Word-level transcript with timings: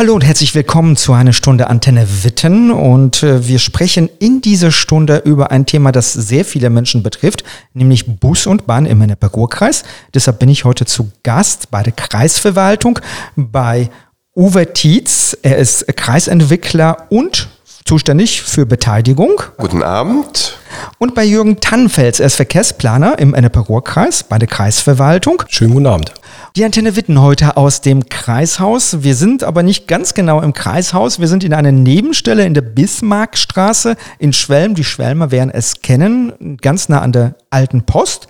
Hallo 0.00 0.14
und 0.14 0.24
herzlich 0.24 0.54
willkommen 0.54 0.96
zu 0.96 1.12
einer 1.12 1.34
Stunde 1.34 1.68
Antenne 1.68 2.08
Witten 2.24 2.70
und 2.70 3.22
äh, 3.22 3.46
wir 3.46 3.58
sprechen 3.58 4.08
in 4.18 4.40
dieser 4.40 4.72
Stunde 4.72 5.18
über 5.26 5.50
ein 5.50 5.66
Thema, 5.66 5.92
das 5.92 6.14
sehr 6.14 6.46
viele 6.46 6.70
Menschen 6.70 7.02
betrifft, 7.02 7.44
nämlich 7.74 8.06
Bus 8.06 8.46
und 8.46 8.66
Bahn 8.66 8.86
im 8.86 9.02
Ennepe-Ruhr-Kreis. 9.02 9.84
Deshalb 10.14 10.38
bin 10.38 10.48
ich 10.48 10.64
heute 10.64 10.86
zu 10.86 11.10
Gast 11.22 11.70
bei 11.70 11.82
der 11.82 11.92
Kreisverwaltung 11.92 12.98
bei 13.36 13.90
Uwe 14.34 14.72
Tietz. 14.72 15.36
Er 15.42 15.58
ist 15.58 15.86
Kreisentwickler 15.94 17.04
und 17.10 17.50
zuständig 17.84 18.40
für 18.40 18.64
Beteiligung. 18.64 19.42
Guten 19.58 19.82
Abend. 19.82 20.56
Und 20.96 21.14
bei 21.14 21.26
Jürgen 21.26 21.60
Tannenfels, 21.60 22.20
er 22.20 22.26
ist 22.28 22.36
Verkehrsplaner 22.36 23.18
im 23.18 23.34
Ennepe-Ruhr-Kreis 23.34 24.22
bei 24.22 24.38
der 24.38 24.48
Kreisverwaltung. 24.48 25.42
Schönen 25.50 25.74
guten 25.74 25.86
Abend. 25.86 26.14
Die 26.56 26.64
Antenne 26.64 26.96
Witten 26.96 27.20
heute 27.20 27.56
aus 27.56 27.80
dem 27.80 28.08
Kreishaus. 28.08 29.04
Wir 29.04 29.14
sind 29.14 29.44
aber 29.44 29.62
nicht 29.62 29.86
ganz 29.86 30.14
genau 30.14 30.40
im 30.40 30.52
Kreishaus. 30.52 31.20
Wir 31.20 31.28
sind 31.28 31.44
in 31.44 31.54
einer 31.54 31.70
Nebenstelle 31.70 32.44
in 32.44 32.54
der 32.54 32.62
Bismarckstraße 32.62 33.94
in 34.18 34.32
Schwelm. 34.32 34.74
Die 34.74 34.82
Schwelmer 34.82 35.30
werden 35.30 35.50
es 35.50 35.80
kennen, 35.80 36.56
ganz 36.60 36.88
nah 36.88 37.02
an 37.02 37.12
der 37.12 37.36
alten 37.50 37.82
Post. 37.82 38.26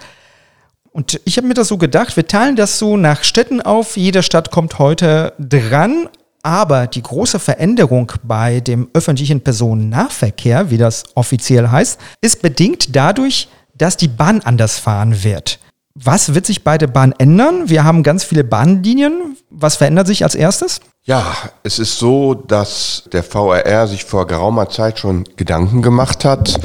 Und 0.92 1.18
ich 1.24 1.38
habe 1.38 1.48
mir 1.48 1.54
das 1.54 1.68
so 1.68 1.78
gedacht, 1.78 2.14
wir 2.14 2.26
teilen 2.26 2.56
das 2.56 2.78
so 2.78 2.98
nach 2.98 3.24
Städten 3.24 3.62
auf. 3.62 3.96
Jede 3.96 4.22
Stadt 4.22 4.50
kommt 4.50 4.78
heute 4.78 5.32
dran. 5.38 6.08
Aber 6.42 6.86
die 6.88 7.02
große 7.02 7.38
Veränderung 7.38 8.12
bei 8.22 8.60
dem 8.60 8.88
öffentlichen 8.92 9.40
Personennahverkehr, 9.40 10.70
wie 10.70 10.78
das 10.78 11.04
offiziell 11.14 11.68
heißt, 11.68 11.98
ist 12.20 12.42
bedingt 12.42 12.94
dadurch, 12.94 13.48
dass 13.74 13.96
die 13.96 14.08
Bahn 14.08 14.40
anders 14.40 14.78
fahren 14.78 15.22
wird. 15.22 15.58
Was 15.94 16.34
wird 16.34 16.46
sich 16.46 16.62
bei 16.62 16.78
der 16.78 16.86
Bahn 16.86 17.12
ändern? 17.18 17.68
Wir 17.68 17.84
haben 17.84 18.02
ganz 18.02 18.22
viele 18.22 18.44
Bahnlinien. 18.44 19.36
Was 19.50 19.76
verändert 19.76 20.06
sich 20.06 20.22
als 20.22 20.36
erstes? 20.36 20.80
Ja, 21.02 21.34
es 21.64 21.80
ist 21.80 21.98
so, 21.98 22.34
dass 22.34 23.04
der 23.12 23.24
VRR 23.24 23.88
sich 23.88 24.04
vor 24.04 24.26
geraumer 24.26 24.68
Zeit 24.68 25.00
schon 25.00 25.24
Gedanken 25.36 25.82
gemacht 25.82 26.24
hat, 26.24 26.60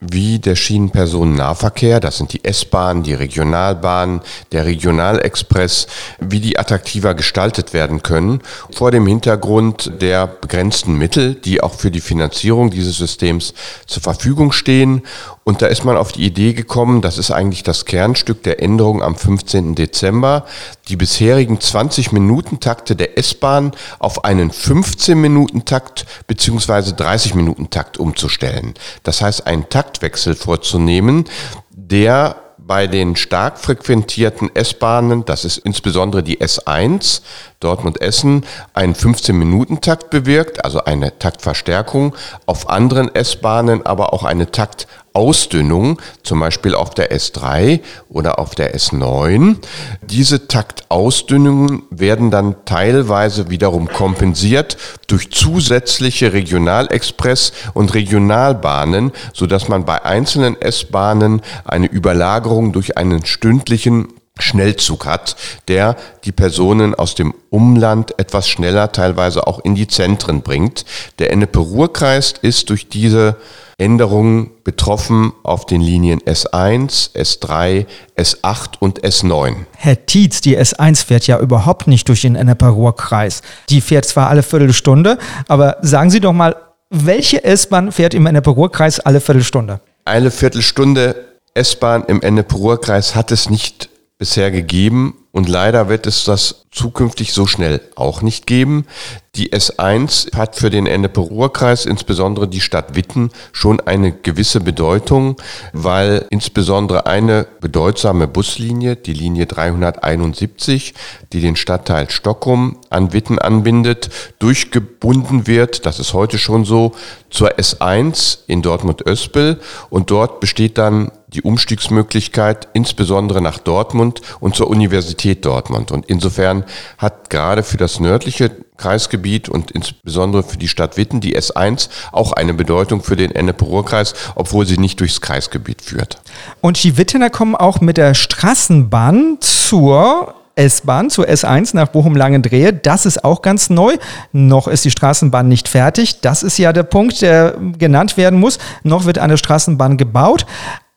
wie 0.00 0.38
der 0.38 0.56
Schienenpersonennahverkehr, 0.56 2.00
das 2.00 2.16
sind 2.16 2.32
die 2.32 2.42
S-Bahnen, 2.42 3.02
die 3.02 3.12
Regionalbahnen, 3.12 4.22
der 4.50 4.64
Regionalexpress, 4.64 5.86
wie 6.20 6.40
die 6.40 6.58
attraktiver 6.58 7.14
gestaltet 7.14 7.74
werden 7.74 8.02
können, 8.02 8.40
vor 8.72 8.90
dem 8.90 9.06
Hintergrund 9.06 9.92
der 10.00 10.26
begrenzten 10.26 10.94
Mittel, 10.96 11.34
die 11.34 11.62
auch 11.62 11.74
für 11.74 11.90
die 11.90 12.00
Finanzierung 12.00 12.70
dieses 12.70 12.96
Systems 12.96 13.52
zur 13.86 14.02
Verfügung 14.02 14.52
stehen. 14.52 15.02
Und 15.50 15.62
da 15.62 15.66
ist 15.66 15.84
man 15.84 15.96
auf 15.96 16.12
die 16.12 16.24
Idee 16.24 16.52
gekommen, 16.52 17.00
das 17.00 17.18
ist 17.18 17.32
eigentlich 17.32 17.64
das 17.64 17.84
Kernstück 17.84 18.44
der 18.44 18.62
Änderung 18.62 19.02
am 19.02 19.16
15. 19.16 19.74
Dezember, 19.74 20.46
die 20.86 20.94
bisherigen 20.94 21.58
20-Minuten-Takte 21.58 22.94
der 22.94 23.18
S-Bahn 23.18 23.72
auf 23.98 24.24
einen 24.24 24.52
15-Minuten-Takt 24.52 26.06
beziehungsweise 26.28 26.94
30-Minuten-Takt 26.94 27.98
umzustellen. 27.98 28.74
Das 29.02 29.22
heißt, 29.22 29.48
einen 29.48 29.68
Taktwechsel 29.68 30.36
vorzunehmen, 30.36 31.24
der 31.72 32.36
bei 32.56 32.86
den 32.86 33.16
stark 33.16 33.58
frequentierten 33.58 34.54
S-Bahnen, 34.54 35.24
das 35.24 35.44
ist 35.44 35.58
insbesondere 35.58 36.22
die 36.22 36.38
S1 36.40 37.22
Dortmund-Essen, 37.60 38.44
einen 38.74 38.94
15-Minuten-Takt 38.94 40.10
bewirkt, 40.10 40.64
also 40.64 40.84
eine 40.84 41.18
Taktverstärkung, 41.18 42.16
auf 42.46 42.68
anderen 42.68 43.14
S-Bahnen 43.14 43.84
aber 43.84 44.12
auch 44.12 44.24
eine 44.24 44.50
Takt 44.50 44.86
Ausdünnung, 45.12 46.00
zum 46.22 46.40
Beispiel 46.40 46.74
auf 46.74 46.90
der 46.90 47.12
S3 47.12 47.80
oder 48.08 48.38
auf 48.38 48.54
der 48.54 48.76
S9. 48.76 49.56
Diese 50.02 50.46
Taktausdünnungen 50.46 51.82
werden 51.90 52.30
dann 52.30 52.54
teilweise 52.64 53.50
wiederum 53.50 53.88
kompensiert 53.88 54.76
durch 55.08 55.30
zusätzliche 55.30 56.32
Regionalexpress- 56.32 57.52
und 57.74 57.92
Regionalbahnen, 57.94 59.12
sodass 59.34 59.68
man 59.68 59.84
bei 59.84 60.04
einzelnen 60.04 60.60
S-Bahnen 60.60 61.42
eine 61.64 61.86
Überlagerung 61.86 62.72
durch 62.72 62.96
einen 62.96 63.26
stündlichen 63.26 64.08
Schnellzug 64.40 65.06
hat, 65.06 65.36
der 65.68 65.96
die 66.24 66.32
Personen 66.32 66.94
aus 66.94 67.14
dem 67.14 67.34
Umland 67.50 68.18
etwas 68.18 68.48
schneller 68.48 68.92
teilweise 68.92 69.46
auch 69.46 69.60
in 69.60 69.74
die 69.74 69.88
Zentren 69.88 70.42
bringt. 70.42 70.84
Der 71.18 71.32
Ennepe-Ruhr-Kreis 71.32 72.34
ist 72.42 72.70
durch 72.70 72.88
diese 72.88 73.36
Änderungen 73.80 74.50
betroffen 74.62 75.32
auf 75.42 75.64
den 75.64 75.80
Linien 75.80 76.20
S1, 76.20 77.14
S3, 77.14 77.86
S8 78.16 78.74
und 78.78 79.02
S9. 79.02 79.54
Herr 79.76 80.06
Tietz, 80.06 80.42
die 80.42 80.58
S1 80.58 81.06
fährt 81.06 81.26
ja 81.26 81.38
überhaupt 81.38 81.86
nicht 81.86 82.08
durch 82.08 82.20
den 82.20 82.36
Ennepe-Ruhr-Kreis. 82.36 83.40
Die 83.70 83.80
fährt 83.80 84.04
zwar 84.04 84.28
alle 84.28 84.42
Viertelstunde, 84.42 85.18
aber 85.48 85.78
sagen 85.80 86.10
Sie 86.10 86.20
doch 86.20 86.34
mal, 86.34 86.56
welche 86.90 87.42
S-Bahn 87.42 87.90
fährt 87.90 88.14
im 88.14 88.26
Ennepe-Ruhr-Kreis 88.26 89.00
alle 89.00 89.20
Viertelstunde? 89.20 89.80
Eine 90.04 90.30
Viertelstunde 90.30 91.14
S-Bahn 91.54 92.04
im 92.04 92.20
Ennepe-Ruhr-Kreis 92.20 93.14
hat 93.14 93.32
es 93.32 93.48
nicht 93.48 93.88
bisher 94.20 94.50
gegeben 94.50 95.14
und 95.32 95.48
leider 95.48 95.88
wird 95.88 96.06
es 96.06 96.24
das 96.24 96.66
zukünftig 96.70 97.32
so 97.32 97.46
schnell 97.46 97.80
auch 97.96 98.20
nicht 98.20 98.46
geben. 98.46 98.86
Die 99.34 99.52
S1 99.52 100.36
hat 100.36 100.56
für 100.56 100.68
den 100.68 100.86
Ennepe-Ruhr-Kreis, 100.86 101.86
insbesondere 101.86 102.46
die 102.46 102.60
Stadt 102.60 102.96
Witten, 102.96 103.30
schon 103.52 103.80
eine 103.80 104.12
gewisse 104.12 104.60
Bedeutung, 104.60 105.36
weil 105.72 106.26
insbesondere 106.28 107.06
eine 107.06 107.46
bedeutsame 107.60 108.28
Buslinie, 108.28 108.96
die 108.96 109.14
Linie 109.14 109.46
371, 109.46 110.94
die 111.32 111.40
den 111.40 111.56
Stadtteil 111.56 112.10
Stockholm 112.10 112.76
an 112.90 113.14
Witten 113.14 113.38
anbindet, 113.38 114.10
durchgebunden 114.38 115.46
wird, 115.46 115.86
das 115.86 115.98
ist 115.98 116.12
heute 116.12 116.38
schon 116.38 116.66
so, 116.66 116.92
zur 117.30 117.52
S1 117.52 118.40
in 118.48 118.60
Dortmund-Öspel 118.60 119.60
und 119.88 120.10
dort 120.10 120.40
besteht 120.40 120.76
dann 120.76 121.10
die 121.32 121.42
Umstiegsmöglichkeit, 121.42 122.68
insbesondere 122.72 123.40
nach 123.40 123.58
Dortmund 123.58 124.20
und 124.40 124.54
zur 124.54 124.68
Universität 124.68 125.44
Dortmund. 125.44 125.92
Und 125.92 126.06
insofern 126.06 126.64
hat 126.98 127.30
gerade 127.30 127.62
für 127.62 127.76
das 127.76 128.00
nördliche 128.00 128.50
Kreisgebiet 128.76 129.48
und 129.48 129.70
insbesondere 129.70 130.42
für 130.42 130.56
die 130.56 130.68
Stadt 130.68 130.96
Witten 130.96 131.20
die 131.20 131.36
S1 131.38 131.88
auch 132.12 132.32
eine 132.32 132.54
Bedeutung 132.54 133.02
für 133.02 133.16
den 133.16 133.30
Ennepe-Ruhr-Kreis, 133.30 134.14
obwohl 134.34 134.66
sie 134.66 134.78
nicht 134.78 135.00
durchs 135.00 135.20
Kreisgebiet 135.20 135.82
führt. 135.82 136.20
Und 136.60 136.82
die 136.82 136.96
Wittener 136.96 137.30
kommen 137.30 137.54
auch 137.54 137.80
mit 137.80 137.96
der 137.96 138.14
Straßenbahn 138.14 139.38
zur 139.40 140.34
S-Bahn 140.56 141.08
zur 141.08 141.26
S1 141.26 141.74
nach 141.74 141.88
Bochum-Langendrehe. 141.88 142.72
Das 142.72 143.06
ist 143.06 143.24
auch 143.24 143.40
ganz 143.40 143.70
neu. 143.70 143.96
Noch 144.32 144.68
ist 144.68 144.84
die 144.84 144.90
Straßenbahn 144.90 145.48
nicht 145.48 145.68
fertig. 145.68 146.20
Das 146.20 146.42
ist 146.42 146.58
ja 146.58 146.72
der 146.72 146.82
Punkt, 146.82 147.22
der 147.22 147.54
genannt 147.78 148.16
werden 148.16 148.38
muss. 148.38 148.58
Noch 148.82 149.06
wird 149.06 149.18
eine 149.18 149.38
Straßenbahn 149.38 149.96
gebaut. 149.96 150.44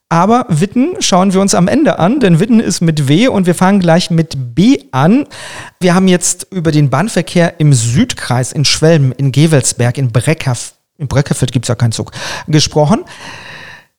Aber 0.10 0.46
Witten 0.50 0.96
schauen 1.00 1.34
wir 1.34 1.42
uns 1.42 1.56
am 1.56 1.68
Ende 1.68 1.98
an, 1.98 2.20
denn 2.20 2.40
Witten 2.40 2.60
ist 2.60 2.82
mit 2.82 3.08
W 3.08 3.28
und 3.30 3.48
wir 3.48 3.56
fangen 3.56 3.80
gleich 3.80 4.12
mit 4.12 4.56
B 4.56 4.78
an. 4.92 5.26
Wir 5.80 5.96
haben 5.96 6.08
jetzt 6.08 6.48
über 6.52 6.72
den 6.72 6.90
Bahnverkehr 6.90 7.60
im 7.60 7.74
Südkreis, 7.74 8.52
in 8.52 8.64
Schwelm, 8.64 9.12
in 9.18 9.32
Gewelsberg, 9.32 9.98
in 9.98 10.12
Breckerf, 10.12 10.76
in 10.98 11.08
Breckerfeld 11.08 11.52
gibt 11.52 11.66
es 11.66 11.70
ja 11.70 11.76
keinen 11.76 11.94
Zug, 11.94 12.12
gesprochen. 12.48 13.06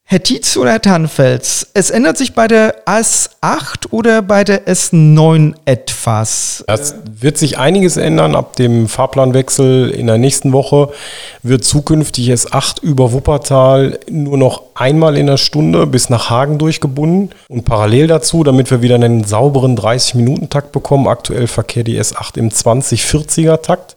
Herr 0.06 0.22
Tietz 0.22 0.58
oder 0.58 0.72
Herr 0.72 0.82
Tannenfels, 0.82 1.68
es 1.72 1.88
ändert 1.88 2.18
sich 2.18 2.34
bei 2.34 2.46
der 2.46 2.84
S8 2.84 3.90
oder 3.90 4.20
bei 4.20 4.44
der 4.44 4.66
S9 4.66 5.54
etwas? 5.64 6.62
Es 6.66 6.94
wird 7.06 7.38
sich 7.38 7.56
einiges 7.56 7.96
ändern. 7.96 8.36
Ab 8.36 8.54
dem 8.56 8.86
Fahrplanwechsel 8.86 9.88
in 9.90 10.06
der 10.06 10.18
nächsten 10.18 10.52
Woche 10.52 10.90
wird 11.42 11.64
zukünftig 11.64 12.30
S8 12.30 12.82
über 12.82 13.12
Wuppertal 13.12 13.98
nur 14.10 14.36
noch 14.36 14.64
einmal 14.74 15.16
in 15.16 15.26
der 15.26 15.38
Stunde 15.38 15.86
bis 15.86 16.10
nach 16.10 16.28
Hagen 16.28 16.58
durchgebunden. 16.58 17.30
Und 17.48 17.64
parallel 17.64 18.06
dazu, 18.06 18.44
damit 18.44 18.70
wir 18.70 18.82
wieder 18.82 18.96
einen 18.96 19.24
sauberen 19.24 19.74
30-Minuten-Takt 19.74 20.70
bekommen, 20.70 21.08
aktuell 21.08 21.46
verkehrt 21.46 21.88
die 21.88 21.98
S8 21.98 22.36
im 22.36 22.50
2040er-Takt 22.50 23.96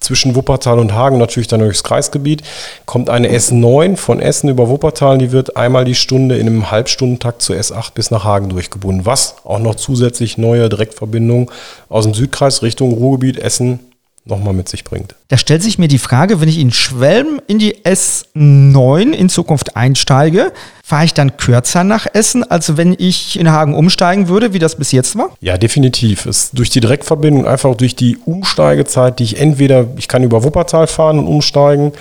zwischen 0.00 0.34
Wuppertal 0.34 0.78
und 0.78 0.94
Hagen, 0.94 1.18
natürlich 1.18 1.46
dann 1.46 1.60
durchs 1.60 1.84
Kreisgebiet, 1.84 2.42
kommt 2.86 3.10
eine 3.10 3.28
S9 3.28 3.96
von 3.96 4.20
Essen 4.20 4.48
über 4.48 4.68
Wuppertal, 4.68 5.18
die 5.18 5.30
wird 5.30 5.56
einmal 5.56 5.84
die 5.84 5.94
Stunde 5.94 6.38
in 6.38 6.46
einem 6.46 6.70
Halbstundentakt 6.70 7.42
zur 7.42 7.56
S8 7.56 7.92
bis 7.94 8.10
nach 8.10 8.24
Hagen 8.24 8.48
durchgebunden, 8.48 9.06
was 9.06 9.36
auch 9.44 9.58
noch 9.58 9.74
zusätzlich 9.74 10.38
neue 10.38 10.68
Direktverbindungen 10.68 11.50
aus 11.88 12.04
dem 12.04 12.14
Südkreis 12.14 12.62
Richtung 12.62 12.92
Ruhrgebiet, 12.92 13.38
Essen 13.38 13.89
nochmal 14.24 14.54
mit 14.54 14.68
sich 14.68 14.84
bringt. 14.84 15.14
Da 15.28 15.36
stellt 15.36 15.62
sich 15.62 15.78
mir 15.78 15.88
die 15.88 15.98
Frage, 15.98 16.40
wenn 16.40 16.48
ich 16.48 16.58
in 16.58 16.72
Schwelm 16.72 17.40
in 17.46 17.58
die 17.58 17.76
S9 17.84 19.12
in 19.12 19.28
Zukunft 19.28 19.76
einsteige, 19.76 20.52
fahre 20.84 21.04
ich 21.04 21.14
dann 21.14 21.36
kürzer 21.36 21.84
nach 21.84 22.06
Essen, 22.12 22.42
als 22.42 22.76
wenn 22.76 22.94
ich 22.98 23.38
in 23.38 23.50
Hagen 23.50 23.74
umsteigen 23.74 24.28
würde, 24.28 24.52
wie 24.52 24.58
das 24.58 24.76
bis 24.76 24.92
jetzt 24.92 25.16
war? 25.16 25.30
Ja, 25.40 25.56
definitiv. 25.56 26.26
Es 26.26 26.50
durch 26.52 26.70
die 26.70 26.80
Direktverbindung, 26.80 27.46
einfach 27.46 27.74
durch 27.74 27.96
die 27.96 28.18
Umsteigezeit, 28.18 29.18
die 29.18 29.24
ich 29.24 29.40
entweder, 29.40 29.86
ich 29.96 30.08
kann 30.08 30.22
über 30.22 30.44
Wuppertal 30.44 30.86
fahren 30.86 31.18
und 31.18 31.26
umsteigen, 31.26 31.92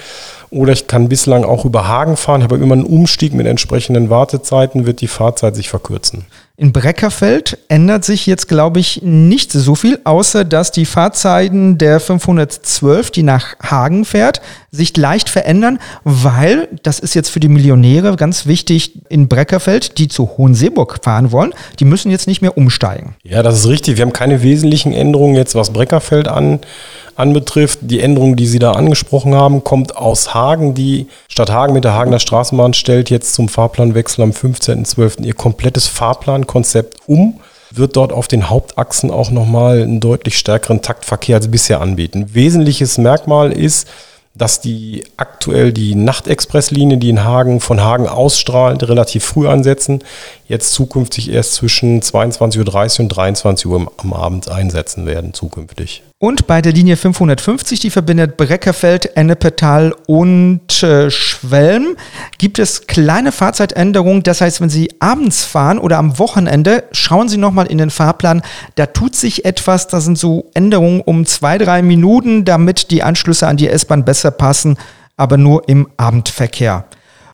oder 0.52 0.74
ich 0.74 0.88
kann 0.88 1.10
bislang 1.10 1.44
auch 1.44 1.66
über 1.66 1.88
Hagen 1.88 2.18
fahren, 2.18 2.42
habe 2.42 2.58
immer 2.58 2.74
einen 2.74 2.84
Umstieg 2.84 3.34
mit 3.34 3.46
entsprechenden 3.46 4.10
Wartezeiten, 4.10 4.86
wird 4.86 5.02
die 5.02 5.08
Fahrzeit 5.08 5.56
sich 5.56 5.70
verkürzen. 5.70 6.26
In 6.60 6.74
Breckerfeld 6.74 7.58
ändert 7.70 8.04
sich 8.04 8.26
jetzt, 8.26 8.50
glaube 8.50 8.82
ich, 8.82 9.02
nicht 9.02 9.54
so 9.54 9.76
viel, 9.76 9.98
außer 10.04 10.44
dass 10.44 10.74
die 10.74 10.86
Fahrzeiten 10.86 11.78
der 11.78 12.02
512, 12.02 13.12
die 13.12 13.24
nach 13.24 13.56
Hagen 13.64 14.04
fährt, 14.04 14.42
sich 14.72 14.96
leicht 14.96 15.30
verändern, 15.30 15.80
weil, 16.04 16.68
das 16.84 17.00
ist 17.00 17.16
jetzt 17.16 17.30
für 17.30 17.40
die 17.40 17.48
Millionäre 17.48 18.16
ganz 18.16 18.46
wichtig, 18.46 18.94
in 19.10 19.28
Breckerfeld, 19.28 19.98
die 19.98 20.08
zu 20.08 20.38
Hohenseeburg 20.38 21.00
fahren 21.04 21.32
wollen, 21.32 21.54
die 21.80 21.86
müssen 21.86 22.12
jetzt 22.12 22.28
nicht 22.28 22.42
mehr 22.42 22.58
umsteigen. 22.58 23.16
Ja, 23.24 23.44
das 23.44 23.60
ist 23.60 23.68
richtig. 23.68 23.98
Wir 23.98 24.06
haben 24.06 24.14
keine 24.14 24.44
wesentlichen 24.44 24.94
Änderungen 24.94 25.36
jetzt, 25.36 25.56
was 25.56 25.72
Breckerfeld 25.74 26.28
an, 26.28 26.60
anbetrifft. 27.16 27.80
Die 27.82 28.00
Änderung, 28.00 28.36
die 28.36 28.48
Sie 28.48 28.60
da 28.60 28.74
angesprochen 28.74 29.36
haben, 29.36 29.64
kommt 29.64 29.98
aus 29.98 30.34
Hagen. 30.34 30.74
Die 30.74 31.08
Stadt 31.28 31.52
Hagen 31.52 31.74
mit 31.74 31.84
der 31.84 31.94
Hagener 31.94 32.20
Straßenbahn 32.20 32.74
stellt 32.74 33.10
jetzt 33.10 33.34
zum 33.34 33.50
Fahrplanwechsel 33.50 34.24
am 34.24 34.32
15.12. 34.32 35.24
ihr 35.24 35.34
komplettes 35.34 35.88
Fahrplankonzept 35.88 36.98
um 37.08 37.40
wird 37.72 37.96
dort 37.96 38.12
auf 38.12 38.28
den 38.28 38.50
Hauptachsen 38.50 39.12
auch 39.12 39.32
nochmal 39.32 39.82
einen 39.82 40.00
deutlich 40.00 40.38
stärkeren 40.38 40.82
Taktverkehr 40.82 41.38
als 41.38 41.50
bisher 41.50 41.82
anbieten. 41.82 42.34
Wesentliches 42.34 42.98
Merkmal 42.98 43.52
ist, 43.52 43.88
dass 44.40 44.62
die 44.62 45.04
aktuell 45.18 45.72
die 45.72 45.94
Nachtexpresslinie, 45.94 46.98
die 46.98 47.10
in 47.10 47.24
Hagen 47.24 47.60
von 47.60 47.82
Hagen 47.82 48.08
ausstrahlt, 48.08 48.88
relativ 48.88 49.24
früh 49.24 49.48
ansetzen, 49.48 50.04
jetzt 50.48 50.74
zukünftig 50.74 51.32
erst 51.32 51.54
zwischen 51.54 52.02
22.30 52.02 52.58
Uhr 52.98 53.04
und 53.04 53.10
23 53.10 53.66
Uhr 53.68 53.92
am 53.98 54.14
Abend 54.14 54.50
einsetzen 54.50 55.06
werden, 55.06 55.34
zukünftig. 55.34 56.02
Und 56.22 56.48
bei 56.48 56.62
der 56.62 56.74
Linie 56.74 56.98
550, 56.98 57.80
die 57.80 57.90
verbindet 57.90 58.36
Breckerfeld, 58.36 59.16
Ennepetal 59.16 59.96
und 60.06 60.84
äh, 60.84 61.10
Schwelm, 61.10 61.96
gibt 62.38 62.60
es 62.60 62.88
kleine 62.88 63.32
Fahrzeitänderungen. 63.32 64.22
Das 64.24 64.42
heißt, 64.42 64.60
wenn 64.60 64.70
Sie 64.70 64.92
abends 65.00 65.46
fahren 65.46 65.80
oder 65.80 65.98
am 65.98 66.20
Wochenende, 66.20 66.84
schauen 66.92 67.30
Sie 67.30 67.38
nochmal 67.38 67.68
in 67.68 67.78
den 67.78 67.90
Fahrplan. 67.90 68.42
Da 68.76 68.88
tut 68.88 69.16
sich 69.16 69.46
etwas. 69.46 69.88
Da 69.88 70.02
sind 70.02 70.18
so 70.18 70.52
Änderungen 70.54 71.00
um 71.00 71.26
zwei, 71.26 71.58
drei 71.58 71.82
Minuten, 71.82 72.44
damit 72.44 72.92
die 72.92 73.02
Anschlüsse 73.02 73.48
an 73.48 73.56
die 73.56 73.70
S-Bahn 73.70 74.04
besser 74.04 74.32
passen, 74.32 74.78
aber 75.16 75.38
nur 75.38 75.70
im 75.70 75.88
Abendverkehr. 75.96 76.84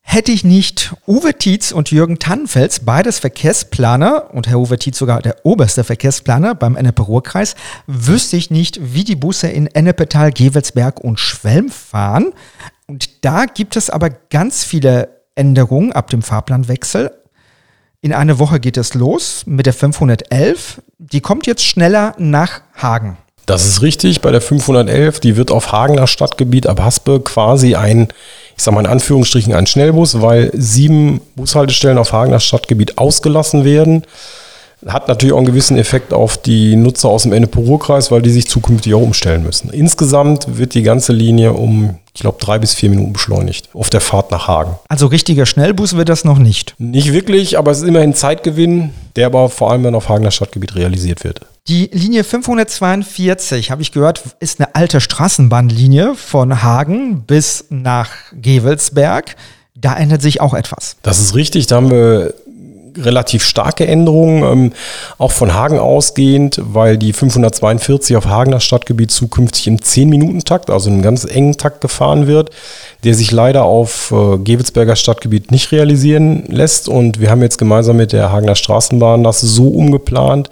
Hätte 0.08 0.32
ich 0.32 0.46
nicht 0.46 0.96
Uwe 1.08 1.34
Tietz 1.34 1.72
und 1.72 1.90
Jürgen 1.90 2.20
Tannenfels, 2.20 2.82
beides 2.82 3.18
Verkehrsplaner 3.18 4.30
und 4.34 4.48
Herr 4.48 4.60
Uwe 4.60 4.78
Tietz 4.78 5.00
sogar 5.00 5.20
der 5.22 5.44
oberste 5.46 5.84
Verkehrsplaner 5.84 6.54
beim 6.54 6.76
Ennepe-Ruhr-Kreis, 6.76 7.56
wüsste 7.88 8.38
ich 8.38 8.52
nicht, 8.52 8.80
wie 8.94 9.04
die 9.04 9.16
Busse 9.16 9.48
in 9.48 9.66
Ennepetal, 9.66 10.32
Gewelsberg 10.32 11.00
und 11.02 11.20
Schwelm 11.20 11.70
fahren. 11.70 12.34
Und 12.86 13.26
da 13.26 13.46
gibt 13.46 13.76
es 13.76 13.90
aber 13.90 14.12
ganz 14.12 14.64
viele 14.64 15.10
Änderungen 15.34 15.92
ab 15.92 16.12
dem 16.12 16.22
Fahrplanwechsel. 16.22 17.12
In 18.00 18.14
einer 18.14 18.38
Woche 18.38 18.60
geht 18.60 18.78
es 18.78 18.94
los 18.94 19.44
mit 19.48 19.66
der 19.66 19.74
511. 19.74 20.84
Die 21.00 21.20
kommt 21.20 21.48
jetzt 21.48 21.66
schneller 21.66 22.14
nach 22.20 22.62
Hagen. 22.76 23.18
Das 23.46 23.66
ist 23.66 23.82
richtig. 23.82 24.22
Bei 24.22 24.32
der 24.32 24.42
511, 24.42 25.20
die 25.20 25.38
wird 25.38 25.52
auf 25.52 25.72
Hagener 25.72 26.08
Stadtgebiet 26.08 26.68
ab 26.68 26.82
Haspe 26.82 27.20
quasi 27.20 27.76
ein, 27.76 28.08
ich 28.58 28.64
sage 28.64 28.76
mal 28.76 28.82
in 28.82 28.88
Anführungsstrichen, 28.92 29.54
ein 29.54 29.68
Schnellbus, 29.68 30.22
weil 30.22 30.52
sieben 30.54 31.22
Bushaltestellen 31.36 31.98
auf 31.98 32.12
Hagener 32.12 32.40
Stadtgebiet 32.40 32.98
ausgelassen 32.98 33.64
werden. 33.64 34.04
Hat 34.86 35.08
natürlich 35.08 35.34
auch 35.34 35.38
einen 35.38 35.48
gewissen 35.48 35.78
Effekt 35.78 36.14
auf 36.14 36.38
die 36.38 36.76
Nutzer 36.76 37.10
aus 37.10 37.24
dem 37.24 37.34
Ennepe-Ruhr-Kreis, 37.34 38.12
weil 38.12 38.22
die 38.22 38.30
sich 38.30 38.48
zukünftig 38.48 38.94
auch 38.94 39.02
umstellen 39.02 39.44
müssen. 39.44 39.70
Insgesamt 39.70 40.58
wird 40.58 40.76
die 40.76 40.84
ganze 40.84 41.12
Linie 41.12 41.54
um, 41.54 41.98
ich 42.14 42.22
glaube, 42.22 42.38
drei 42.40 42.60
bis 42.60 42.76
vier 42.76 42.90
Minuten 42.90 43.14
beschleunigt 43.14 43.70
auf 43.74 43.90
der 43.90 44.02
Fahrt 44.02 44.30
nach 44.32 44.48
Hagen. 44.48 44.76
Also 44.88 45.08
richtiger 45.08 45.48
Schnellbus 45.48 45.96
wird 45.96 46.10
das 46.10 46.24
noch 46.24 46.38
nicht. 46.38 46.76
Nicht 46.78 47.14
wirklich, 47.14 47.58
aber 47.58 47.72
es 47.72 47.80
ist 47.80 47.88
immerhin 47.88 48.14
Zeitgewinn, 48.14 48.92
der 49.16 49.28
aber 49.28 49.50
vor 49.50 49.72
allem 49.72 49.84
dann 49.84 49.96
auf 49.96 50.10
Hagener 50.10 50.32
Stadtgebiet 50.32 50.76
realisiert 50.76 51.24
wird. 51.24 51.42
Die 51.68 51.90
Linie 51.92 52.24
542, 52.24 53.72
habe 53.72 53.82
ich 53.82 53.92
gehört, 53.92 54.22
ist 54.40 54.60
eine 54.60 54.76
alte 54.76 55.02
Straßenbahnlinie 55.02 56.14
von 56.14 56.62
Hagen 56.62 57.24
bis 57.26 57.66
nach 57.70 58.12
Gewelsberg. 58.40 59.36
Da 59.74 59.96
ändert 59.96 60.22
sich 60.22 60.42
auch 60.42 60.54
etwas. 60.54 60.98
Das 61.02 61.18
ist 61.18 61.34
richtig, 61.34 61.66
da 61.66 61.78
haben 61.78 61.90
wir 61.90 62.36
relativ 62.98 63.44
starke 63.44 63.88
Änderungen, 63.88 64.44
ähm, 64.44 64.74
auch 65.18 65.32
von 65.32 65.56
Hagen 65.56 65.80
ausgehend, 65.80 66.62
weil 66.64 67.00
die 67.00 67.14
542 67.14 68.16
auf 68.16 68.28
Hagener 68.28 68.60
Stadtgebiet 68.60 69.10
zukünftig 69.10 69.66
im 69.66 69.78
10-Minuten-Takt, 69.78 70.70
also 70.70 70.90
in 70.90 70.94
einem 70.94 71.02
ganz 71.02 71.26
engen 71.26 71.58
Takt 71.58 71.82
gefahren 71.82 72.28
wird, 72.28 72.52
der 73.04 73.16
sich 73.16 73.32
leider 73.32 73.64
auf 73.64 74.12
äh, 74.12 74.38
Gewelsberger 74.38 74.96
Stadtgebiet 74.96 75.50
nicht 75.50 75.72
realisieren 75.72 76.44
lässt. 76.48 76.88
Und 76.88 77.20
wir 77.20 77.32
haben 77.32 77.42
jetzt 77.42 77.58
gemeinsam 77.58 77.98
mit 77.98 78.14
der 78.14 78.32
Hagener 78.32 78.56
Straßenbahn 78.56 79.24
das 79.24 79.42
so 79.42 79.70
umgeplant, 79.70 80.52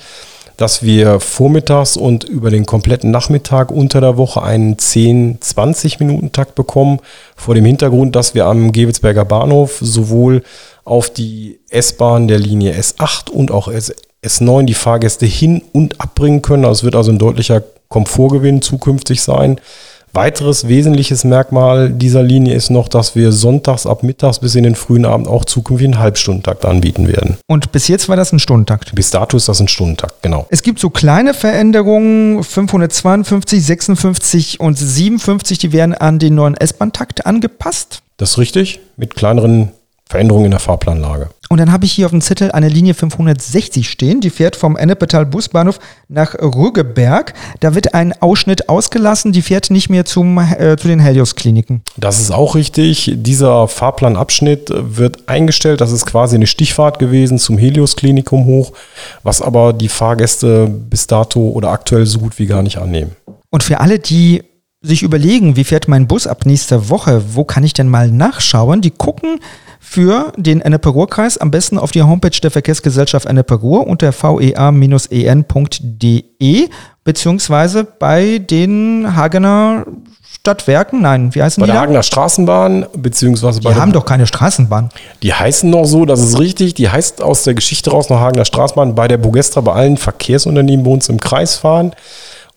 dass 0.58 0.84
wir 0.84 1.20
vormittags 1.20 1.98
und 1.98 2.24
über 2.24 2.50
den 2.50 2.66
kompletten 2.66 3.12
Nachmittag 3.12 3.72
unter 3.72 4.02
der 4.02 4.18
Woche 4.18 4.44
einen 4.44 4.76
10-20 4.76 5.96
Minuten 6.00 6.32
Takt 6.32 6.56
bekommen, 6.56 7.00
vor 7.36 7.56
dem 7.56 7.66
Hintergrund, 7.66 8.16
dass 8.16 8.36
wir 8.36 8.46
am 8.46 8.72
Gewelsberger 8.72 9.26
Bahnhof 9.26 9.80
sowohl 9.82 10.44
auf 10.86 11.10
die 11.10 11.60
S-Bahn 11.70 12.28
der 12.28 12.40
Linie 12.40 12.74
S8 12.74 13.30
und 13.30 13.52
auch 13.52 13.70
S9 14.24 14.64
die 14.64 14.74
Fahrgäste 14.74 15.26
hin 15.26 15.62
und 15.72 16.00
abbringen 16.02 16.42
können. 16.42 16.66
Also 16.66 16.80
es 16.80 16.84
wird 16.84 16.96
also 16.96 17.12
ein 17.12 17.20
deutlicher 17.20 17.64
Komfortgewinn 17.90 18.62
zukünftig 18.62 19.22
sein. 19.22 19.60
Weiteres 20.16 20.68
wesentliches 20.68 21.24
Merkmal 21.24 21.90
dieser 21.90 22.22
Linie 22.22 22.54
ist 22.54 22.70
noch, 22.70 22.88
dass 22.88 23.16
wir 23.16 23.32
sonntags 23.32 23.88
ab 23.88 24.04
mittags 24.04 24.38
bis 24.38 24.54
in 24.54 24.64
den 24.64 24.76
frühen 24.76 25.06
Abend 25.06 25.28
auch 25.28 25.44
zukünftig 25.44 25.86
einen 25.88 25.98
Halbstundentakt 25.98 26.66
anbieten 26.66 27.08
werden. 27.08 27.38
Und 27.48 27.72
bis 27.72 27.88
jetzt 27.88 28.10
war 28.10 28.16
das 28.16 28.32
ein 28.32 28.38
Stundentakt? 28.38 28.94
Bis 28.94 29.10
dato 29.10 29.36
ist 29.36 29.50
das 29.50 29.60
ein 29.60 29.68
Stundentakt, 29.68 30.22
genau. 30.22 30.46
Es 30.52 30.62
gibt 30.62 30.78
so 30.78 30.92
kleine 30.92 31.34
Veränderungen, 31.34 32.44
552, 32.44 33.66
56 33.66 34.60
und 34.60 34.78
57, 34.78 35.58
die 35.58 35.72
werden 35.72 35.96
an 35.96 36.20
den 36.20 36.36
neuen 36.36 36.56
S-Bahn-Takt 36.56 37.26
angepasst. 37.26 38.04
Das 38.18 38.32
ist 38.32 38.38
richtig, 38.38 38.82
mit 38.98 39.16
kleineren 39.16 39.72
Veränderungen 40.08 40.46
in 40.46 40.52
der 40.52 40.60
Fahrplanlage. 40.60 41.30
Und 41.54 41.60
dann 41.60 41.72
habe 41.72 41.86
ich 41.86 41.92
hier 41.92 42.08
auf 42.08 42.12
dem 42.12 42.20
Zettel 42.22 42.52
eine 42.52 42.68
Linie 42.68 42.96
560 42.96 43.88
stehen, 43.88 44.22
die 44.22 44.32
fährt 44.32 44.56
vom 44.56 44.76
Ennepetal 44.76 45.24
Busbahnhof 45.28 45.78
nach 46.08 46.34
Rüggeberg. 46.34 47.36
Da 47.60 47.76
wird 47.76 47.94
ein 47.94 48.12
Ausschnitt 48.24 48.70
ausgelassen, 48.70 49.34
die 49.34 49.44
fährt 49.44 49.70
nicht 49.70 49.88
mehr 49.88 50.04
zum, 50.04 50.40
äh, 50.40 50.78
zu 50.78 50.88
den 50.88 51.00
Helios-Kliniken. 51.00 51.84
Das 51.96 52.20
ist 52.20 52.32
auch 52.32 52.56
richtig. 52.56 53.12
Dieser 53.18 53.68
Fahrplanabschnitt 53.68 54.72
wird 54.74 55.30
eingestellt. 55.30 55.80
Das 55.80 55.92
ist 55.92 56.08
quasi 56.08 56.38
eine 56.38 56.48
Stichfahrt 56.48 56.98
gewesen 56.98 57.38
zum 57.38 57.60
Helios-Klinikum 57.60 58.46
hoch, 58.46 58.74
was 59.22 59.44
aber 59.44 59.74
die 59.74 59.90
Fahrgäste 59.90 60.66
bis 60.66 61.06
dato 61.06 61.50
oder 61.50 61.70
aktuell 61.70 62.08
so 62.08 62.18
gut 62.18 62.40
wie 62.40 62.48
gar 62.48 62.64
nicht 62.64 62.80
annehmen. 62.80 63.12
Und 63.52 63.62
für 63.62 63.80
alle, 63.80 64.00
die 64.00 64.42
sich 64.82 65.04
überlegen, 65.04 65.56
wie 65.56 65.66
fährt 65.66 65.88
mein 65.88 66.08
Bus 66.08 66.26
ab 66.26 66.48
nächster 66.48 66.90
Woche, 66.90 67.22
wo 67.36 67.44
kann 67.44 67.64
ich 67.64 67.74
denn 67.74 67.90
mal 67.90 68.10
nachschauen, 68.10 68.82
die 68.82 68.90
gucken 68.90 69.40
für 69.84 70.32
den 70.38 70.62
Ennepe-Ruhr-Kreis 70.62 71.38
am 71.38 71.52
besten 71.52 71.78
auf 71.78 71.92
die 71.92 72.02
Homepage 72.04 72.40
der 72.42 72.52
Verkehrsgesellschaft 72.52 73.26
Ennepe-Ruhr 73.26 73.86
unter 73.86 74.14
vea-en.de 74.14 74.50
beziehungsweise 77.04 77.84
bei 77.84 78.40
den 78.40 79.16
Hagener 79.16 79.86
Stadtwerken, 80.24 81.02
nein, 81.02 81.36
wie 81.36 81.44
heißen 81.44 81.62
bei 81.62 81.68
die? 81.68 81.72
Bei 81.72 81.74
der 81.74 81.82
da? 81.82 81.82
Hagener 81.84 82.04
Straßenbahn, 82.04 82.86
beziehungsweise 82.96 83.60
die 83.60 83.66
bei. 83.66 83.74
Die 83.74 83.80
haben 83.80 83.92
doch 83.92 84.06
keine 84.06 84.26
Straßenbahn. 84.26 84.90
Die 85.22 85.34
heißen 85.34 85.70
noch 85.70 85.86
so, 85.86 86.06
das 86.06 86.22
ist 86.22 86.40
richtig. 86.40 86.74
Die 86.74 86.90
heißt 86.90 87.22
aus 87.22 87.44
der 87.44 87.54
Geschichte 87.54 87.92
raus 87.92 88.10
noch 88.10 88.20
Hagener 88.20 88.46
Straßenbahn 88.46 88.96
bei 88.96 89.08
der 89.08 89.18
Bogestra 89.18 89.62
bei 89.62 89.74
allen 89.74 89.98
Verkehrsunternehmen 89.98 90.86
bei 90.86 90.92
uns 90.92 91.10
im 91.10 91.20
Kreis 91.20 91.56
fahren. 91.56 91.92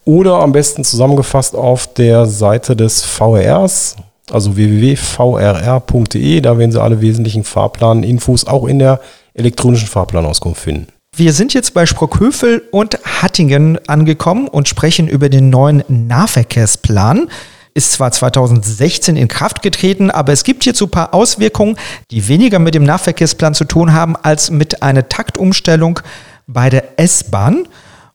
Oder 0.04 0.37
am 0.40 0.52
besten 0.52 0.85
zusammengefasst 0.85 1.56
auf 1.56 1.92
der 1.92 2.26
Seite 2.26 2.76
des 2.76 3.02
VRs, 3.02 3.97
also 4.30 4.56
www.vrr.de. 4.56 6.40
Da 6.40 6.59
werden 6.59 6.73
Sie 6.73 6.83
alle 6.83 7.00
wesentlichen 7.00 7.45
Fahrplan-Infos 7.45 8.47
auch 8.47 8.66
in 8.66 8.78
der 8.78 9.00
elektronischen 9.35 9.88
Fahrplanauskunft 9.88 10.61
finden. 10.61 10.88
Wir 11.14 11.33
sind 11.33 11.54
jetzt 11.54 11.73
bei 11.73 11.87
Sprockhövel 11.87 12.62
und 12.71 12.99
Hattingen 13.04 13.78
angekommen 13.88 14.49
und 14.49 14.68
sprechen 14.68 15.09
über 15.09 15.30
den 15.30 15.49
neuen 15.49 15.83
Nahverkehrsplan. 15.88 17.28
Ist 17.73 17.92
zwar 17.92 18.12
2016 18.12 19.16
in 19.16 19.28
Kraft 19.28 19.62
getreten, 19.62 20.11
aber 20.11 20.33
es 20.33 20.45
gibt 20.45 20.64
hierzu 20.64 20.87
ein 20.87 20.90
paar 20.90 21.14
Auswirkungen, 21.14 21.76
die 22.11 22.28
weniger 22.28 22.59
mit 22.59 22.75
dem 22.75 22.85
Nahverkehrsplan 22.85 23.54
zu 23.54 23.64
tun 23.64 23.92
haben, 23.92 24.16
als 24.16 24.50
mit 24.50 24.83
einer 24.83 25.09
Taktumstellung 25.09 26.00
bei 26.47 26.71
der 26.71 26.99
S-Bahn. 26.99 27.66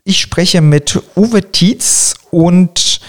Ich 0.03 0.20
spreche 0.20 0.62
mit 0.62 1.01
Uwe 1.15 1.51
Tietz 1.51 2.15
und 2.32 3.01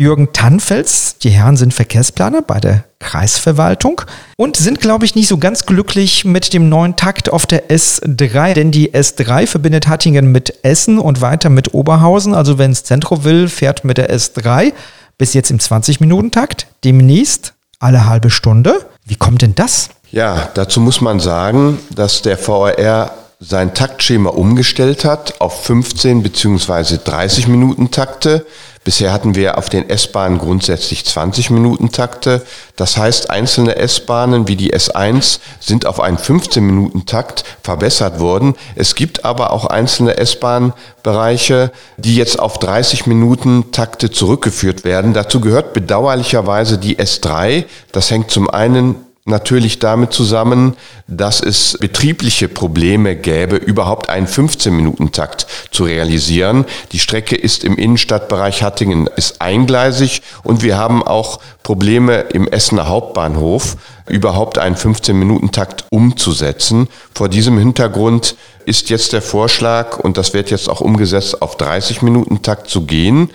Jürgen 0.00 0.32
Tannfels. 0.32 1.18
Die 1.18 1.28
Herren 1.28 1.58
sind 1.58 1.74
Verkehrsplaner 1.74 2.40
bei 2.40 2.58
der 2.58 2.84
Kreisverwaltung 3.00 4.00
und 4.38 4.56
sind, 4.56 4.80
glaube 4.80 5.04
ich, 5.04 5.14
nicht 5.14 5.28
so 5.28 5.36
ganz 5.36 5.66
glücklich 5.66 6.24
mit 6.24 6.54
dem 6.54 6.70
neuen 6.70 6.96
Takt 6.96 7.30
auf 7.30 7.44
der 7.44 7.68
S3, 7.68 8.54
denn 8.54 8.70
die 8.70 8.94
S3 8.94 9.46
verbindet 9.46 9.88
Hattingen 9.88 10.32
mit 10.32 10.64
Essen 10.64 10.98
und 10.98 11.20
weiter 11.20 11.50
mit 11.50 11.74
Oberhausen. 11.74 12.32
Also 12.32 12.56
wenn 12.56 12.70
es 12.70 12.82
Zentrum 12.82 13.24
will, 13.24 13.48
fährt 13.50 13.84
mit 13.84 13.98
der 13.98 14.10
S3 14.10 14.72
bis 15.18 15.34
jetzt 15.34 15.50
im 15.50 15.58
20-Minuten-Takt, 15.58 16.66
demnächst 16.82 17.52
alle 17.78 18.06
halbe 18.06 18.30
Stunde. 18.30 18.86
Wie 19.04 19.16
kommt 19.16 19.42
denn 19.42 19.54
das? 19.54 19.90
Ja, 20.12 20.48
dazu 20.54 20.80
muss 20.80 21.02
man 21.02 21.20
sagen, 21.20 21.78
dass 21.94 22.22
der 22.22 22.38
VRR 22.38 23.12
sein 23.38 23.72
Taktschema 23.74 24.30
umgestellt 24.30 25.04
hat 25.04 25.40
auf 25.40 25.64
15 25.64 26.22
bzw. 26.22 26.98
30 27.04 27.48
Minuten 27.48 27.90
Takte. 27.90 28.46
Bisher 28.82 29.12
hatten 29.12 29.34
wir 29.34 29.58
auf 29.58 29.68
den 29.68 29.90
S-Bahnen 29.90 30.38
grundsätzlich 30.38 31.04
20 31.04 31.50
Minuten 31.50 31.92
Takte. 31.92 32.42
Das 32.76 32.96
heißt, 32.96 33.28
einzelne 33.28 33.76
S-Bahnen 33.76 34.48
wie 34.48 34.56
die 34.56 34.72
S1 34.72 35.40
sind 35.60 35.84
auf 35.84 36.00
einen 36.00 36.16
15 36.16 36.64
Minuten 36.64 37.04
Takt 37.04 37.44
verbessert 37.62 38.20
worden. 38.20 38.54
Es 38.76 38.94
gibt 38.94 39.26
aber 39.26 39.52
auch 39.52 39.66
einzelne 39.66 40.16
S-Bahn-Bereiche, 40.16 41.72
die 41.98 42.16
jetzt 42.16 42.38
auf 42.38 42.58
30 42.58 43.04
Minuten 43.04 43.70
Takte 43.70 44.10
zurückgeführt 44.10 44.82
werden. 44.84 45.12
Dazu 45.12 45.40
gehört 45.40 45.74
bedauerlicherweise 45.74 46.78
die 46.78 46.96
S3. 46.96 47.66
Das 47.92 48.10
hängt 48.10 48.30
zum 48.30 48.48
einen 48.48 48.96
natürlich 49.24 49.78
damit 49.78 50.12
zusammen, 50.12 50.76
dass 51.06 51.40
es 51.40 51.76
betriebliche 51.78 52.48
Probleme 52.48 53.16
gäbe, 53.16 53.56
überhaupt 53.56 54.08
einen 54.08 54.26
15-Minuten-Takt 54.26 55.46
zu 55.70 55.84
realisieren. 55.84 56.64
Die 56.92 56.98
Strecke 56.98 57.36
ist 57.36 57.64
im 57.64 57.76
Innenstadtbereich 57.76 58.62
Hattingen 58.62 59.08
ist 59.16 59.40
eingleisig 59.40 60.22
und 60.42 60.62
wir 60.62 60.78
haben 60.78 61.02
auch 61.02 61.40
Probleme 61.62 62.20
im 62.32 62.48
Essener 62.48 62.88
Hauptbahnhof, 62.88 63.76
überhaupt 64.08 64.58
einen 64.58 64.76
15-Minuten-Takt 64.76 65.84
umzusetzen. 65.90 66.88
Vor 67.14 67.28
diesem 67.28 67.58
Hintergrund 67.58 68.36
ist 68.64 68.90
jetzt 68.90 69.12
der 69.12 69.22
Vorschlag, 69.22 69.98
und 69.98 70.16
das 70.16 70.34
wird 70.34 70.50
jetzt 70.50 70.68
auch 70.68 70.80
umgesetzt, 70.80 71.42
auf 71.42 71.58
30-Minuten-Takt 71.58 72.68
zu 72.68 72.86
gehen. 72.86 73.30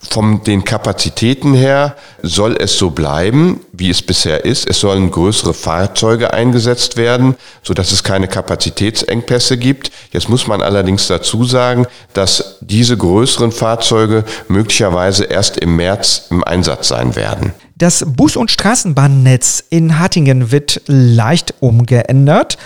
Von 0.00 0.44
den 0.44 0.64
Kapazitäten 0.64 1.54
her 1.54 1.96
soll 2.22 2.56
es 2.56 2.78
so 2.78 2.90
bleiben, 2.90 3.62
wie 3.72 3.90
es 3.90 4.00
bisher 4.00 4.44
ist. 4.44 4.68
Es 4.68 4.78
sollen 4.78 5.10
größere 5.10 5.52
Fahrzeuge 5.52 6.32
eingesetzt 6.32 6.96
werden, 6.96 7.34
so 7.64 7.74
dass 7.74 7.90
es 7.90 8.04
keine 8.04 8.28
Kapazitätsengpässe 8.28 9.58
gibt. 9.58 9.90
Jetzt 10.12 10.28
muss 10.28 10.46
man 10.46 10.62
allerdings 10.62 11.08
dazu 11.08 11.44
sagen, 11.44 11.86
dass 12.12 12.58
diese 12.60 12.96
größeren 12.96 13.50
Fahrzeuge 13.50 14.24
möglicherweise 14.46 15.24
erst 15.24 15.56
im 15.56 15.74
März 15.74 16.26
im 16.30 16.44
Einsatz 16.44 16.86
sein 16.86 17.16
werden. 17.16 17.52
Das 17.74 18.04
Bus- 18.06 18.36
und 18.36 18.52
Straßenbahnnetz 18.52 19.64
in 19.68 19.98
Hattingen 19.98 20.52
wird 20.52 20.80
leicht 20.86 21.54
umgeändert. 21.58 22.56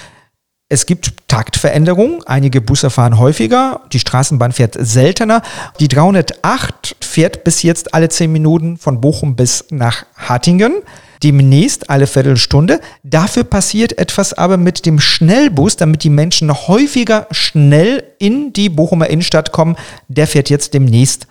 Es 0.72 0.86
gibt 0.86 1.12
Taktveränderungen. 1.28 2.22
Einige 2.24 2.62
Busse 2.62 2.88
fahren 2.88 3.18
häufiger, 3.18 3.82
die 3.92 3.98
Straßenbahn 3.98 4.52
fährt 4.52 4.74
seltener. 4.80 5.42
Die 5.80 5.86
308 5.86 6.96
fährt 6.98 7.44
bis 7.44 7.62
jetzt 7.62 7.92
alle 7.92 8.08
10 8.08 8.32
Minuten 8.32 8.78
von 8.78 8.98
Bochum 8.98 9.36
bis 9.36 9.66
nach 9.68 10.06
Hattingen. 10.16 10.72
Demnächst 11.22 11.90
alle 11.90 12.06
Viertelstunde. 12.06 12.80
Dafür 13.02 13.44
passiert 13.44 13.98
etwas 13.98 14.32
aber 14.32 14.56
mit 14.56 14.86
dem 14.86 14.98
Schnellbus, 14.98 15.76
damit 15.76 16.04
die 16.04 16.08
Menschen 16.08 16.50
häufiger 16.50 17.26
schnell 17.32 18.02
in 18.18 18.54
die 18.54 18.70
Bochumer 18.70 19.10
Innenstadt 19.10 19.52
kommen. 19.52 19.76
Der 20.08 20.26
fährt 20.26 20.48
jetzt 20.48 20.72
demnächst 20.72 21.26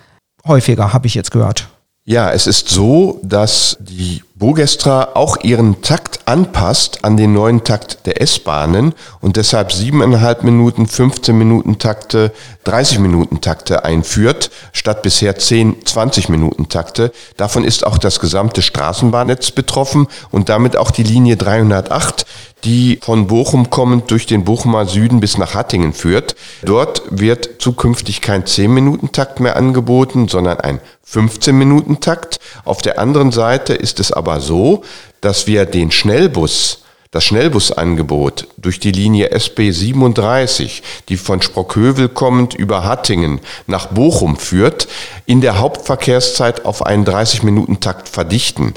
häufiger, 0.46 0.94
habe 0.94 1.08
ich 1.08 1.16
jetzt 1.16 1.32
gehört. 1.32 1.68
Ja, 2.06 2.32
es 2.32 2.46
ist 2.46 2.70
so, 2.70 3.20
dass 3.24 3.78
die 3.80 4.22
Bogestra 4.42 5.10
auch 5.14 5.38
ihren 5.44 5.84
Takt 5.84 6.22
anpasst 6.26 7.06
an 7.06 7.16
den 7.16 7.32
neuen 7.32 7.64
Takt 7.64 8.08
der 8.08 8.24
S-Bahnen 8.24 8.96
und 9.20 9.38
deshalb 9.38 9.72
siebeneinhalb 9.72 10.44
Minuten, 10.44 10.88
15 10.88 11.38
Minuten 11.38 11.78
Takte, 11.78 12.32
30 12.64 12.98
Minuten 12.98 13.42
Takte 13.42 13.86
einführt, 13.86 14.50
statt 14.74 15.04
bisher 15.04 15.38
10, 15.38 15.86
20 15.86 16.30
Minuten 16.30 16.70
Takte. 16.70 17.12
Davon 17.38 17.64
ist 17.64 17.86
auch 17.86 18.00
das 18.00 18.20
gesamte 18.20 18.64
Straßenbahnnetz 18.64 19.52
betroffen 19.52 20.08
und 20.32 20.50
damit 20.50 20.76
auch 20.76 20.90
die 20.90 21.04
Linie 21.04 21.38
308, 21.38 22.26
die 22.64 23.00
von 23.02 23.28
Bochum 23.28 23.70
kommend 23.70 24.10
durch 24.10 24.26
den 24.26 24.44
Bochumer 24.44 24.86
Süden 24.86 25.20
bis 25.20 25.38
nach 25.38 25.54
Hattingen 25.54 25.94
führt. 25.94 26.36
Dort 26.64 27.04
wird 27.10 27.62
zukünftig 27.62 28.22
kein 28.22 28.44
10-Minuten-Takt 28.44 29.40
mehr 29.40 29.56
angeboten, 29.56 30.28
sondern 30.28 30.60
ein 30.60 30.80
15-Minuten-Takt. 31.12 32.40
Auf 32.64 32.82
der 32.82 33.00
anderen 33.00 33.32
Seite 33.32 33.74
ist 33.74 34.00
es 34.00 34.12
aber 34.12 34.31
so, 34.40 34.84
dass 35.20 35.48
wir 35.48 35.66
den 35.66 35.92
Schnellbus 35.92 36.82
das 37.12 37.26
Schnellbusangebot 37.26 38.48
durch 38.58 38.80
die 38.80 38.94
Linie 38.94 39.32
SB 39.32 39.72
37, 39.72 40.82
die 41.10 41.18
von 41.18 41.42
Sprockhövel 41.42 42.08
kommend 42.08 42.54
über 42.54 42.86
Hattingen 42.86 43.42
nach 43.68 43.88
Bochum 43.88 44.38
führt, 44.38 44.88
in 45.26 45.42
der 45.42 45.60
Hauptverkehrszeit 45.60 46.64
auf 46.64 46.86
einen 46.86 47.04
30-Minuten-Takt 47.04 48.08
verdichten. 48.08 48.76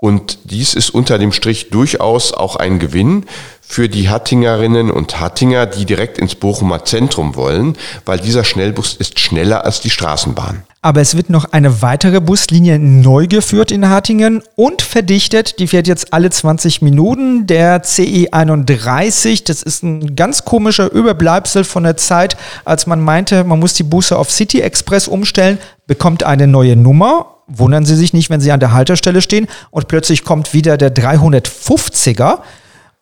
Und 0.00 0.38
dies 0.44 0.74
ist 0.74 0.90
unter 0.90 1.18
dem 1.18 1.32
Strich 1.32 1.70
durchaus 1.70 2.32
auch 2.32 2.54
ein 2.54 2.78
Gewinn 2.78 3.24
für 3.60 3.88
die 3.88 4.08
Hattingerinnen 4.08 4.92
und 4.92 5.18
Hattinger, 5.18 5.66
die 5.66 5.86
direkt 5.86 6.18
ins 6.18 6.36
Bochumer 6.36 6.84
Zentrum 6.84 7.34
wollen, 7.34 7.76
weil 8.06 8.18
dieser 8.18 8.44
Schnellbus 8.44 8.94
ist 8.94 9.18
schneller 9.18 9.64
als 9.64 9.80
die 9.80 9.90
Straßenbahn. 9.90 10.62
Aber 10.82 11.00
es 11.00 11.16
wird 11.16 11.30
noch 11.30 11.52
eine 11.52 11.82
weitere 11.82 12.20
Buslinie 12.20 12.78
neu 12.78 13.26
geführt 13.26 13.72
in 13.72 13.88
Hattingen 13.88 14.42
und 14.54 14.82
verdichtet. 14.82 15.58
Die 15.58 15.66
fährt 15.66 15.88
jetzt 15.88 16.12
alle 16.12 16.30
20 16.30 16.80
Minuten. 16.80 17.48
Der 17.48 17.82
CE 17.82 18.28
31, 18.30 19.42
das 19.42 19.64
ist 19.64 19.82
ein 19.82 20.14
ganz 20.14 20.44
komischer 20.44 20.92
Überbleibsel 20.92 21.64
von 21.64 21.82
der 21.82 21.96
Zeit, 21.96 22.36
als 22.64 22.86
man 22.86 23.00
meinte, 23.00 23.42
man 23.42 23.58
muss 23.58 23.74
die 23.74 23.82
Busse 23.82 24.16
auf 24.16 24.30
City 24.30 24.60
Express 24.60 25.08
umstellen, 25.08 25.58
bekommt 25.88 26.22
eine 26.22 26.46
neue 26.46 26.76
Nummer 26.76 27.37
wundern 27.48 27.84
Sie 27.84 27.96
sich 27.96 28.12
nicht, 28.12 28.30
wenn 28.30 28.40
Sie 28.40 28.52
an 28.52 28.60
der 28.60 28.72
Haltestelle 28.72 29.22
stehen 29.22 29.48
und 29.70 29.88
plötzlich 29.88 30.24
kommt 30.24 30.54
wieder 30.54 30.76
der 30.76 30.94
350er 30.94 32.38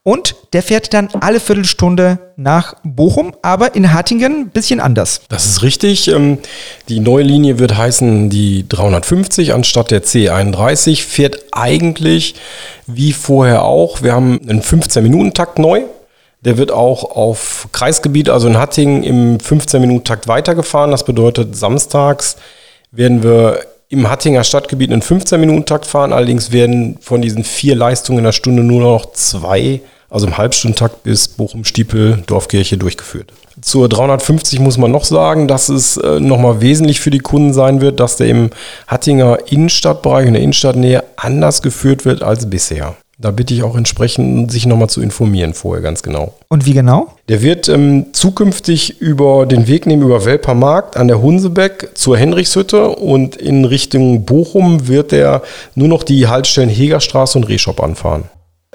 und 0.07 0.37
der 0.53 0.63
fährt 0.63 0.95
dann 0.95 1.09
alle 1.19 1.41
Viertelstunde 1.41 2.21
nach 2.37 2.77
Bochum, 2.85 3.35
aber 3.43 3.75
in 3.75 3.93
Hattingen 3.93 4.43
ein 4.43 4.51
bisschen 4.51 4.79
anders. 4.79 5.23
Das 5.29 5.47
ist 5.47 5.65
richtig. 5.65 6.07
Ähm, 6.07 6.39
die 6.89 7.01
neue 7.01 7.25
Linie 7.25 7.59
wird 7.59 7.77
heißen 7.77 8.31
die 8.31 8.69
350 8.69 9.53
anstatt 9.53 9.91
der 9.91 10.05
C31, 10.05 11.03
fährt 11.03 11.47
eigentlich 11.51 12.37
wie 12.87 13.13
vorher 13.13 13.65
auch. 13.65 14.03
Wir 14.05 14.13
haben 14.13 14.39
einen 14.49 14.63
15-Minuten-Takt 14.63 15.59
neu. 15.59 15.83
Der 16.43 16.57
wird 16.57 16.71
auch 16.71 17.17
auf 17.17 17.67
Kreisgebiet, 17.73 18.29
also 18.29 18.47
in 18.47 18.59
Hattingen, 18.59 19.03
im 19.03 19.39
15-Minuten-Takt 19.39 20.29
weitergefahren. 20.29 20.93
Das 20.93 21.05
bedeutet, 21.05 21.57
samstags 21.57 22.37
werden 22.93 23.25
wir 23.25 23.59
im 23.89 24.11
Hattinger 24.11 24.45
Stadtgebiet 24.45 24.93
einen 24.93 25.03
15-Minuten-Takt 25.03 25.87
fahren. 25.87 26.13
Allerdings 26.13 26.53
werden 26.53 26.99
von 27.01 27.23
diesen 27.23 27.45
vier 27.45 27.77
Leistungen 27.77 28.19
in 28.19 28.25
der 28.25 28.33
Stunde 28.33 28.63
nur 28.63 28.81
noch 28.83 29.13
zwei, 29.13 29.81
also 30.11 30.27
im 30.27 30.37
Halbstundentakt 30.37 31.03
bis 31.03 31.29
Bochum-Stiepel, 31.29 32.25
Dorfkirche 32.27 32.79
durchgeführt. 32.79 33.33
Zur 33.61 33.89
350 33.89 34.59
muss 34.61 34.77
man 34.77 34.91
noch 34.91 35.05
sagen, 35.05 35.49
dass 35.49 35.69
es 35.71 35.97
äh, 35.97 36.21
nochmal 36.21 36.61
wesentlich 36.61 37.01
für 37.01 37.11
die 37.11 37.21
Kunden 37.21 37.55
sein 37.55 37.81
wird, 37.81 38.01
dass 38.01 38.17
der 38.17 38.29
im 38.29 38.51
Hattinger 38.87 39.39
Innenstadtbereich, 39.51 40.27
in 40.27 40.35
der 40.35 40.43
Innenstadtnähe 40.43 41.05
anders 41.17 41.63
geführt 41.63 42.05
wird 42.05 42.23
als 42.23 42.51
bisher. 42.51 42.97
Da 43.19 43.31
bitte 43.31 43.55
ich 43.55 43.63
auch 43.63 43.77
entsprechend, 43.77 44.53
sich 44.53 44.67
nochmal 44.67 44.91
zu 44.91 45.01
informieren 45.01 45.55
vorher 45.55 45.83
ganz 45.83 46.03
genau. 46.03 46.35
Und 46.49 46.67
wie 46.67 46.75
genau? 46.75 47.15
Der 47.31 47.41
wird 47.41 47.67
ähm, 47.67 48.07
zukünftig 48.13 49.01
über 49.01 49.47
den 49.47 49.67
Weg 49.69 49.87
nehmen 49.87 50.03
über 50.03 50.27
Welpermarkt 50.27 50.99
an 50.99 51.09
der 51.09 51.23
Hunsebeck 51.23 51.93
zur 51.95 52.19
Henrichshütte 52.19 52.91
und 52.91 53.37
in 53.37 53.65
Richtung 53.65 54.27
Bochum 54.27 54.87
wird 54.87 55.15
er 55.15 55.43
nur 55.75 55.89
noch 55.89 56.03
die 56.03 56.27
Haltestellen 56.27 56.69
Hegerstraße 56.69 57.39
und 57.39 57.45
Rehshop 57.45 57.83
anfahren. 57.83 58.25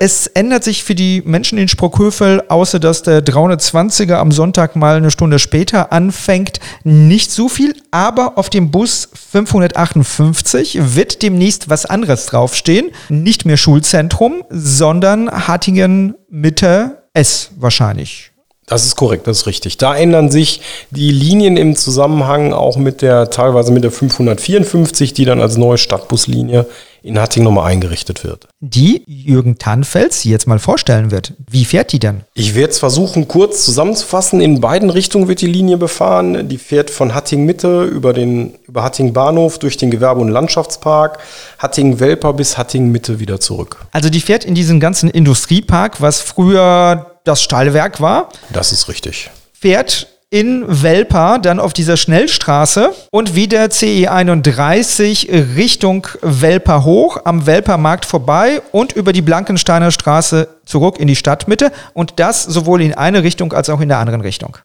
Es 0.03 0.25
ändert 0.25 0.63
sich 0.63 0.83
für 0.83 0.95
die 0.95 1.21
Menschen 1.23 1.59
in 1.59 1.67
Sprockhövel, 1.67 2.45
außer 2.47 2.79
dass 2.79 3.03
der 3.03 3.23
320er 3.23 4.15
am 4.15 4.31
Sonntag 4.31 4.75
mal 4.75 4.95
eine 4.95 5.11
Stunde 5.11 5.37
später 5.37 5.91
anfängt, 5.93 6.59
nicht 6.83 7.29
so 7.29 7.47
viel. 7.47 7.75
Aber 7.91 8.39
auf 8.39 8.49
dem 8.49 8.71
Bus 8.71 9.09
558 9.13 10.95
wird 10.95 11.21
demnächst 11.21 11.69
was 11.69 11.85
anderes 11.85 12.25
draufstehen. 12.25 12.89
Nicht 13.09 13.45
mehr 13.45 13.57
Schulzentrum, 13.57 14.43
sondern 14.49 15.29
Hattingen 15.29 16.15
Mitte 16.31 17.03
S 17.13 17.51
wahrscheinlich. 17.57 18.31
Das 18.65 18.85
ist 18.85 18.95
korrekt, 18.95 19.27
das 19.27 19.41
ist 19.41 19.47
richtig. 19.47 19.77
Da 19.77 19.95
ändern 19.95 20.31
sich 20.31 20.61
die 20.89 21.11
Linien 21.11 21.57
im 21.57 21.75
Zusammenhang 21.75 22.53
auch 22.53 22.77
mit 22.77 23.03
der, 23.03 23.29
teilweise 23.29 23.71
mit 23.71 23.83
der 23.83 23.91
554, 23.91 25.13
die 25.13 25.25
dann 25.25 25.41
als 25.41 25.57
neue 25.57 25.77
Stadtbuslinie 25.77 26.65
in 27.03 27.19
Hattingen 27.19 27.45
nochmal 27.45 27.71
eingerichtet 27.71 28.23
wird. 28.23 28.47
Die 28.59 29.03
Jürgen 29.07 29.57
Tannfels 29.57 30.23
jetzt 30.23 30.47
mal 30.47 30.59
vorstellen 30.59 31.11
wird. 31.11 31.33
Wie 31.49 31.65
fährt 31.65 31.91
die 31.91 31.99
denn? 31.99 32.21
Ich 32.33 32.55
werde 32.55 32.71
es 32.71 32.79
versuchen, 32.79 33.27
kurz 33.27 33.65
zusammenzufassen. 33.65 34.39
In 34.41 34.61
beiden 34.61 34.89
Richtungen 34.89 35.27
wird 35.27 35.41
die 35.41 35.47
Linie 35.47 35.77
befahren. 35.77 36.47
Die 36.47 36.57
fährt 36.57 36.91
von 36.91 37.15
Hattingen 37.15 37.45
Mitte 37.45 37.83
über, 37.83 38.13
den, 38.13 38.53
über 38.67 38.83
Hattingen 38.83 39.13
Bahnhof 39.13 39.57
durch 39.57 39.77
den 39.77 39.89
Gewerbe- 39.89 40.21
und 40.21 40.29
Landschaftspark, 40.29 41.19
Hattingen 41.57 41.99
Welper 41.99 42.33
bis 42.33 42.57
Hattingen 42.57 42.91
Mitte 42.91 43.19
wieder 43.19 43.39
zurück. 43.39 43.77
Also 43.91 44.09
die 44.09 44.21
fährt 44.21 44.45
in 44.45 44.55
diesen 44.55 44.79
ganzen 44.79 45.09
Industriepark, 45.09 46.01
was 46.01 46.21
früher 46.21 47.17
das 47.23 47.41
Stahlwerk 47.41 48.01
war. 48.01 48.29
Das 48.51 48.71
ist 48.71 48.87
richtig. 48.87 49.29
Fährt 49.53 50.07
in 50.31 50.63
Welper, 50.65 51.39
dann 51.39 51.59
auf 51.59 51.73
dieser 51.73 51.97
Schnellstraße 51.97 52.93
und 53.11 53.35
wieder 53.35 53.69
CE 53.69 54.07
31 54.07 55.29
Richtung 55.55 56.07
Welper 56.21 56.85
hoch, 56.85 57.19
am 57.25 57.45
Welpermarkt 57.45 58.05
vorbei 58.05 58.61
und 58.71 58.93
über 58.93 59.11
die 59.11 59.21
Blankensteiner 59.21 59.91
Straße 59.91 60.47
zurück 60.65 60.99
in 60.99 61.07
die 61.07 61.17
Stadtmitte 61.17 61.73
und 61.93 62.13
das 62.15 62.43
sowohl 62.45 62.81
in 62.81 62.93
eine 62.93 63.23
Richtung 63.23 63.51
als 63.51 63.69
auch 63.69 63.81
in 63.81 63.89
der 63.89 63.99
anderen 63.99 64.21
Richtung. 64.21 64.57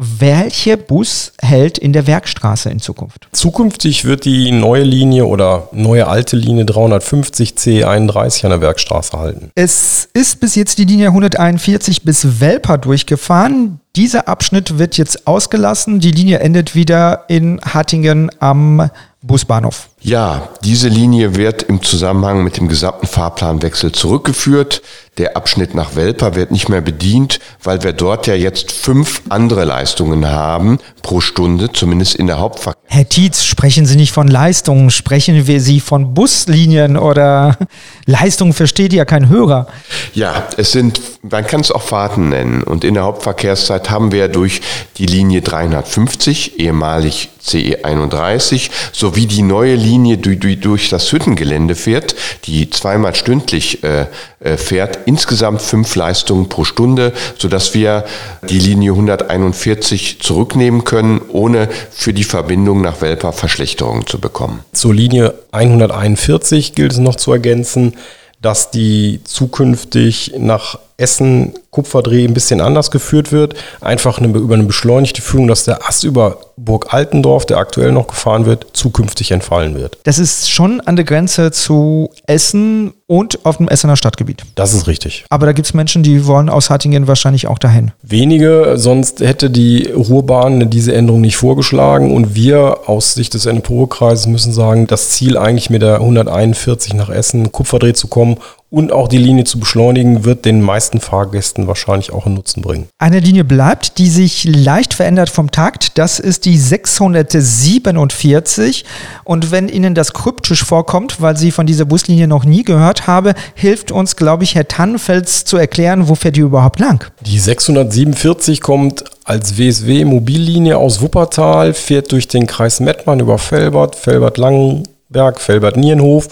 Welcher 0.00 0.76
Bus 0.76 1.32
hält 1.42 1.76
in 1.76 1.92
der 1.92 2.06
Werkstraße 2.06 2.70
in 2.70 2.78
Zukunft? 2.78 3.26
Zukünftig 3.32 4.04
wird 4.04 4.24
die 4.24 4.52
neue 4.52 4.84
Linie 4.84 5.26
oder 5.26 5.68
neue 5.72 6.06
alte 6.06 6.36
Linie 6.36 6.64
350 6.66 7.54
C31 7.54 8.44
an 8.44 8.50
der 8.50 8.60
Werkstraße 8.60 9.18
halten. 9.18 9.50
Es 9.56 10.08
ist 10.14 10.38
bis 10.38 10.54
jetzt 10.54 10.78
die 10.78 10.84
Linie 10.84 11.08
141 11.08 12.04
bis 12.04 12.40
Welper 12.40 12.78
durchgefahren. 12.78 13.80
Dieser 13.96 14.28
Abschnitt 14.28 14.78
wird 14.78 14.96
jetzt 14.98 15.26
ausgelassen. 15.26 15.98
Die 15.98 16.12
Linie 16.12 16.38
endet 16.38 16.76
wieder 16.76 17.24
in 17.26 17.60
Hattingen 17.62 18.30
am 18.38 18.90
Busbahnhof. 19.20 19.88
Ja, 20.00 20.48
diese 20.62 20.88
Linie 20.88 21.34
wird 21.34 21.64
im 21.64 21.82
Zusammenhang 21.82 22.44
mit 22.44 22.56
dem 22.56 22.68
gesamten 22.68 23.06
Fahrplanwechsel 23.06 23.92
zurückgeführt. 23.92 24.80
Der 25.18 25.36
Abschnitt 25.36 25.74
nach 25.74 25.96
Welper 25.96 26.36
wird 26.36 26.52
nicht 26.52 26.68
mehr 26.68 26.80
bedient, 26.80 27.40
weil 27.64 27.82
wir 27.82 27.92
dort 27.92 28.28
ja 28.28 28.34
jetzt 28.34 28.70
fünf 28.70 29.22
andere 29.28 29.64
Leistungen 29.64 30.28
haben 30.28 30.78
pro 31.02 31.20
Stunde, 31.20 31.72
zumindest 31.72 32.14
in 32.14 32.28
der 32.28 32.38
Hauptverkehr. 32.38 32.80
Herr 32.90 33.08
Tietz, 33.08 33.42
sprechen 33.44 33.84
Sie 33.84 33.96
nicht 33.96 34.12
von 34.12 34.28
Leistungen, 34.28 34.90
sprechen 34.90 35.46
wir 35.48 35.60
Sie 35.60 35.80
von 35.80 36.14
Buslinien 36.14 36.96
oder 36.96 37.58
Leistungen 38.06 38.52
versteht 38.52 38.92
ja 38.92 39.04
kein 39.04 39.28
Hörer. 39.28 39.66
Ja, 40.14 40.44
es 40.56 40.70
sind, 40.70 41.00
man 41.22 41.46
kann 41.46 41.60
es 41.60 41.72
auch 41.72 41.82
Fahrten 41.82 42.28
nennen. 42.28 42.62
Und 42.62 42.84
in 42.84 42.94
der 42.94 43.02
Hauptverkehrszeit 43.02 43.90
haben 43.90 44.12
wir 44.12 44.28
durch 44.28 44.60
die 44.98 45.06
Linie 45.06 45.42
350, 45.42 46.60
ehemalig 46.60 47.30
CE 47.40 47.84
31, 47.84 48.70
sowie 48.92 49.26
die 49.26 49.42
neue 49.42 49.74
Linie, 49.74 49.87
die, 49.88 50.38
die 50.38 50.60
durch 50.60 50.88
das 50.88 51.10
Hüttengelände 51.10 51.74
fährt, 51.74 52.14
die 52.44 52.68
zweimal 52.70 53.14
stündlich 53.14 53.82
äh, 53.82 54.06
äh, 54.40 54.56
fährt, 54.56 55.00
insgesamt 55.06 55.62
fünf 55.62 55.94
Leistungen 55.96 56.48
pro 56.48 56.64
Stunde, 56.64 57.12
sodass 57.38 57.74
wir 57.74 58.04
die 58.48 58.58
Linie 58.58 58.92
141 58.92 60.20
zurücknehmen 60.20 60.84
können, 60.84 61.20
ohne 61.28 61.68
für 61.90 62.12
die 62.12 62.24
Verbindung 62.24 62.82
nach 62.82 63.00
Welper 63.00 63.32
Verschlechterungen 63.32 64.06
zu 64.06 64.20
bekommen. 64.20 64.60
Zur 64.72 64.94
Linie 64.94 65.34
141 65.52 66.74
gilt 66.74 66.92
es 66.92 66.98
noch 66.98 67.16
zu 67.16 67.32
ergänzen, 67.32 67.94
dass 68.40 68.70
die 68.70 69.20
zukünftig 69.24 70.34
nach 70.38 70.78
Essen 70.98 71.54
Kupferdreh 71.70 72.24
ein 72.24 72.34
bisschen 72.34 72.60
anders 72.60 72.90
geführt 72.90 73.30
wird. 73.30 73.54
Einfach 73.80 74.18
eine, 74.18 74.36
über 74.36 74.54
eine 74.54 74.64
beschleunigte 74.64 75.22
Führung, 75.22 75.46
dass 75.46 75.64
der 75.64 75.88
Ast 75.88 76.02
über 76.02 76.38
Burg 76.56 76.92
Altendorf, 76.92 77.46
der 77.46 77.58
aktuell 77.58 77.92
noch 77.92 78.08
gefahren 78.08 78.46
wird, 78.46 78.66
zukünftig 78.72 79.30
entfallen 79.30 79.76
wird. 79.76 79.98
Das 80.02 80.18
ist 80.18 80.50
schon 80.50 80.80
an 80.80 80.96
der 80.96 81.04
Grenze 81.04 81.52
zu 81.52 82.10
Essen 82.26 82.94
und 83.06 83.46
auf 83.46 83.58
dem 83.58 83.68
Essener 83.68 83.96
Stadtgebiet. 83.96 84.42
Das 84.56 84.74
ist 84.74 84.88
richtig. 84.88 85.24
Aber 85.30 85.46
da 85.46 85.52
gibt 85.52 85.66
es 85.66 85.74
Menschen, 85.74 86.02
die 86.02 86.26
wollen 86.26 86.48
aus 86.48 86.68
Hattingen 86.68 87.06
wahrscheinlich 87.06 87.46
auch 87.46 87.58
dahin. 87.58 87.92
Wenige, 88.02 88.74
sonst 88.76 89.20
hätte 89.20 89.50
die 89.50 89.88
Ruhrbahn 89.90 90.68
diese 90.68 90.94
Änderung 90.94 91.20
nicht 91.20 91.36
vorgeschlagen. 91.36 92.12
Und 92.14 92.34
wir 92.34 92.88
aus 92.88 93.14
Sicht 93.14 93.34
des 93.34 93.46
NPO-Kreises 93.46 94.26
müssen 94.26 94.52
sagen, 94.52 94.88
das 94.88 95.10
Ziel 95.10 95.38
eigentlich 95.38 95.70
mit 95.70 95.82
der 95.82 95.96
141 95.96 96.94
nach 96.94 97.08
Essen 97.08 97.52
Kupferdreh 97.52 97.92
zu 97.92 98.08
kommen 98.08 98.38
und 98.70 98.92
auch 98.92 99.08
die 99.08 99.16
Linie 99.16 99.44
zu 99.44 99.58
beschleunigen, 99.58 100.26
wird 100.26 100.44
den 100.44 100.60
meisten 100.60 101.00
Fahrgästen 101.00 101.66
wahrscheinlich 101.66 102.12
auch 102.12 102.26
einen 102.26 102.34
Nutzen 102.34 102.60
bringen. 102.60 102.88
Eine 102.98 103.20
Linie 103.20 103.44
bleibt, 103.44 103.96
die 103.96 104.10
sich 104.10 104.44
leicht 104.44 104.92
verändert 104.92 105.30
vom 105.30 105.50
Takt. 105.50 105.96
Das 105.96 106.18
ist 106.18 106.44
die 106.44 106.58
647. 106.58 108.84
Und 109.24 109.50
wenn 109.50 109.70
Ihnen 109.70 109.94
das 109.94 110.12
kryptisch 110.12 110.64
vorkommt, 110.64 111.22
weil 111.22 111.38
Sie 111.38 111.50
von 111.50 111.66
dieser 111.66 111.86
Buslinie 111.86 112.28
noch 112.28 112.44
nie 112.44 112.62
gehört 112.62 113.06
haben, 113.06 113.32
hilft 113.54 113.90
uns, 113.90 114.16
glaube 114.16 114.44
ich, 114.44 114.54
Herr 114.54 114.68
Tannenfels 114.68 115.44
zu 115.44 115.56
erklären, 115.56 116.08
wo 116.08 116.14
fährt 116.14 116.36
die 116.36 116.40
überhaupt 116.40 116.78
lang? 116.78 117.10
Die 117.24 117.38
647 117.38 118.60
kommt 118.60 119.04
als 119.24 119.56
WSW-Mobillinie 119.56 120.76
aus 120.76 121.00
Wuppertal, 121.00 121.72
fährt 121.72 122.12
durch 122.12 122.28
den 122.28 122.46
Kreis 122.46 122.80
Mettmann 122.80 123.20
über 123.20 123.38
Felbert, 123.38 123.96
Felbert-Langenberg, 123.96 125.40
Felbert-Nierenhof 125.40 126.28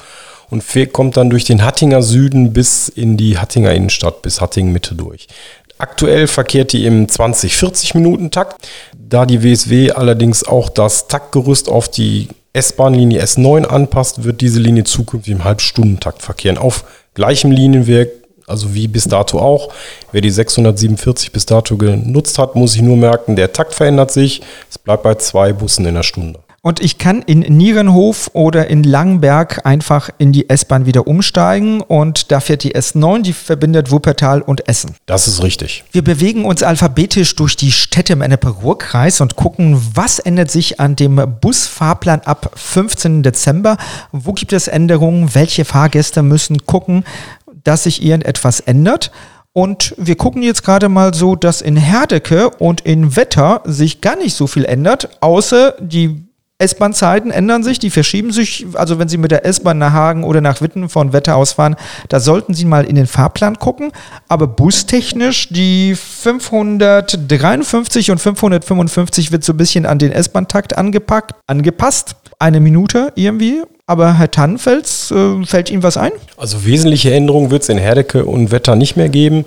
und 0.51 0.65
kommt 0.93 1.17
dann 1.17 1.31
durch 1.31 1.45
den 1.45 1.65
Hattinger 1.65 2.03
Süden 2.03 2.53
bis 2.53 2.89
in 2.89 3.17
die 3.17 3.39
Hattinger 3.39 3.73
Innenstadt, 3.73 4.23
bis 4.23 4.41
Hattingen 4.41 4.73
Mitte 4.73 4.95
durch. 4.95 5.27
Aktuell 5.79 6.27
verkehrt 6.27 6.73
die 6.73 6.87
im 6.87 7.07
20-40 7.07 7.97
Minuten 7.97 8.31
Takt. 8.31 8.67
Da 8.99 9.27
die 9.27 9.43
WSW 9.43 9.93
allerdings 9.93 10.45
auch 10.45 10.71
das 10.71 11.07
Taktgerüst 11.07 11.69
auf 11.69 11.89
die 11.89 12.29
S-Bahn-Linie 12.55 13.23
S9 13.23 13.65
anpasst, 13.67 14.25
wird 14.25 14.41
diese 14.41 14.59
Linie 14.59 14.85
zukünftig 14.85 15.35
im 15.35 15.45
Halbstundentakt 15.45 16.23
verkehren. 16.23 16.57
Auf 16.57 16.85
gleichem 17.13 17.51
Linienwerk, 17.51 18.09
also 18.47 18.75
wie 18.75 18.89
bis 18.89 19.05
dato 19.05 19.39
auch. 19.39 19.71
Wer 20.13 20.23
die 20.23 20.31
647 20.31 21.33
bis 21.33 21.45
dato 21.45 21.77
genutzt 21.77 22.39
hat, 22.39 22.55
muss 22.55 22.73
sich 22.73 22.83
nur 22.83 22.97
merken, 22.97 23.37
der 23.37 23.53
Takt 23.53 23.75
verändert 23.75 24.11
sich. 24.11 24.41
Es 24.71 24.79
bleibt 24.79 25.03
bei 25.03 25.17
zwei 25.17 25.53
Bussen 25.53 25.85
in 25.85 25.95
der 25.95 26.03
Stunde. 26.03 26.41
Und 26.67 26.81
ich 26.81 26.99
kann 26.99 27.23
in 27.23 27.43
Nierenhof 27.43 28.29
oder 28.33 28.67
in 28.67 28.83
Langenberg 28.83 29.65
einfach 29.65 30.11
in 30.19 30.33
die 30.33 30.51
S-Bahn 30.51 30.85
wieder 30.85 31.07
umsteigen 31.07 31.81
und 31.81 32.33
da 32.33 32.41
fährt 32.41 32.65
die 32.65 32.75
S9, 32.75 33.23
die 33.23 33.35
verbindet 33.35 33.93
Wuppertal 33.93 34.43
und 34.43 34.69
Essen. 34.69 34.97
Das 35.07 35.29
ist 35.29 35.45
richtig. 35.45 35.85
Wir 35.93 36.03
bewegen 36.03 36.45
uns 36.45 36.65
alphabetisch 36.65 37.37
durch 37.37 37.55
die 37.55 37.71
Städte 37.71 38.15
im 38.15 38.21
Ennepe-Ruhr-Kreis 38.21 39.21
und 39.21 39.37
gucken, 39.37 39.81
was 39.95 40.19
ändert 40.19 40.51
sich 40.51 40.81
an 40.81 40.97
dem 40.97 41.23
Busfahrplan 41.41 42.23
ab 42.23 42.51
15. 42.57 43.23
Dezember. 43.23 43.77
Wo 44.11 44.33
gibt 44.33 44.53
es 44.53 44.67
Änderungen? 44.67 45.37
Welche 45.37 45.65
Fahrgäste 45.65 46.25
müssen 46.25 46.67
gucken, 46.67 47.05
dass 47.63 47.85
sich 47.85 48.03
irgendetwas 48.03 48.59
ändert? 48.59 49.13
Und 49.53 49.95
wir 49.99 50.17
gucken 50.17 50.43
jetzt 50.43 50.65
gerade 50.65 50.89
mal 50.89 51.15
so, 51.15 51.37
dass 51.37 51.63
in 51.63 51.77
Herdecke 51.77 52.51
und 52.51 52.81
in 52.81 53.15
Wetter 53.15 53.63
sich 53.67 54.01
gar 54.01 54.17
nicht 54.17 54.35
so 54.35 54.49
viel 54.49 54.65
ändert, 54.65 55.09
außer 55.21 55.77
die 55.81 56.26
S-Bahn-Zeiten 56.59 57.31
ändern 57.31 57.63
sich, 57.63 57.79
die 57.79 57.91
verschieben 57.91 58.33
sich. 58.33 58.65
Also 58.75 58.99
wenn 58.99 59.09
Sie 59.09 59.19
mit 59.19 59.31
der 59.31 59.45
S-Bahn 59.45 59.77
nach 59.77 59.93
Hagen 59.93 60.25
oder 60.25 60.41
nach 60.41 60.63
Witten 60.63 60.89
von 60.89 61.13
Wetter 61.13 61.37
aus 61.37 61.53
fahren, 61.53 61.77
da 62.09 62.19
sollten 62.19 62.55
Sie 62.55 62.65
mal 62.65 62.87
in 62.87 62.95
den 62.95 63.07
Fahrplan 63.07 63.59
gucken. 63.59 63.93
Aber 64.29 64.47
bustechnisch, 64.47 65.49
die 65.51 65.95
553 65.95 68.11
und 68.11 68.19
555 68.19 69.33
wird 69.33 69.45
so 69.45 69.53
ein 69.53 69.59
bisschen 69.59 69.85
an 69.85 69.99
den 69.99 70.13
S-Bahn-Takt 70.13 70.79
angepackt, 70.79 71.35
angepasst. 71.47 72.17
Eine 72.39 72.61
Minute 72.61 73.13
irgendwie. 73.17 73.63
Aber 73.87 74.19
Herr 74.19 74.31
Tannenfels, 74.31 75.11
äh, 75.11 75.45
fällt 75.45 75.71
Ihnen 75.71 75.83
was 75.83 75.97
ein? 75.97 76.13
Also 76.37 76.65
wesentliche 76.65 77.15
Änderungen 77.15 77.51
wird 77.51 77.63
es 77.63 77.69
in 77.69 77.79
Herdecke 77.79 78.25
und 78.25 78.51
Wetter 78.51 78.77
nicht 78.77 78.97
mehr 78.97 79.09
geben. 79.09 79.45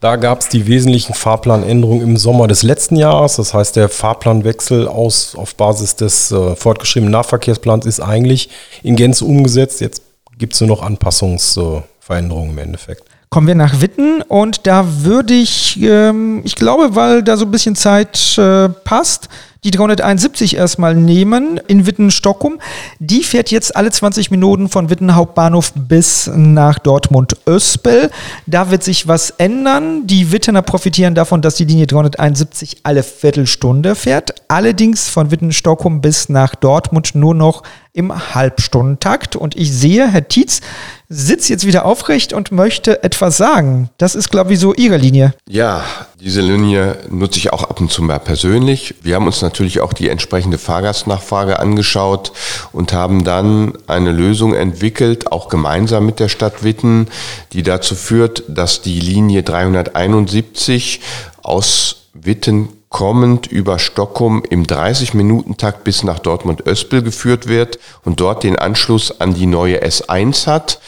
Da 0.00 0.16
gab 0.16 0.40
es 0.40 0.48
die 0.48 0.66
wesentlichen 0.66 1.14
Fahrplanänderungen 1.14 2.02
im 2.02 2.16
Sommer 2.18 2.48
des 2.48 2.62
letzten 2.62 2.96
Jahres. 2.96 3.36
Das 3.36 3.54
heißt, 3.54 3.76
der 3.76 3.88
Fahrplanwechsel 3.88 4.88
aus, 4.88 5.34
auf 5.34 5.54
Basis 5.54 5.96
des 5.96 6.30
äh, 6.30 6.54
fortgeschriebenen 6.54 7.12
Nahverkehrsplans 7.12 7.86
ist 7.86 8.00
eigentlich 8.00 8.50
in 8.82 8.96
Gänze 8.96 9.24
umgesetzt. 9.24 9.80
Jetzt 9.80 10.02
gibt 10.36 10.52
es 10.52 10.60
nur 10.60 10.68
noch 10.68 10.82
Anpassungsveränderungen 10.82 12.50
äh, 12.50 12.52
im 12.52 12.58
Endeffekt. 12.58 13.04
Kommen 13.30 13.48
wir 13.48 13.54
nach 13.54 13.80
Witten 13.80 14.22
und 14.22 14.66
da 14.66 14.84
würde 15.02 15.34
ich, 15.34 15.80
ähm, 15.82 16.42
ich 16.44 16.54
glaube, 16.54 16.94
weil 16.94 17.22
da 17.22 17.36
so 17.36 17.46
ein 17.46 17.50
bisschen 17.50 17.74
Zeit 17.74 18.38
äh, 18.38 18.68
passt, 18.68 19.28
die 19.66 19.72
371 19.72 20.56
erstmal 20.56 20.94
nehmen 20.94 21.60
in 21.66 21.86
Witten-Stockholm. 21.86 22.60
Die 23.00 23.24
fährt 23.24 23.50
jetzt 23.50 23.74
alle 23.74 23.90
20 23.90 24.30
Minuten 24.30 24.68
von 24.68 24.90
Witten 24.90 25.16
Hauptbahnhof 25.16 25.72
bis 25.74 26.30
nach 26.32 26.78
Dortmund-Öspel. 26.78 28.10
Da 28.46 28.70
wird 28.70 28.84
sich 28.84 29.08
was 29.08 29.30
ändern. 29.30 30.06
Die 30.06 30.30
Wittener 30.30 30.62
profitieren 30.62 31.16
davon, 31.16 31.42
dass 31.42 31.56
die 31.56 31.64
Linie 31.64 31.88
371 31.88 32.78
alle 32.84 33.02
Viertelstunde 33.02 33.96
fährt. 33.96 34.34
Allerdings 34.46 35.08
von 35.08 35.32
Witten-Stockholm 35.32 36.00
bis 36.00 36.28
nach 36.28 36.54
Dortmund 36.54 37.16
nur 37.16 37.34
noch 37.34 37.64
im 37.96 38.34
Halbstundentakt. 38.34 39.36
Und 39.36 39.56
ich 39.56 39.72
sehe, 39.72 40.06
Herr 40.06 40.28
Tietz 40.28 40.60
sitzt 41.08 41.48
jetzt 41.48 41.66
wieder 41.66 41.86
aufrecht 41.86 42.32
und 42.32 42.52
möchte 42.52 43.02
etwas 43.02 43.36
sagen. 43.36 43.88
Das 43.96 44.14
ist, 44.14 44.30
glaube 44.30 44.52
ich, 44.52 44.60
so 44.60 44.74
Ihre 44.74 44.98
Linie. 44.98 45.34
Ja, 45.48 45.82
diese 46.20 46.40
Linie 46.40 46.98
nutze 47.08 47.38
ich 47.38 47.52
auch 47.52 47.64
ab 47.64 47.80
und 47.80 47.90
zu 47.90 48.02
mal 48.02 48.18
persönlich. 48.18 48.94
Wir 49.02 49.14
haben 49.14 49.26
uns 49.26 49.40
natürlich 49.40 49.55
auch 49.80 49.92
die 49.92 50.08
entsprechende 50.08 50.58
Fahrgastnachfrage 50.58 51.58
angeschaut 51.58 52.32
und 52.72 52.92
haben 52.92 53.24
dann 53.24 53.72
eine 53.86 54.12
Lösung 54.12 54.54
entwickelt, 54.54 55.32
auch 55.32 55.48
gemeinsam 55.48 56.06
mit 56.06 56.20
der 56.20 56.28
Stadt 56.28 56.62
Witten, 56.62 57.08
die 57.52 57.62
dazu 57.62 57.94
führt, 57.94 58.42
dass 58.48 58.82
die 58.82 59.00
Linie 59.00 59.42
371 59.42 61.00
aus 61.42 61.96
Witten 62.12 62.68
kommend 62.88 63.46
über 63.46 63.78
Stockholm 63.78 64.42
im 64.48 64.64
30-Minuten-Takt 64.64 65.84
bis 65.84 66.02
nach 66.02 66.18
Dortmund-Öspel 66.18 67.02
geführt 67.02 67.46
wird 67.46 67.78
und 68.04 68.20
dort 68.20 68.42
den 68.42 68.56
Anschluss 68.58 69.20
an 69.20 69.34
die 69.34 69.46
neue 69.46 69.82
S1 69.84 70.46
hat. 70.46 70.80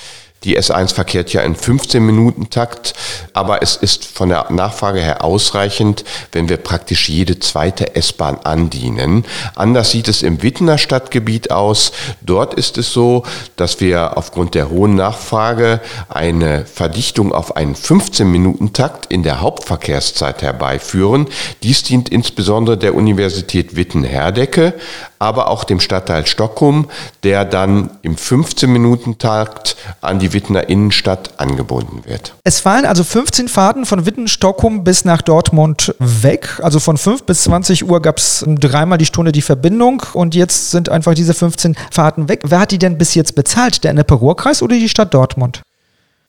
Die 0.45 0.59
S1 0.59 0.95
verkehrt 0.95 1.33
ja 1.33 1.43
in 1.43 1.57
15-Minuten-Takt, 1.57 2.95
aber 3.33 3.63
es 3.63 3.75
ist 3.75 4.05
von 4.05 4.29
der 4.29 4.47
Nachfrage 4.51 5.01
her 5.01 5.25
ausreichend, 5.25 6.05
wenn 6.31 6.49
wir 6.49 6.59
praktisch 6.59 7.09
jede 7.09 7.41
zweite 7.41 7.97
S-Bahn 7.97 8.39
andienen. 8.45 9.25
Anders 9.57 9.91
sieht 9.91 10.07
es 10.07 10.23
im 10.23 10.43
Wittener 10.43 10.79
Stadtgebiet 10.79 11.51
aus. 11.51 11.91
Dort 12.21 12.55
ist 12.55 12.79
es 12.79 12.93
so, 12.93 13.25
dass 13.57 13.81
wir 13.81 14.17
aufgrund 14.17 14.55
der 14.55 14.71
hohen 14.71 14.95
Nachfrage 14.95 15.81
eine 16.09 16.65
Verdichtung 16.67 17.33
auf 17.33 17.57
einen 17.57 17.75
15-Minuten-Takt 17.75 19.07
in 19.07 19.25
der 19.25 19.41
Hauptverkehrszeit 19.41 20.43
herbeiführen. 20.43 21.27
Dies 21.65 21.83
dient 21.83 22.11
insbesondere 22.11 22.79
der 22.79 22.95
Universität 22.95 23.75
Witten-Herdecke, 23.75 24.75
aber 25.19 25.49
auch 25.49 25.65
dem 25.65 25.81
Stadtteil 25.81 26.27
Stockholm, 26.27 26.89
der 27.25 27.45
dann 27.45 27.91
im 28.03 28.15
15-Minuten-Takt 28.15 29.77
an 30.01 30.19
die 30.19 30.28
Wittener 30.33 30.69
Innenstadt 30.69 31.39
angebunden 31.39 32.03
wird. 32.05 32.35
Es 32.45 32.61
fallen 32.61 32.85
also 32.85 33.05
15 33.05 33.49
Fahrten 33.49 33.87
von 33.87 34.07
Witten-Stockholm 34.07 34.85
bis 34.85 35.05
nach 35.05 35.23
Dortmund 35.23 35.95
weg. 35.99 36.61
Also 36.63 36.81
von 36.81 36.97
5 36.97 37.25
bis 37.25 37.45
20 37.45 37.89
Uhr 37.89 38.01
gab 38.03 38.19
es 38.19 38.45
dreimal 38.47 38.99
die 38.99 39.07
Stunde 39.07 39.33
die 39.33 39.43
Verbindung 39.43 40.03
und 40.13 40.35
jetzt 40.35 40.71
sind 40.71 40.89
einfach 40.89 41.15
diese 41.15 41.35
15 41.35 41.77
Fahrten 41.91 42.29
weg. 42.29 42.43
Wer 42.47 42.61
hat 42.61 42.71
die 42.71 42.79
denn 42.79 42.99
bis 42.99 43.15
jetzt 43.15 43.35
bezahlt? 43.35 43.85
Der 43.85 43.93
Ennepe-Ruhr-Kreis 43.93 44.63
oder 44.63 44.77
die 44.77 44.89
Stadt 44.89 45.15
Dortmund? 45.15 45.63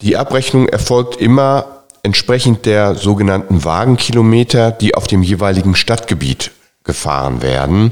Die 0.02 0.16
Abrechnung 0.16 0.68
erfolgt 0.68 1.18
immer 1.18 1.84
entsprechend 2.04 2.66
der 2.66 2.96
sogenannten 2.96 3.64
Wagenkilometer, 3.64 4.72
die 4.72 4.96
auf 4.96 5.08
dem 5.08 5.24
jeweiligen 5.24 5.76
Stadtgebiet 5.76 6.52
gefahren 6.84 7.42
werden. 7.42 7.92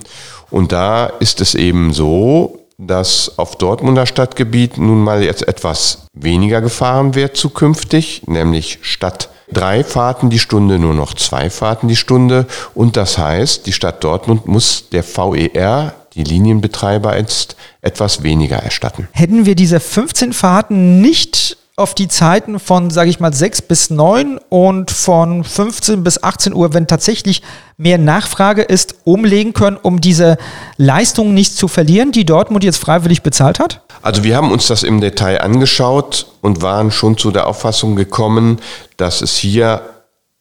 Und 0.50 0.72
da 0.72 1.08
ist 1.08 1.42
es 1.42 1.56
eben 1.56 1.94
so, 1.94 2.67
dass 2.78 3.40
auf 3.40 3.56
Dortmunder 3.56 4.06
Stadtgebiet 4.06 4.78
nun 4.78 5.04
mal 5.04 5.24
jetzt 5.24 5.48
etwas 5.48 6.06
weniger 6.14 6.62
gefahren 6.62 7.16
wird 7.16 7.36
zukünftig, 7.36 8.24
nämlich 8.28 8.80
statt 8.82 9.30
drei 9.52 9.84
Fahrten 9.84 10.30
die 10.30 10.38
Stunde 10.38 10.78
nur 10.78 10.94
noch 10.94 11.16
zwei 11.16 11.50
Fahrten 11.50 11.88
die 11.88 11.96
Stunde. 11.96 12.46
Und 12.76 12.96
das 12.96 13.18
heißt, 13.18 13.66
die 13.66 13.74
Stadt 13.74 14.04
Dortmund 14.04 14.48
muss 14.48 14.90
der 14.92 15.04
VER, 15.04 15.96
die 16.14 16.24
Linienbetreiber, 16.24 17.18
jetzt 17.18 17.56
etwas 17.82 18.22
weniger 18.22 18.58
erstatten. 18.58 19.08
Hätten 19.12 19.48
wir 19.48 19.56
diese 19.56 19.80
15 19.80 20.34
Fahrten 20.34 21.02
nicht 21.02 21.58
auf 21.78 21.94
die 21.94 22.08
Zeiten 22.08 22.60
von, 22.60 22.90
sage 22.90 23.12
ich 23.12 23.20
mal, 23.20 23.32
6 23.32 23.62
bis 23.62 23.92
9 23.92 24.40
und 24.50 24.90
von 24.90 25.44
15 25.44 26.04
bis 26.04 26.24
18 26.24 26.56
Uhr, 26.56 26.74
wenn 26.74 26.88
tatsächlich 26.88 27.44
mehr 27.78 28.00
Nachfrage 28.00 28.64
ist, 28.64 28.96
umlegen 29.04 29.54
können, 29.54 29.78
um 29.80 30.02
diese 30.02 30.38
Leistung 30.78 31.36
nicht 31.36 31.56
zu 31.56 31.68
verlieren, 31.68 32.12
die 32.12 32.26
Dortmund 32.26 32.64
jetzt 32.64 32.78
freiwillig 32.78 33.22
bezahlt 33.22 33.60
hat? 33.60 33.82
Also 34.02 34.24
wir 34.24 34.36
haben 34.36 34.52
uns 34.52 34.66
das 34.66 34.82
im 34.82 35.02
Detail 35.02 35.42
angeschaut 35.42 36.26
und 36.42 36.64
waren 36.64 36.90
schon 36.90 37.16
zu 37.16 37.30
der 37.30 37.46
Auffassung 37.46 37.96
gekommen, 37.96 38.58
dass 38.98 39.22
es 39.22 39.38
hier 39.38 39.82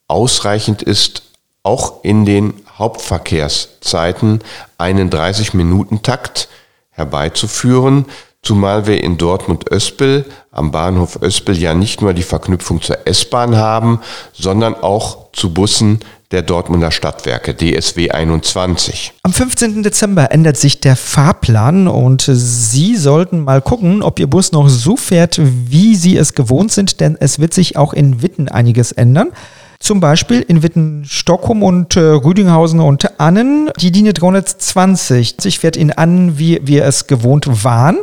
ausreichend 0.09 0.81
ist, 0.81 1.23
auch 1.63 2.03
in 2.03 2.25
den 2.25 2.55
Hauptverkehrszeiten 2.79 4.41
einen 4.79 5.11
30-Minuten-Takt 5.11 6.49
herbeizuführen, 6.93 8.07
zumal 8.47 8.87
wir 8.87 9.03
in 9.03 9.19
Dortmund-Öspel 9.19 10.25
am 10.53 10.71
Bahnhof 10.71 11.21
Öspel 11.21 11.59
ja 11.59 11.75
nicht 11.75 12.01
nur 12.01 12.15
die 12.15 12.23
Verknüpfung 12.23 12.81
zur 12.81 13.07
S-Bahn 13.07 13.57
haben, 13.57 14.01
sondern 14.33 14.75
auch 14.75 15.33
zu 15.33 15.53
Bussen 15.53 15.99
der 16.31 16.43
Dortmunder 16.43 16.93
Stadtwerke 16.93 17.55
DSW 17.57 18.11
21. 18.11 19.13
Am 19.23 19.33
15. 19.33 19.83
Dezember 19.83 20.31
ändert 20.31 20.57
sich 20.57 20.81
der 20.81 20.97
Fahrplan 20.97 21.89
und 21.89 22.29
Sie 22.33 22.97
sollten 22.97 23.41
mal 23.41 23.61
gucken, 23.61 24.03
ob 24.03 24.19
Ihr 24.21 24.29
Bus 24.29 24.53
noch 24.53 24.69
so 24.69 24.97
fährt, 24.97 25.41
wie 25.43 25.97
Sie 25.97 26.17
es 26.17 26.35
gewohnt 26.35 26.71
sind, 26.71 27.01
denn 27.01 27.17
es 27.19 27.41
wird 27.41 27.53
sich 27.53 27.77
auch 27.77 27.93
in 27.93 28.23
Witten 28.23 28.49
einiges 28.49 28.93
ändern. 28.93 29.33
Zum 29.79 30.01
Beispiel 30.01 30.41
in 30.41 30.63
Witten, 30.63 31.05
Stockholm 31.05 31.63
und 31.63 31.97
äh, 31.97 32.01
Rüdinghausen 32.01 32.81
und 32.81 33.21
Annen 33.21 33.71
die 33.79 33.91
Linie 33.91 34.15
320. 34.15 35.37
Ich 35.45 35.59
fährt 35.59 35.77
in 35.77 35.93
Annen, 35.93 36.39
wie 36.39 36.61
wir 36.65 36.85
es 36.85 37.07
gewohnt 37.07 37.65
waren. 37.65 37.99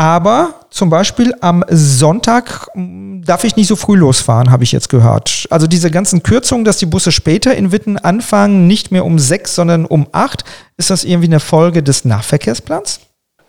Aber 0.00 0.54
zum 0.70 0.88
Beispiel 0.88 1.34
am 1.42 1.62
Sonntag 1.68 2.68
darf 2.74 3.44
ich 3.44 3.56
nicht 3.56 3.66
so 3.66 3.76
früh 3.76 3.96
losfahren, 3.96 4.50
habe 4.50 4.64
ich 4.64 4.72
jetzt 4.72 4.88
gehört. 4.88 5.46
Also 5.50 5.66
diese 5.66 5.90
ganzen 5.90 6.22
Kürzungen, 6.22 6.64
dass 6.64 6.78
die 6.78 6.86
Busse 6.86 7.12
später 7.12 7.54
in 7.54 7.70
Witten 7.70 7.98
anfangen, 7.98 8.66
nicht 8.66 8.92
mehr 8.92 9.04
um 9.04 9.18
sechs, 9.18 9.54
sondern 9.54 9.84
um 9.84 10.06
acht, 10.12 10.44
ist 10.78 10.88
das 10.88 11.04
irgendwie 11.04 11.28
eine 11.28 11.38
Folge 11.38 11.82
des 11.82 12.06
Nahverkehrsplans? 12.06 13.00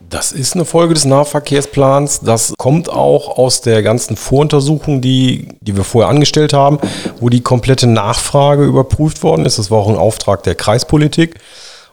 Das 0.10 0.34
ist 0.34 0.56
eine 0.56 0.66
Folge 0.66 0.94
des 0.94 1.06
Nahverkehrsplans. 1.06 2.20
Das 2.20 2.54
kommt 2.58 2.90
auch 2.90 3.38
aus 3.38 3.62
der 3.62 3.82
ganzen 3.82 4.18
Voruntersuchung, 4.18 5.00
die, 5.00 5.48
die 5.62 5.78
wir 5.78 5.86
vorher 5.86 6.10
angestellt 6.10 6.52
haben, 6.52 6.80
wo 7.22 7.30
die 7.30 7.40
komplette 7.40 7.88
Nachfrage 7.88 8.66
überprüft 8.66 9.24
worden 9.24 9.46
ist. 9.46 9.58
Das 9.58 9.72
war 9.72 9.78
auch 9.78 9.88
ein 9.88 9.96
Auftrag 9.96 10.44
der 10.44 10.56
Kreispolitik. 10.56 11.40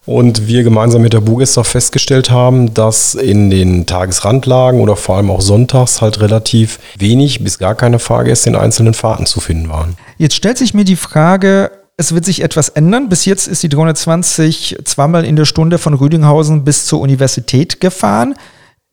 Und 0.08 0.46
wir 0.46 0.62
gemeinsam 0.62 1.02
mit 1.02 1.12
der 1.12 1.20
Bugesser 1.20 1.64
festgestellt 1.64 2.30
haben, 2.30 2.72
dass 2.72 3.14
in 3.14 3.50
den 3.50 3.84
Tagesrandlagen 3.84 4.80
oder 4.80 4.96
vor 4.96 5.18
allem 5.18 5.30
auch 5.30 5.42
sonntags 5.42 6.00
halt 6.00 6.22
relativ 6.22 6.78
wenig 6.96 7.44
bis 7.44 7.58
gar 7.58 7.74
keine 7.74 7.98
Fahrgäste 7.98 8.48
in 8.48 8.56
einzelnen 8.56 8.94
Fahrten 8.94 9.26
zu 9.26 9.40
finden 9.40 9.68
waren. 9.68 9.98
Jetzt 10.16 10.34
stellt 10.34 10.56
sich 10.56 10.72
mir 10.72 10.84
die 10.84 10.96
Frage, 10.96 11.70
es 11.98 12.14
wird 12.14 12.24
sich 12.24 12.40
etwas 12.40 12.70
ändern. 12.70 13.10
Bis 13.10 13.26
jetzt 13.26 13.48
ist 13.48 13.62
die 13.62 13.68
320 13.68 14.78
zweimal 14.84 15.26
in 15.26 15.36
der 15.36 15.44
Stunde 15.44 15.76
von 15.76 15.92
Rüdinghausen 15.92 16.64
bis 16.64 16.86
zur 16.86 17.00
Universität 17.00 17.78
gefahren. 17.78 18.34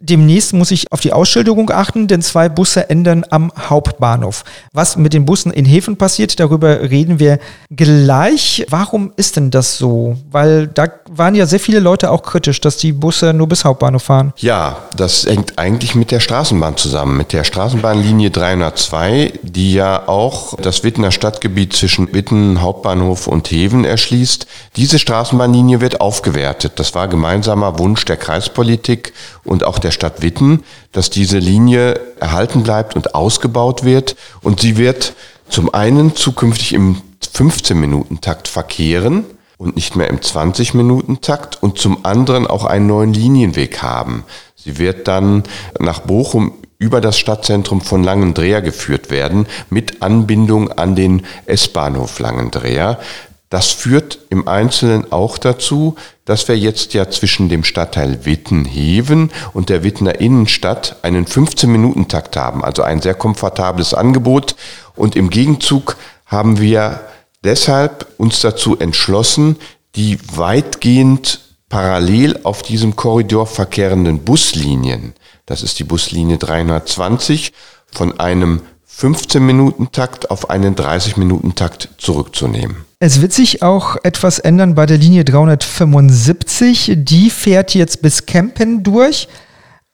Demnächst 0.01 0.51
muss 0.51 0.71
ich 0.71 0.91
auf 0.91 0.99
die 0.99 1.13
Ausschilderung 1.13 1.69
achten, 1.69 2.09
denn 2.09 2.21
zwei 2.21 2.49
Busse 2.49 2.89
ändern 2.89 3.23
am 3.29 3.49
Hauptbahnhof. 3.57 4.43
Was 4.73 4.97
mit 4.97 5.13
den 5.13 5.25
Bussen 5.25 5.53
in 5.53 5.63
Häfen 5.63 5.95
passiert, 5.95 6.37
darüber 6.41 6.81
reden 6.81 7.17
wir 7.17 7.39
gleich. 7.71 8.65
Warum 8.69 9.13
ist 9.15 9.37
denn 9.37 9.51
das 9.51 9.77
so? 9.77 10.17
Weil 10.29 10.67
da 10.67 10.89
waren 11.09 11.33
ja 11.33 11.45
sehr 11.45 11.61
viele 11.61 11.79
Leute 11.79 12.11
auch 12.11 12.23
kritisch, 12.23 12.59
dass 12.59 12.75
die 12.75 12.91
Busse 12.91 13.33
nur 13.33 13.47
bis 13.47 13.63
Hauptbahnhof 13.63 14.03
fahren. 14.03 14.33
Ja, 14.35 14.79
das 14.97 15.25
hängt 15.25 15.57
eigentlich 15.57 15.95
mit 15.95 16.11
der 16.11 16.19
Straßenbahn 16.19 16.75
zusammen, 16.75 17.15
mit 17.15 17.31
der 17.31 17.45
Straßenbahnlinie 17.45 18.31
302, 18.31 19.39
die 19.43 19.75
ja 19.75 20.09
auch 20.09 20.57
das 20.57 20.83
Wittener 20.83 21.11
Stadtgebiet 21.11 21.71
zwischen 21.71 22.13
Witten, 22.13 22.61
Hauptbahnhof 22.61 23.27
und 23.27 23.49
Heven 23.49 23.85
erschließt. 23.85 24.45
Diese 24.75 24.99
Straßenbahnlinie 24.99 25.79
wird 25.79 26.01
aufgewertet. 26.01 26.73
Das 26.75 26.93
war 26.95 27.07
gemeinsamer 27.07 27.79
Wunsch 27.79 28.03
der 28.03 28.17
Kreispolitik 28.17 29.13
und 29.45 29.63
auch 29.63 29.79
der 29.85 29.91
Stadt 29.91 30.21
Witten, 30.21 30.63
dass 30.91 31.09
diese 31.09 31.37
Linie 31.37 31.99
erhalten 32.19 32.63
bleibt 32.63 32.95
und 32.95 33.15
ausgebaut 33.15 33.85
wird. 33.85 34.17
Und 34.41 34.59
sie 34.59 34.77
wird 34.77 35.13
zum 35.47 35.73
einen 35.73 36.15
zukünftig 36.15 36.73
im 36.73 37.01
15-Minuten-Takt 37.23 38.47
verkehren 38.47 39.25
und 39.57 39.75
nicht 39.75 39.95
mehr 39.95 40.09
im 40.09 40.19
20-Minuten-Takt 40.19 41.61
und 41.61 41.77
zum 41.77 42.05
anderen 42.05 42.47
auch 42.47 42.65
einen 42.65 42.87
neuen 42.87 43.13
Linienweg 43.13 43.81
haben. 43.81 44.23
Sie 44.55 44.77
wird 44.77 45.07
dann 45.07 45.43
nach 45.79 46.01
Bochum 46.01 46.53
über 46.77 46.99
das 46.99 47.17
Stadtzentrum 47.17 47.81
von 47.81 48.03
Langendreher 48.03 48.61
geführt 48.61 49.09
werden 49.09 49.47
mit 49.69 50.01
Anbindung 50.01 50.71
an 50.71 50.95
den 50.95 51.25
S-Bahnhof 51.45 52.19
Langendreher. 52.19 52.99
Das 53.49 53.71
führt 53.71 54.19
im 54.29 54.47
Einzelnen 54.47 55.11
auch 55.11 55.37
dazu, 55.37 55.95
dass 56.25 56.47
wir 56.47 56.57
jetzt 56.57 56.93
ja 56.93 57.09
zwischen 57.09 57.47
dem 57.47 57.63
Stadtteil 57.63 58.25
Wittenheven 58.25 59.31
und 59.53 59.69
der 59.69 59.83
Wittener 59.83 60.19
Innenstadt 60.19 60.97
einen 61.03 61.25
15-Minuten-Takt 61.25 62.37
haben, 62.37 62.63
also 62.63 62.81
ein 62.81 63.01
sehr 63.01 63.13
komfortables 63.13 63.93
Angebot. 63.93 64.55
Und 64.95 65.15
im 65.15 65.29
Gegenzug 65.29 65.95
haben 66.25 66.59
wir 66.59 67.01
deshalb 67.43 68.07
uns 68.17 68.41
dazu 68.41 68.77
entschlossen, 68.79 69.57
die 69.95 70.17
weitgehend 70.35 71.39
parallel 71.69 72.39
auf 72.43 72.63
diesem 72.63 72.95
Korridor 72.95 73.47
verkehrenden 73.47 74.19
Buslinien, 74.19 75.13
das 75.45 75.61
ist 75.61 75.79
die 75.79 75.83
Buslinie 75.83 76.37
320, 76.37 77.53
von 77.91 78.19
einem 78.19 78.61
15-Minuten-Takt 78.89 80.31
auf 80.31 80.49
einen 80.49 80.75
30-Minuten-Takt 80.75 81.89
zurückzunehmen. 81.97 82.85
Es 83.05 83.21
wird 83.21 83.33
sich 83.33 83.61
auch 83.61 83.97
etwas 84.01 84.39
ändern 84.39 84.73
bei 84.73 84.87
der 84.87 84.97
Linie 84.97 85.23
375. 85.25 86.93
Die 86.95 87.29
fährt 87.29 87.75
jetzt 87.75 88.01
bis 88.01 88.25
Kempen 88.25 88.81
durch. 88.81 89.27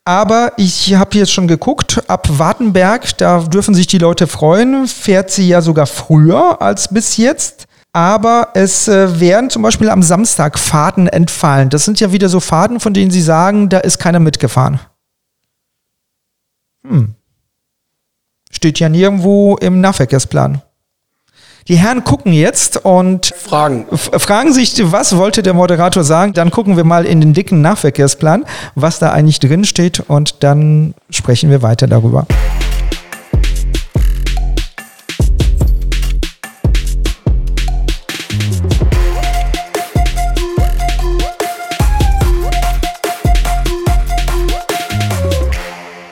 Aber 0.05 0.53
ich 0.55 0.95
habe 0.95 1.17
jetzt 1.17 1.33
schon 1.33 1.49
geguckt, 1.49 2.05
ab 2.07 2.29
Wartenberg, 2.39 3.17
da 3.17 3.39
dürfen 3.39 3.75
sich 3.75 3.87
die 3.87 3.97
Leute 3.97 4.27
freuen, 4.27 4.87
fährt 4.87 5.29
sie 5.29 5.45
ja 5.45 5.59
sogar 5.59 5.87
früher 5.87 6.61
als 6.61 6.87
bis 6.87 7.17
jetzt. 7.17 7.65
Aber 7.91 8.51
es 8.53 8.87
äh, 8.87 9.19
werden 9.19 9.49
zum 9.49 9.61
Beispiel 9.61 9.89
am 9.89 10.03
Samstag 10.03 10.57
Fahrten 10.57 11.07
entfallen. 11.07 11.69
Das 11.69 11.83
sind 11.83 11.99
ja 11.99 12.13
wieder 12.13 12.29
so 12.29 12.39
Fahrten, 12.39 12.79
von 12.79 12.93
denen 12.93 13.11
Sie 13.11 13.21
sagen, 13.21 13.67
da 13.67 13.79
ist 13.79 13.99
keiner 13.99 14.21
mitgefahren. 14.21 14.79
Hm. 16.87 17.15
Steht 18.49 18.79
ja 18.79 18.87
nirgendwo 18.87 19.57
im 19.57 19.81
Nahverkehrsplan. 19.81 20.61
Die 21.67 21.75
Herren 21.75 22.03
gucken 22.03 22.33
jetzt 22.33 22.83
und 22.83 23.33
Fragen. 23.37 23.85
fragen 23.95 24.53
sich, 24.53 24.81
was 24.91 25.15
wollte 25.17 25.43
der 25.43 25.53
Moderator 25.53 26.03
sagen? 26.03 26.33
Dann 26.33 26.49
gucken 26.49 26.75
wir 26.75 26.83
mal 26.83 27.05
in 27.05 27.21
den 27.21 27.33
dicken 27.33 27.61
Nahverkehrsplan, 27.61 28.45
was 28.75 28.99
da 28.99 29.11
eigentlich 29.11 29.39
drin 29.39 29.63
steht 29.63 29.99
und 29.99 30.43
dann 30.43 30.95
sprechen 31.09 31.49
wir 31.49 31.61
weiter 31.61 31.87
darüber. 31.87 32.25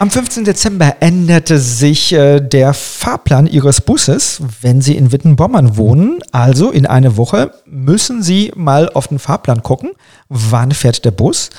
Am 0.10 0.14
15. 0.14 0.44
Dezember 0.44 0.96
änderte 1.02 1.60
sich 1.60 2.14
äh, 2.14 2.40
der 2.40 2.74
Fahrplan 2.74 3.46
Ihres 3.46 3.80
Busses, 3.80 4.42
wenn 4.60 4.82
Sie 4.82 4.98
in 4.98 5.12
Wittenbommern 5.12 5.78
wohnen. 5.78 6.18
Also 6.32 6.72
in 6.72 6.88
eine 6.88 7.16
Woche 7.16 7.52
müssen 7.68 8.24
Sie 8.24 8.52
mal 8.56 8.90
auf 8.90 9.10
den 9.10 9.20
Fahrplan 9.20 9.62
gucken. 9.62 9.92
Wann 10.28 10.72
fährt 10.72 11.06
der 11.06 11.12
Bus? 11.12 11.52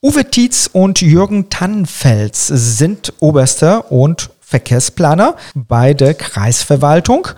Uwe 0.00 0.24
Tietz 0.24 0.70
und 0.72 1.02
Jürgen 1.02 1.50
Tannenfels 1.50 2.46
sind 2.46 3.12
Oberster 3.20 3.92
und 3.92 4.30
Verkehrsplaner 4.40 5.36
bei 5.54 5.92
der 5.92 6.14
Kreisverwaltung. 6.14 7.28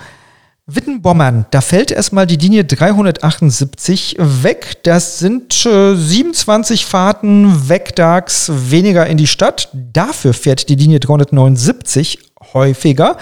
Wittenbommern, 0.67 1.47
da 1.51 1.61
fällt 1.61 1.91
erstmal 1.91 2.25
die 2.27 2.37
Linie 2.37 2.65
378 2.65 4.17
weg. 4.19 4.79
Das 4.85 5.19
sind 5.19 5.67
äh, 5.67 5.97
27 5.97 6.87
Fahrten 6.87 7.69
wegtags 7.69 8.49
weniger 8.71 9.07
in 9.07 9.17
die 9.17 9.27
Stadt. 9.27 9.71
Dafür 9.73 10.33
fährt 10.35 10.69
die 10.69 10.77
Linie 10.77 11.01
379 11.01 12.19
häufiger. 12.55 13.17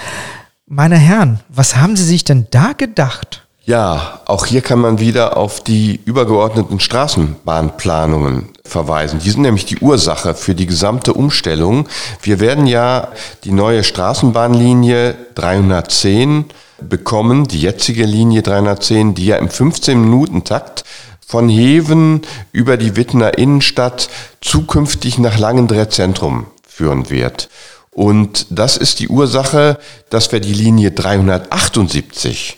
Meine 0.66 0.96
Herren, 0.98 1.40
was 1.48 1.76
haben 1.76 1.96
Sie 1.96 2.04
sich 2.04 2.24
denn 2.24 2.46
da 2.50 2.72
gedacht? 2.74 3.46
Ja, 3.64 4.20
auch 4.26 4.44
hier 4.44 4.60
kann 4.60 4.80
man 4.80 5.00
wieder 5.00 5.38
auf 5.38 5.64
die 5.64 5.98
übergeordneten 6.04 6.78
Straßenbahnplanungen 6.78 8.50
verweisen. 8.64 9.20
Die 9.20 9.30
sind 9.30 9.42
nämlich 9.42 9.64
die 9.64 9.78
Ursache 9.78 10.34
für 10.34 10.54
die 10.54 10.66
gesamte 10.66 11.14
Umstellung. 11.14 11.88
Wir 12.20 12.38
werden 12.40 12.66
ja 12.66 13.08
die 13.44 13.52
neue 13.52 13.82
Straßenbahnlinie 13.82 15.14
310 15.36 16.46
bekommen, 16.88 17.48
die 17.48 17.60
jetzige 17.60 18.04
Linie 18.04 18.42
310, 18.42 19.14
die 19.14 19.26
ja 19.26 19.36
im 19.36 19.48
15-Minuten-Takt 19.48 20.84
von 21.26 21.48
Heven 21.48 22.22
über 22.52 22.76
die 22.76 22.96
Wittener 22.96 23.38
Innenstadt 23.38 24.08
zukünftig 24.40 25.18
nach 25.18 25.38
Langendreher 25.38 25.90
Zentrum 25.90 26.46
führen 26.66 27.08
wird. 27.10 27.48
Und 27.92 28.46
das 28.50 28.76
ist 28.76 29.00
die 29.00 29.08
Ursache, 29.08 29.78
dass 30.08 30.32
wir 30.32 30.40
die 30.40 30.54
Linie 30.54 30.90
378 30.90 32.56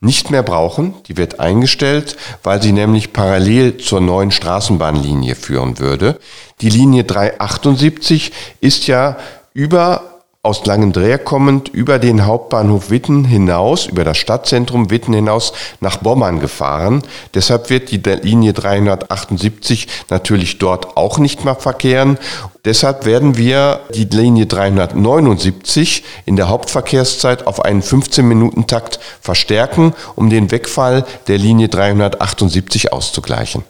nicht 0.00 0.30
mehr 0.30 0.42
brauchen. 0.42 0.94
Die 1.08 1.16
wird 1.16 1.40
eingestellt, 1.40 2.16
weil 2.42 2.62
sie 2.62 2.72
nämlich 2.72 3.12
parallel 3.12 3.78
zur 3.78 4.00
neuen 4.00 4.30
Straßenbahnlinie 4.30 5.34
führen 5.34 5.78
würde. 5.78 6.20
Die 6.60 6.68
Linie 6.68 7.04
378 7.04 8.32
ist 8.60 8.86
ja 8.86 9.16
über 9.54 10.13
aus 10.44 10.66
Langendreher 10.66 11.18
kommend 11.18 11.68
über 11.68 11.98
den 11.98 12.26
Hauptbahnhof 12.26 12.90
Witten 12.90 13.24
hinaus, 13.24 13.86
über 13.86 14.04
das 14.04 14.18
Stadtzentrum 14.18 14.90
Witten 14.90 15.14
hinaus 15.14 15.54
nach 15.80 15.96
Bommern 15.96 16.38
gefahren. 16.38 17.02
Deshalb 17.32 17.70
wird 17.70 17.90
die 17.90 17.96
Linie 17.96 18.52
378 18.52 19.88
natürlich 20.10 20.58
dort 20.58 20.98
auch 20.98 21.18
nicht 21.18 21.46
mehr 21.46 21.54
verkehren. 21.54 22.18
Deshalb 22.66 23.06
werden 23.06 23.38
wir 23.38 23.80
die 23.94 24.04
Linie 24.04 24.44
379 24.44 26.04
in 26.26 26.36
der 26.36 26.50
Hauptverkehrszeit 26.50 27.46
auf 27.46 27.64
einen 27.64 27.82
15-Minuten-Takt 27.82 29.00
verstärken, 29.22 29.94
um 30.14 30.28
den 30.28 30.50
Wegfall 30.50 31.06
der 31.26 31.38
Linie 31.38 31.68
378 31.68 32.92
auszugleichen. 32.92 33.64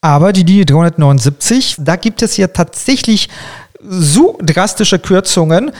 Aber 0.00 0.32
die 0.32 0.44
Linie 0.44 0.64
379, 0.64 1.76
da 1.78 1.96
gibt 1.96 2.22
es 2.22 2.36
ja 2.36 2.46
tatsächlich 2.46 3.28
so 3.82 4.38
drastische 4.40 4.98
Kürzungen, 4.98 5.72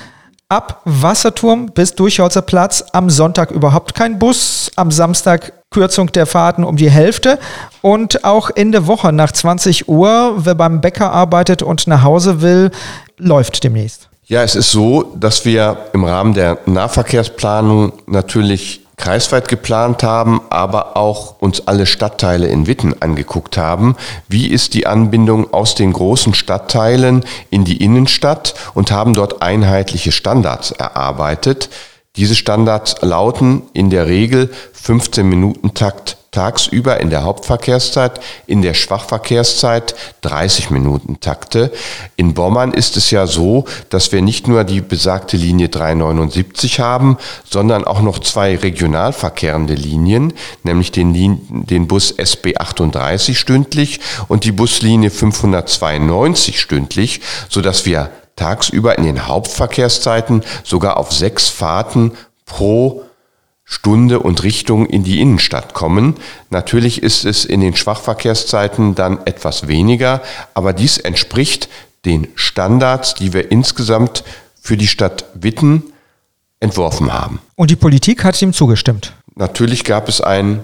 ab 0.50 0.82
Wasserturm 0.84 1.66
bis 1.66 1.94
Durchholzer 1.94 2.42
Platz. 2.42 2.84
Am 2.92 3.08
Sonntag 3.08 3.50
überhaupt 3.50 3.94
kein 3.94 4.18
Bus, 4.18 4.70
am 4.76 4.90
Samstag 4.90 5.52
Kürzung 5.70 6.10
der 6.12 6.26
Fahrten 6.26 6.64
um 6.64 6.76
die 6.76 6.90
Hälfte. 6.90 7.38
Und 7.80 8.24
auch 8.24 8.50
in 8.50 8.72
der 8.72 8.86
Woche 8.86 9.12
nach 9.12 9.32
20 9.32 9.88
Uhr, 9.88 10.34
wer 10.38 10.56
beim 10.56 10.80
Bäcker 10.80 11.12
arbeitet 11.12 11.62
und 11.62 11.86
nach 11.86 12.02
Hause 12.02 12.42
will, 12.42 12.70
läuft 13.16 13.62
demnächst. 13.62 14.08
Ja, 14.26 14.42
es 14.42 14.54
ist 14.54 14.70
so, 14.70 15.14
dass 15.16 15.44
wir 15.44 15.76
im 15.92 16.04
Rahmen 16.04 16.34
der 16.34 16.58
Nahverkehrsplanung 16.66 17.92
natürlich 18.06 18.86
kreisweit 19.00 19.48
geplant 19.48 20.02
haben, 20.02 20.42
aber 20.50 20.96
auch 20.96 21.40
uns 21.40 21.66
alle 21.66 21.86
Stadtteile 21.86 22.46
in 22.46 22.66
Witten 22.66 23.00
angeguckt 23.00 23.56
haben. 23.56 23.96
Wie 24.28 24.46
ist 24.46 24.74
die 24.74 24.86
Anbindung 24.86 25.52
aus 25.52 25.74
den 25.74 25.92
großen 25.92 26.34
Stadtteilen 26.34 27.24
in 27.48 27.64
die 27.64 27.82
Innenstadt 27.82 28.54
und 28.74 28.92
haben 28.92 29.14
dort 29.14 29.42
einheitliche 29.42 30.12
Standards 30.12 30.70
erarbeitet. 30.70 31.70
Diese 32.16 32.36
Standards 32.36 32.96
lauten 33.00 33.62
in 33.72 33.88
der 33.88 34.06
Regel 34.06 34.50
15 34.72 35.26
Minuten 35.26 35.74
Takt 35.74 36.18
tagsüber 36.30 37.00
in 37.00 37.10
der 37.10 37.24
Hauptverkehrszeit, 37.24 38.20
in 38.46 38.62
der 38.62 38.74
Schwachverkehrszeit 38.74 39.96
30 40.20 40.70
Minuten 40.70 41.18
Takte. 41.18 41.72
In 42.14 42.34
Bommern 42.34 42.72
ist 42.72 42.96
es 42.96 43.10
ja 43.10 43.26
so, 43.26 43.64
dass 43.88 44.12
wir 44.12 44.22
nicht 44.22 44.46
nur 44.46 44.62
die 44.62 44.80
besagte 44.80 45.36
Linie 45.36 45.68
379 45.68 46.78
haben, 46.78 47.18
sondern 47.48 47.84
auch 47.84 48.00
noch 48.00 48.20
zwei 48.20 48.56
regional 48.56 49.12
verkehrende 49.12 49.74
Linien, 49.74 50.32
nämlich 50.62 50.92
den, 50.92 51.12
Lin 51.12 51.40
den 51.48 51.88
Bus 51.88 52.12
SB 52.12 52.56
38 52.56 53.38
stündlich 53.38 54.00
und 54.28 54.44
die 54.44 54.52
Buslinie 54.52 55.10
592 55.10 56.60
stündlich, 56.60 57.20
sodass 57.48 57.86
wir 57.86 58.10
tagsüber 58.36 58.96
in 58.98 59.04
den 59.04 59.26
Hauptverkehrszeiten 59.26 60.44
sogar 60.62 60.96
auf 60.96 61.12
sechs 61.12 61.48
Fahrten 61.48 62.12
pro 62.46 63.02
Stunde 63.70 64.18
und 64.18 64.42
Richtung 64.42 64.84
in 64.84 65.04
die 65.04 65.20
Innenstadt 65.20 65.74
kommen. 65.74 66.16
Natürlich 66.50 67.04
ist 67.04 67.24
es 67.24 67.44
in 67.44 67.60
den 67.60 67.76
Schwachverkehrszeiten 67.76 68.96
dann 68.96 69.24
etwas 69.26 69.68
weniger, 69.68 70.22
aber 70.54 70.72
dies 70.72 70.98
entspricht 70.98 71.68
den 72.04 72.26
Standards, 72.34 73.14
die 73.14 73.32
wir 73.32 73.52
insgesamt 73.52 74.24
für 74.60 74.76
die 74.76 74.88
Stadt 74.88 75.24
Witten 75.34 75.84
entworfen 76.58 77.12
haben. 77.12 77.38
Und 77.54 77.70
die 77.70 77.76
Politik 77.76 78.24
hat 78.24 78.42
ihm 78.42 78.52
zugestimmt. 78.52 79.12
Natürlich 79.36 79.84
gab 79.84 80.08
es 80.08 80.20
ein 80.20 80.60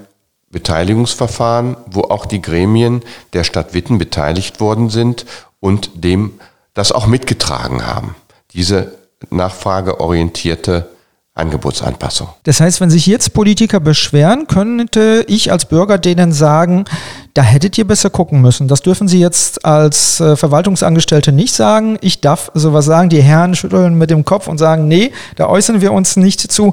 Beteiligungsverfahren, 0.51 1.77
wo 1.87 2.03
auch 2.03 2.27
die 2.27 2.42
Gremien 2.42 3.03
der 3.35 3.45
Stadt 3.45 3.73
Witten 3.73 3.99
beteiligt 3.99 4.59
worden 4.59 4.90
sind 4.90 5.27
und 5.61 5.90
dem 5.95 6.40
das 6.75 6.90
auch 6.90 7.07
mitgetragen 7.07 7.87
haben. 7.87 8.16
Diese 8.53 8.99
nachfrageorientierte 9.31 10.88
Angebotsanpassung. 11.37 12.29
Das 12.44 12.61
heißt, 12.61 12.81
wenn 12.81 12.88
sich 12.88 13.07
jetzt 13.07 13.35
Politiker 13.35 13.79
beschweren, 13.79 14.46
könnte 14.46 15.22
ich 15.29 15.53
als 15.53 15.66
Bürger 15.66 15.99
denen 15.99 16.33
sagen, 16.33 16.87
da 17.35 17.42
hättet 17.42 17.77
ihr 17.77 17.87
besser 17.87 18.09
gucken 18.09 18.40
müssen. 18.40 18.68
Das 18.68 18.81
dürfen 18.81 19.07
Sie 19.07 19.20
jetzt 19.20 19.64
als 19.66 20.18
äh, 20.18 20.35
Verwaltungsangestellte 20.35 21.33
nicht 21.33 21.53
sagen. 21.53 21.99
Ich 22.01 22.22
darf 22.22 22.51
sowas 22.55 22.87
sagen. 22.87 23.11
Die 23.11 23.22
Herren 23.22 23.55
schütteln 23.55 23.99
mit 23.99 24.09
dem 24.09 24.25
Kopf 24.25 24.49
und 24.49 24.57
sagen, 24.57 24.88
nee, 24.88 25.12
da 25.37 25.46
äußern 25.46 25.83
wir 25.83 25.92
uns 25.92 26.16
nicht 26.16 26.40
zu. 26.40 26.72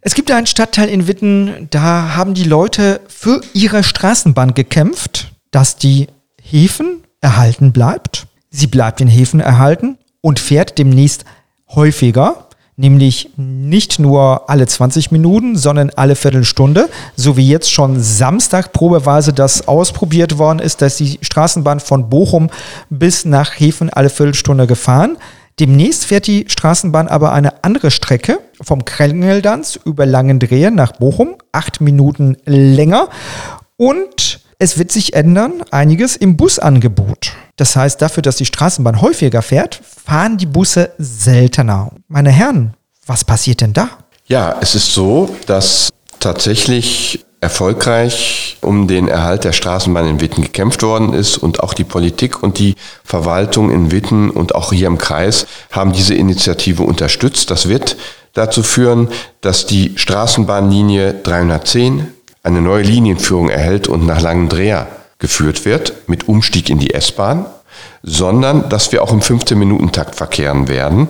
Es 0.00 0.14
gibt 0.14 0.32
einen 0.32 0.46
Stadtteil 0.46 0.88
in 0.88 1.06
Witten, 1.06 1.68
da 1.70 2.16
haben 2.16 2.34
die 2.34 2.44
Leute 2.44 3.00
für 3.06 3.40
ihre 3.54 3.84
Straßenbahn 3.84 4.54
gekämpft, 4.54 5.30
dass 5.52 5.76
die 5.76 6.08
Häfen 6.42 7.04
erhalten 7.20 7.70
bleibt. 7.70 8.26
Sie 8.50 8.66
bleibt 8.66 9.00
in 9.00 9.08
Häfen 9.08 9.38
erhalten 9.38 9.98
und 10.20 10.40
fährt 10.40 10.78
demnächst 10.78 11.24
häufiger 11.68 12.48
nämlich 12.80 13.30
nicht 13.36 13.98
nur 13.98 14.48
alle 14.48 14.66
20 14.66 15.10
Minuten, 15.10 15.56
sondern 15.56 15.90
alle 15.90 16.16
Viertelstunde, 16.16 16.88
so 17.14 17.36
wie 17.36 17.48
jetzt 17.48 17.70
schon 17.70 18.00
Samstag 18.00 18.72
probeweise 18.72 19.32
das 19.32 19.68
ausprobiert 19.68 20.38
worden 20.38 20.58
ist, 20.58 20.82
dass 20.82 20.96
die 20.96 21.18
Straßenbahn 21.20 21.80
von 21.80 22.08
Bochum 22.08 22.50
bis 22.88 23.24
nach 23.24 23.52
Hefen 23.52 23.90
alle 23.90 24.08
Viertelstunde 24.10 24.66
gefahren. 24.66 25.18
Demnächst 25.58 26.06
fährt 26.06 26.26
die 26.26 26.46
Straßenbahn 26.48 27.06
aber 27.08 27.32
eine 27.32 27.62
andere 27.64 27.90
Strecke 27.90 28.38
vom 28.62 28.86
Krängeldanz 28.86 29.78
über 29.84 30.06
Langendrehe 30.06 30.70
nach 30.70 30.92
Bochum, 30.92 31.36
acht 31.52 31.82
Minuten 31.82 32.38
länger. 32.46 33.08
Und 33.76 34.40
es 34.60 34.78
wird 34.78 34.92
sich 34.92 35.14
ändern, 35.14 35.64
einiges 35.70 36.16
im 36.16 36.36
Busangebot. 36.36 37.32
Das 37.56 37.74
heißt, 37.74 38.00
dafür, 38.00 38.22
dass 38.22 38.36
die 38.36 38.44
Straßenbahn 38.44 39.00
häufiger 39.00 39.40
fährt, 39.40 39.80
fahren 40.04 40.36
die 40.36 40.46
Busse 40.46 40.90
seltener. 40.98 41.90
Meine 42.08 42.30
Herren, 42.30 42.74
was 43.06 43.24
passiert 43.24 43.62
denn 43.62 43.72
da? 43.72 43.88
Ja, 44.26 44.56
es 44.60 44.74
ist 44.74 44.92
so, 44.92 45.34
dass 45.46 45.88
tatsächlich 46.20 47.24
erfolgreich 47.40 48.58
um 48.60 48.86
den 48.86 49.08
Erhalt 49.08 49.44
der 49.44 49.52
Straßenbahn 49.52 50.06
in 50.06 50.20
Witten 50.20 50.42
gekämpft 50.42 50.82
worden 50.82 51.14
ist 51.14 51.38
und 51.38 51.60
auch 51.60 51.72
die 51.72 51.84
Politik 51.84 52.42
und 52.42 52.58
die 52.58 52.74
Verwaltung 53.02 53.70
in 53.70 53.90
Witten 53.90 54.28
und 54.28 54.54
auch 54.54 54.74
hier 54.74 54.88
im 54.88 54.98
Kreis 54.98 55.46
haben 55.70 55.92
diese 55.92 56.14
Initiative 56.14 56.82
unterstützt. 56.82 57.50
Das 57.50 57.66
wird 57.66 57.96
dazu 58.34 58.62
führen, 58.62 59.08
dass 59.40 59.64
die 59.64 59.92
Straßenbahnlinie 59.96 61.14
310 61.14 62.08
eine 62.42 62.60
neue 62.60 62.82
Linienführung 62.82 63.48
erhält 63.48 63.88
und 63.88 64.06
nach 64.06 64.20
Langendreher 64.20 64.88
geführt 65.18 65.64
wird 65.64 66.08
mit 66.08 66.28
Umstieg 66.28 66.70
in 66.70 66.78
die 66.78 66.94
S-Bahn, 66.94 67.46
sondern 68.02 68.68
dass 68.68 68.92
wir 68.92 69.02
auch 69.02 69.12
im 69.12 69.20
15-Minuten-Takt 69.20 70.14
verkehren 70.14 70.68
werden 70.68 71.08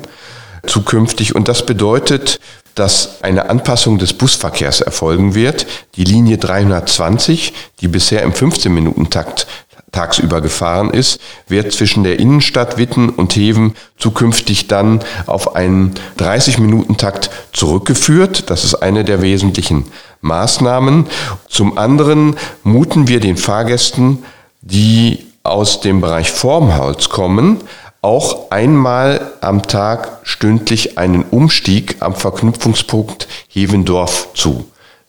zukünftig. 0.67 1.35
Und 1.35 1.49
das 1.49 1.67
bedeutet, 1.67 2.41
dass 2.75 3.23
eine 3.23 3.51
Anpassung 3.51 3.99
des 3.99 4.13
Busverkehrs 4.13 4.81
erfolgen 4.81 5.35
wird. 5.35 5.67
Die 5.97 6.05
Linie 6.05 6.39
320, 6.39 7.53
die 7.81 7.89
bisher 7.89 8.23
im 8.23 8.33
15-Minuten-Takt 8.33 9.47
tagsüber 9.93 10.41
gefahren 10.41 10.91
ist, 10.91 11.21
wird 11.49 11.73
zwischen 11.73 12.05
der 12.05 12.21
Innenstadt 12.21 12.79
Witten 12.79 13.09
und 13.09 13.35
Heven 13.35 13.75
zukünftig 13.99 14.69
dann 14.69 15.01
auf 15.27 15.57
einen 15.57 15.95
30-Minuten-Takt 16.19 17.31
zurückgeführt. 17.53 18.51
Das 18.51 18.65
ist 18.65 18.77
eine 18.77 19.05
der 19.05 19.21
wesentlichen 19.21 19.87
Maßnahmen. 20.21 21.07
Zum 21.49 21.79
anderen 21.79 22.37
muten 22.63 23.09
wir 23.09 23.21
den 23.21 23.37
Fahrgästen, 23.37 24.25
die 24.61 25.27
aus 25.43 25.81
dem 25.81 26.01
Bereich 26.01 26.31
Formholz 26.31 27.09
kommen, 27.09 27.59
auch 28.03 28.51
einmal 28.51 29.33
am 29.41 29.63
Tag 29.63 30.21
stündlich 30.23 30.97
einen 30.97 31.23
Umstieg 31.25 31.97
am 32.01 32.15
Verknüpfungspunkt 32.15 33.29
Hevendorf 33.49 34.29
zu. 34.35 34.67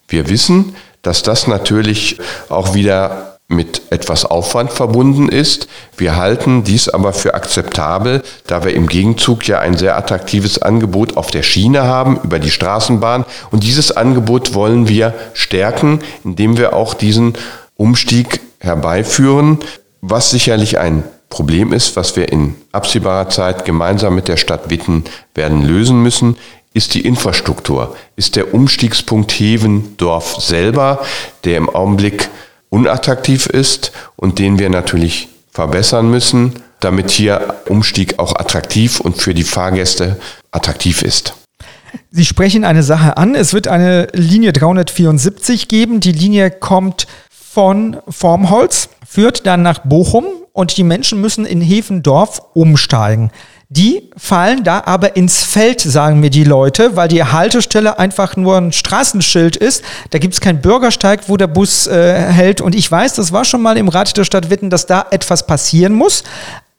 Wir 0.08 0.30
wissen, 0.30 0.76
dass 1.02 1.24
das 1.24 1.48
natürlich 1.48 2.20
auch 2.50 2.74
wieder 2.74 3.31
mit 3.52 3.82
etwas 3.92 4.26
Aufwand 4.26 4.72
verbunden 4.72 5.30
ist. 5.30 5.68
Wir 5.98 6.16
halten 6.16 6.64
dies 6.64 6.90
aber 6.90 7.14
für 7.14 7.34
akzeptabel, 7.34 8.24
da 8.48 8.64
wir 8.64 8.74
im 8.74 8.88
Gegenzug 8.88 9.48
ja 9.48 9.60
ein 9.60 9.78
sehr 9.78 9.98
attraktives 9.98 10.62
Angebot 10.62 11.18
auf 11.18 11.32
der 11.32 11.44
Schiene 11.44 11.84
haben 11.84 12.20
über 12.24 12.40
die 12.40 12.52
Straßenbahn. 12.52 13.26
Und 13.52 13.64
dieses 13.64 13.92
Angebot 13.92 14.54
wollen 14.54 14.88
wir 14.88 15.14
stärken, 15.34 16.00
indem 16.24 16.58
wir 16.58 16.74
auch 16.74 16.94
diesen 16.94 17.34
Umstieg 17.76 18.42
herbeiführen, 18.60 19.60
was 20.02 20.32
sicherlich 20.32 20.80
ein 20.80 21.04
Problem 21.30 21.72
ist, 21.74 21.96
was 21.96 22.16
wir 22.16 22.32
in 22.32 22.56
absehbarer 22.72 23.30
Zeit 23.30 23.66
gemeinsam 23.66 24.16
mit 24.16 24.28
der 24.28 24.38
Stadt 24.38 24.70
Witten 24.70 25.06
werden 25.34 25.66
lösen 25.66 26.04
müssen, 26.04 26.38
ist 26.74 26.94
die 26.94 27.02
Infrastruktur, 27.02 27.96
ist 28.16 28.36
der 28.36 28.54
Umstiegspunkt 28.54 29.32
Hevendorf 29.32 30.42
selber, 30.42 31.00
der 31.44 31.58
im 31.58 31.70
Augenblick 31.70 32.30
unattraktiv 32.72 33.46
ist 33.46 33.92
und 34.16 34.40
den 34.40 34.58
wir 34.58 34.72
natürlich 34.72 35.30
verbessern 35.52 36.10
müssen, 36.10 36.54
damit 36.80 37.12
hier 37.12 37.56
Umstieg 37.68 38.18
auch 38.18 38.36
attraktiv 38.36 39.00
und 39.00 39.22
für 39.22 39.36
die 39.36 39.44
Fahrgäste 39.44 40.20
attraktiv 40.50 41.04
ist. 41.04 41.36
Sie 42.10 42.26
sprechen 42.26 42.64
eine 42.64 42.84
Sache 42.84 43.18
an. 43.18 43.36
Es 43.36 43.54
wird 43.54 43.68
eine 43.68 44.08
Linie 44.14 44.54
374 44.54 45.68
geben. 45.68 46.00
Die 46.00 46.14
Linie 46.14 46.50
kommt 46.50 47.06
von 47.30 47.98
Formholz, 48.08 48.90
führt 49.08 49.46
dann 49.46 49.62
nach 49.62 49.80
Bochum 49.80 50.26
und 50.54 50.76
die 50.78 50.84
Menschen 50.84 51.20
müssen 51.20 51.46
in 51.46 51.62
Hefendorf 51.62 52.42
umsteigen. 52.54 53.32
Die 53.74 54.10
fallen 54.18 54.66
da 54.66 54.84
aber 54.86 55.16
ins 55.16 55.44
Feld, 55.44 55.80
sagen 55.80 56.20
mir 56.20 56.30
die 56.30 56.44
Leute, 56.44 56.98
weil 56.98 57.08
die 57.08 57.24
Haltestelle 57.24 57.98
einfach 58.00 58.36
nur 58.36 58.58
ein 58.58 58.74
Straßenschild 58.74 59.56
ist. 59.56 59.82
Da 60.10 60.20
gibt 60.20 60.34
es 60.34 60.42
keinen 60.42 60.60
Bürgersteig, 60.60 61.22
wo 61.28 61.38
der 61.38 61.48
Bus 61.48 61.88
äh, 61.88 62.20
hält. 62.20 62.60
Und 62.60 62.76
ich 62.76 62.92
weiß, 62.92 63.14
das 63.14 63.32
war 63.32 63.46
schon 63.46 63.62
mal 63.62 63.78
im 63.78 63.88
Rat 63.88 64.18
der 64.18 64.26
Stadt 64.26 64.50
Witten, 64.50 64.70
dass 64.70 64.88
da 64.88 65.06
etwas 65.12 65.48
passieren 65.48 65.94
muss 65.94 66.26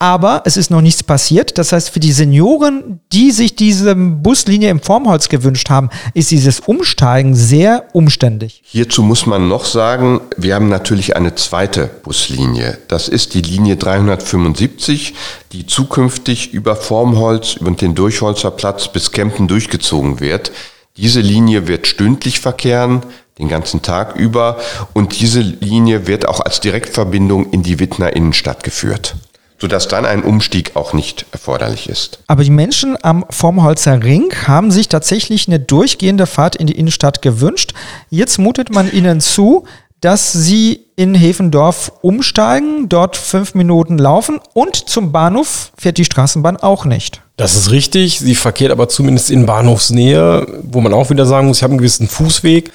aber 0.02 0.42
es 0.46 0.56
ist 0.56 0.72
noch 0.72 0.80
nichts 0.80 1.04
passiert. 1.04 1.58
Das 1.58 1.70
heißt, 1.70 1.90
für 1.90 2.00
die 2.00 2.10
Senioren, 2.10 2.98
die 3.12 3.30
sich 3.30 3.54
diese 3.54 3.94
Buslinie 3.94 4.68
im 4.68 4.80
Formholz 4.80 5.28
gewünscht 5.28 5.70
haben, 5.70 5.90
ist 6.12 6.32
dieses 6.32 6.58
Umsteigen 6.58 7.36
sehr 7.36 7.84
umständlich. 7.92 8.62
Hierzu 8.64 9.04
muss 9.04 9.26
man 9.26 9.46
noch 9.46 9.64
sagen, 9.64 10.20
wir 10.36 10.56
haben 10.56 10.68
natürlich 10.68 11.14
eine 11.14 11.36
zweite 11.36 11.88
Buslinie. 12.02 12.78
Das 12.88 13.06
ist 13.06 13.34
die 13.34 13.42
Linie 13.42 13.76
375, 13.76 15.14
die 15.52 15.66
zukünftig 15.66 16.52
über 16.52 16.74
Formholz 16.74 17.54
und 17.54 17.80
den 17.80 17.94
Durchholzer 17.94 18.50
Platz 18.50 18.88
bis 18.88 19.12
Kempen 19.12 19.46
durchgezogen 19.46 20.18
wird. 20.18 20.50
Diese 20.96 21.20
Linie 21.20 21.68
wird 21.68 21.86
stündlich 21.86 22.40
verkehren, 22.40 23.02
den 23.38 23.46
ganzen 23.46 23.82
Tag 23.82 24.16
über 24.16 24.58
und 24.94 25.20
diese 25.20 25.42
Linie 25.42 26.08
wird 26.08 26.26
auch 26.26 26.40
als 26.40 26.58
Direktverbindung 26.58 27.50
in 27.52 27.62
die 27.62 27.78
Wittner 27.78 28.16
Innenstadt 28.16 28.64
geführt 28.64 29.14
sodass 29.62 29.86
dann 29.86 30.04
ein 30.04 30.24
Umstieg 30.24 30.72
auch 30.74 30.92
nicht 30.92 31.24
erforderlich 31.30 31.88
ist. 31.88 32.18
Aber 32.26 32.42
die 32.42 32.50
Menschen 32.50 32.96
am 33.00 33.24
Formholzer 33.30 34.02
Ring 34.02 34.34
haben 34.48 34.72
sich 34.72 34.88
tatsächlich 34.88 35.46
eine 35.46 35.60
durchgehende 35.60 36.26
Fahrt 36.26 36.56
in 36.56 36.66
die 36.66 36.76
Innenstadt 36.76 37.22
gewünscht. 37.22 37.72
Jetzt 38.10 38.38
mutet 38.38 38.74
man 38.74 38.92
ihnen 38.92 39.20
zu, 39.20 39.62
dass 40.00 40.32
sie 40.32 40.80
in 40.96 41.14
Hefendorf 41.14 41.92
umsteigen, 42.00 42.88
dort 42.88 43.16
fünf 43.16 43.54
Minuten 43.54 43.98
laufen 43.98 44.40
und 44.52 44.74
zum 44.74 45.12
Bahnhof 45.12 45.70
fährt 45.78 45.96
die 45.96 46.04
Straßenbahn 46.04 46.56
auch 46.56 46.84
nicht. 46.84 47.22
Das 47.36 47.54
ist 47.54 47.70
richtig. 47.70 48.18
Sie 48.18 48.34
verkehrt 48.34 48.72
aber 48.72 48.88
zumindest 48.88 49.30
in 49.30 49.46
Bahnhofsnähe, 49.46 50.44
wo 50.64 50.80
man 50.80 50.92
auch 50.92 51.10
wieder 51.10 51.24
sagen 51.24 51.46
muss, 51.46 51.58
ich 51.58 51.62
habe 51.62 51.70
einen 51.70 51.78
gewissen 51.78 52.08
Fußweg. 52.08 52.72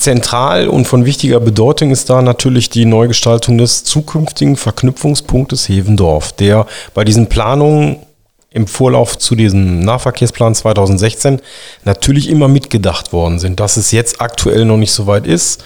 Zentral 0.00 0.68
und 0.68 0.86
von 0.86 1.04
wichtiger 1.04 1.40
Bedeutung 1.40 1.90
ist 1.90 2.08
da 2.08 2.22
natürlich 2.22 2.70
die 2.70 2.86
Neugestaltung 2.86 3.58
des 3.58 3.84
zukünftigen 3.84 4.56
Verknüpfungspunktes 4.56 5.68
Hevendorf, 5.68 6.32
der 6.32 6.66
bei 6.94 7.04
diesen 7.04 7.28
Planungen 7.28 7.96
im 8.50 8.66
Vorlauf 8.66 9.18
zu 9.18 9.36
diesem 9.36 9.80
Nahverkehrsplan 9.80 10.54
2016 10.54 11.40
natürlich 11.84 12.28
immer 12.28 12.48
mitgedacht 12.48 13.12
worden 13.12 13.38
sind. 13.38 13.60
Dass 13.60 13.76
es 13.76 13.92
jetzt 13.92 14.20
aktuell 14.20 14.64
noch 14.64 14.78
nicht 14.78 14.92
so 14.92 15.06
weit 15.06 15.26
ist, 15.26 15.62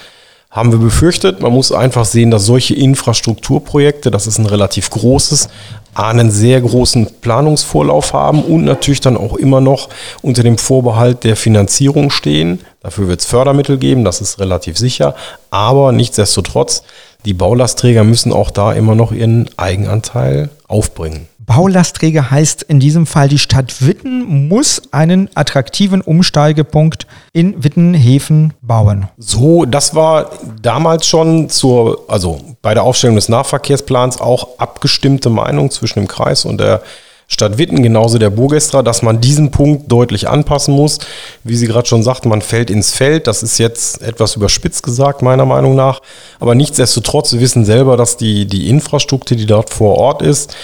haben 0.51 0.71
wir 0.71 0.79
befürchtet. 0.79 1.41
Man 1.41 1.53
muss 1.53 1.73
einfach 1.73 2.05
sehen, 2.05 2.31
dass 2.31 2.45
solche 2.45 2.75
Infrastrukturprojekte, 2.75 4.11
das 4.11 4.27
ist 4.27 4.39
ein 4.39 4.47
relativ 4.47 4.91
großes, 4.91 5.49
einen 5.95 6.31
sehr 6.31 6.61
großen 6.61 7.09
Planungsvorlauf 7.21 8.13
haben 8.13 8.43
und 8.43 8.65
natürlich 8.65 9.01
dann 9.01 9.17
auch 9.17 9.37
immer 9.37 9.61
noch 9.61 9.89
unter 10.23 10.43
dem 10.43 10.59
Vorbehalt 10.59 11.25
der 11.25 11.37
Finanzierung 11.37 12.11
stehen. 12.11 12.61
Dafür 12.85 13.09
wird 13.09 13.21
es 13.21 13.27
Fördermittel 13.27 13.79
geben, 13.79 14.05
das 14.05 14.21
ist 14.21 14.39
relativ 14.39 14.77
sicher. 14.77 15.15
Aber 15.51 15.91
nichtsdestotrotz, 15.91 16.83
die 17.25 17.33
Baulastträger 17.33 18.05
müssen 18.05 18.31
auch 18.31 18.51
da 18.51 18.75
immer 18.75 18.95
noch 18.95 19.11
ihren 19.11 19.49
Eigenanteil 19.57 20.51
aufbringen. 20.69 21.27
Baulastträger 21.39 22.31
heißt 22.31 22.63
in 22.63 22.81
diesem 22.81 23.07
Fall, 23.07 23.29
die 23.29 23.39
Stadt 23.39 23.87
Witten 23.87 24.49
muss 24.49 24.83
einen 24.93 25.31
attraktiven 25.35 26.03
Umsteigepunkt 26.03 27.07
in 27.33 27.65
Wittenhäfen 27.65 28.53
bauen. 28.61 29.09
So, 29.17 29.65
das 29.65 29.95
war 29.95 30.33
damals 30.61 31.07
schon 31.07 31.49
zur, 31.49 32.05
also 32.09 32.39
bei 32.61 32.75
der 32.75 32.83
Aufstellung 32.83 33.17
des 33.17 33.31
Nahverkehrsplans 33.31 34.21
auch 34.21 34.59
abgestimmte 34.59 35.31
Meinung 35.31 35.71
zwischen 35.71 36.01
dem 36.01 36.09
Kreis 36.09 36.45
und 36.45 36.61
der 36.61 36.83
Stadt 37.27 37.59
Witten, 37.59 37.83
genauso 37.83 38.19
der 38.19 38.31
Burgestra, 38.31 38.83
dass 38.83 39.03
man 39.03 39.21
diesen 39.21 39.51
Punkt 39.51 39.91
deutlich 39.91 40.29
anpassen 40.29 40.75
muss. 40.75 40.99
Wie 41.43 41.57
Sie 41.57 41.67
gerade 41.67 41.89
schon 41.89 42.03
sagten, 42.03 42.29
man 42.29 42.43
fällt 42.43 42.71
ins 42.71 42.93
Feld. 42.93 43.27
Das 43.27 43.43
ist 43.43 43.59
jetzt 43.59 44.03
etwas 44.03 44.37
überspitzt 44.37 44.83
gesagt, 44.83 45.23
meiner 45.23 45.47
Meinung 45.47 45.75
nach. 45.75 46.01
Aber 46.39 46.55
nichtsdestotrotz, 46.55 47.33
wir 47.33 47.41
wissen 47.41 47.65
selber, 47.65 47.97
dass 47.97 48.17
die, 48.17 48.47
die 48.47 48.69
Infrastruktur, 48.69 49.37
die 49.37 49.47
dort 49.47 49.71
vor 49.71 49.97
Ort 49.97 50.23
ist, 50.23 50.55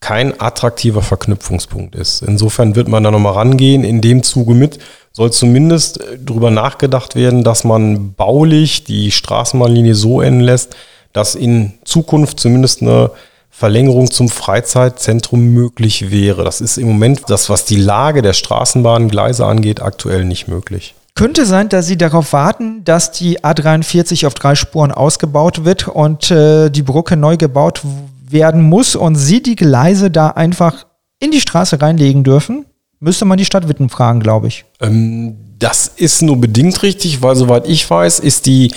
kein 0.00 0.40
attraktiver 0.40 1.00
Verknüpfungspunkt 1.00 1.94
ist. 1.94 2.22
Insofern 2.22 2.74
wird 2.74 2.88
man 2.88 3.04
da 3.04 3.10
nochmal 3.10 3.34
rangehen. 3.34 3.84
In 3.84 4.00
dem 4.00 4.24
Zuge 4.24 4.54
mit 4.54 4.80
soll 5.12 5.30
zumindest 5.30 6.00
äh, 6.00 6.18
darüber 6.20 6.50
nachgedacht 6.50 7.14
werden, 7.14 7.44
dass 7.44 7.64
man 7.64 8.14
baulich 8.14 8.84
die 8.84 9.10
Straßenbahnlinie 9.10 9.94
so 9.94 10.20
enden 10.20 10.40
lässt, 10.40 10.76
dass 11.12 11.34
in 11.34 11.74
Zukunft 11.84 12.40
zumindest 12.40 12.82
eine 12.82 13.10
Verlängerung 13.54 14.10
zum 14.10 14.30
Freizeitzentrum 14.30 15.50
möglich 15.50 16.10
wäre. 16.10 16.42
Das 16.42 16.60
ist 16.60 16.78
im 16.78 16.88
Moment 16.88 17.20
das, 17.28 17.50
was 17.50 17.66
die 17.66 17.76
Lage 17.76 18.22
der 18.22 18.32
Straßenbahngleise 18.32 19.44
angeht, 19.46 19.82
aktuell 19.82 20.24
nicht 20.24 20.48
möglich. 20.48 20.94
Könnte 21.14 21.44
sein, 21.44 21.68
dass 21.68 21.86
Sie 21.86 21.98
darauf 21.98 22.32
warten, 22.32 22.82
dass 22.84 23.12
die 23.12 23.40
A43 23.40 24.26
auf 24.26 24.32
drei 24.34 24.54
Spuren 24.54 24.90
ausgebaut 24.90 25.66
wird 25.66 25.86
und 25.86 26.30
äh, 26.30 26.70
die 26.70 26.82
Brücke 26.82 27.18
neu 27.18 27.36
gebaut 27.36 27.82
werden 28.28 28.62
muss 28.62 28.96
und 28.96 29.16
Sie 29.16 29.42
die 29.42 29.54
Gleise 29.54 30.10
da 30.10 30.28
einfach 30.28 30.86
in 31.20 31.30
die 31.30 31.40
Straße 31.40 31.80
reinlegen 31.80 32.24
dürfen, 32.24 32.64
müsste 32.98 33.26
man 33.26 33.36
die 33.36 33.44
Stadt 33.44 33.68
Witten 33.68 33.90
fragen, 33.90 34.20
glaube 34.20 34.48
ich. 34.48 34.64
Ähm, 34.80 35.36
das 35.58 35.86
ist 35.86 36.22
nur 36.22 36.40
bedingt 36.40 36.82
richtig, 36.82 37.20
weil 37.22 37.36
soweit 37.36 37.68
ich 37.68 37.88
weiß, 37.88 38.18
ist 38.18 38.46
die 38.46 38.72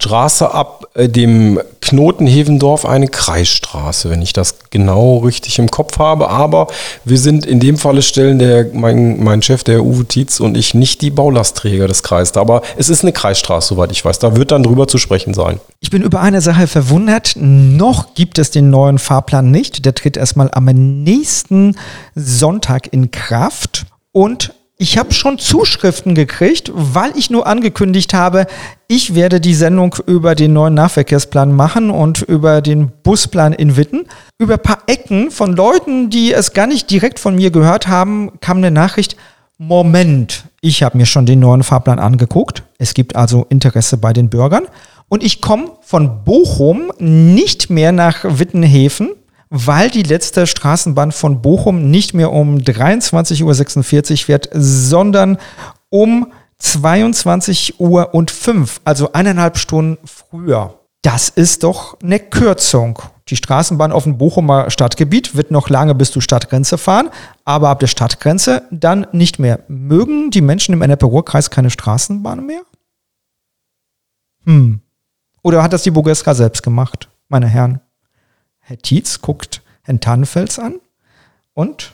Straße 0.00 0.52
ab 0.52 0.86
äh, 0.94 1.08
dem 1.08 1.60
Knoten 1.80 2.26
Hevendorf 2.26 2.84
eine 2.84 3.08
Kreisstraße, 3.08 4.10
wenn 4.10 4.22
ich 4.22 4.32
das 4.32 4.56
genau 4.70 5.18
richtig 5.18 5.58
im 5.58 5.70
Kopf 5.70 5.98
habe. 5.98 6.30
Aber 6.30 6.66
wir 7.04 7.18
sind 7.18 7.46
in 7.46 7.60
dem 7.60 7.78
Falle 7.78 8.02
stellen 8.02 8.38
der, 8.38 8.66
mein, 8.72 9.22
mein 9.22 9.42
Chef, 9.42 9.64
der 9.64 9.84
Uwe 9.84 10.04
Tietz 10.04 10.40
und 10.40 10.56
ich 10.56 10.74
nicht 10.74 11.00
die 11.02 11.10
Baulastträger 11.10 11.88
des 11.88 12.02
Kreises. 12.02 12.36
Aber 12.36 12.62
es 12.76 12.88
ist 12.88 13.02
eine 13.02 13.12
Kreisstraße, 13.12 13.68
soweit 13.68 13.92
ich 13.92 14.04
weiß. 14.04 14.18
Da 14.18 14.36
wird 14.36 14.50
dann 14.50 14.62
drüber 14.62 14.88
zu 14.88 14.98
sprechen 14.98 15.34
sein. 15.34 15.60
Ich 15.80 15.90
bin 15.90 16.02
über 16.02 16.20
eine 16.20 16.40
Sache 16.40 16.66
verwundert. 16.66 17.34
Noch 17.36 18.14
gibt 18.14 18.38
es 18.38 18.50
den 18.50 18.70
neuen 18.70 18.98
Fahrplan 18.98 19.50
nicht. 19.50 19.84
Der 19.84 19.94
tritt 19.94 20.16
erstmal 20.16 20.50
am 20.52 20.64
nächsten 20.66 21.76
Sonntag 22.14 22.92
in 22.92 23.10
Kraft. 23.10 23.86
Und 24.12 24.54
Ich 24.76 24.98
habe 24.98 25.14
schon 25.14 25.38
Zuschriften 25.38 26.16
gekriegt, 26.16 26.72
weil 26.74 27.16
ich 27.16 27.30
nur 27.30 27.46
angekündigt 27.46 28.12
habe, 28.12 28.46
ich 28.88 29.14
werde 29.14 29.40
die 29.40 29.54
Sendung 29.54 29.94
über 30.06 30.34
den 30.34 30.52
neuen 30.52 30.74
Nahverkehrsplan 30.74 31.54
machen 31.54 31.90
und 31.90 32.22
über 32.22 32.60
den 32.60 32.90
Busplan 33.04 33.52
in 33.52 33.76
Witten. 33.76 34.06
Über 34.36 34.54
ein 34.54 34.62
paar 34.62 34.78
Ecken 34.88 35.30
von 35.30 35.54
Leuten, 35.54 36.10
die 36.10 36.32
es 36.32 36.54
gar 36.54 36.66
nicht 36.66 36.90
direkt 36.90 37.20
von 37.20 37.36
mir 37.36 37.52
gehört 37.52 37.86
haben, 37.86 38.32
kam 38.40 38.56
eine 38.56 38.72
Nachricht, 38.72 39.16
Moment, 39.58 40.46
ich 40.60 40.82
habe 40.82 40.96
mir 40.96 41.06
schon 41.06 41.26
den 41.26 41.38
neuen 41.38 41.62
Fahrplan 41.62 42.00
angeguckt. 42.00 42.64
Es 42.76 42.94
gibt 42.94 43.14
also 43.14 43.46
Interesse 43.50 43.96
bei 43.96 44.12
den 44.12 44.28
Bürgern. 44.28 44.64
Und 45.08 45.22
ich 45.22 45.40
komme 45.40 45.70
von 45.82 46.24
Bochum 46.24 46.90
nicht 46.98 47.70
mehr 47.70 47.92
nach 47.92 48.24
Wittenhäfen, 48.24 49.10
weil 49.56 49.88
die 49.88 50.02
letzte 50.02 50.48
Straßenbahn 50.48 51.12
von 51.12 51.40
Bochum 51.40 51.88
nicht 51.88 52.12
mehr 52.12 52.32
um 52.32 52.56
23.46 52.56 54.12
Uhr 54.12 54.16
fährt, 54.16 54.48
sondern 54.52 55.38
um 55.90 56.32
22 56.58 57.78
Uhr 57.78 58.14
und 58.14 58.32
5, 58.32 58.80
also 58.84 59.12
eineinhalb 59.12 59.56
Stunden 59.56 59.98
früher. 60.04 60.80
Das 61.02 61.28
ist 61.28 61.62
doch 61.62 61.96
eine 62.02 62.18
Kürzung. 62.18 62.98
Die 63.28 63.36
Straßenbahn 63.36 63.92
auf 63.92 64.02
dem 64.02 64.18
Bochumer 64.18 64.70
Stadtgebiet 64.70 65.36
wird 65.36 65.52
noch 65.52 65.68
lange 65.68 65.94
bis 65.94 66.10
zur 66.10 66.20
Stadtgrenze 66.20 66.76
fahren, 66.76 67.10
aber 67.44 67.68
ab 67.68 67.78
der 67.78 67.86
Stadtgrenze 67.86 68.62
dann 68.72 69.06
nicht 69.12 69.38
mehr. 69.38 69.60
Mögen 69.68 70.32
die 70.32 70.40
Menschen 70.40 70.72
im 70.72 70.82
Ennepe-Ruhr-Kreis 70.82 71.50
keine 71.50 71.70
Straßenbahn 71.70 72.44
mehr? 72.44 72.62
Hm. 74.46 74.80
Oder 75.42 75.62
hat 75.62 75.72
das 75.72 75.84
die 75.84 75.92
Burgestra 75.92 76.34
selbst 76.34 76.64
gemacht, 76.64 77.08
meine 77.28 77.46
Herren? 77.46 77.80
Herr 78.66 78.78
Tietz 78.78 79.20
guckt 79.20 79.62
Herrn 79.82 80.00
Tannenfels 80.00 80.58
an 80.58 80.80
und 81.52 81.92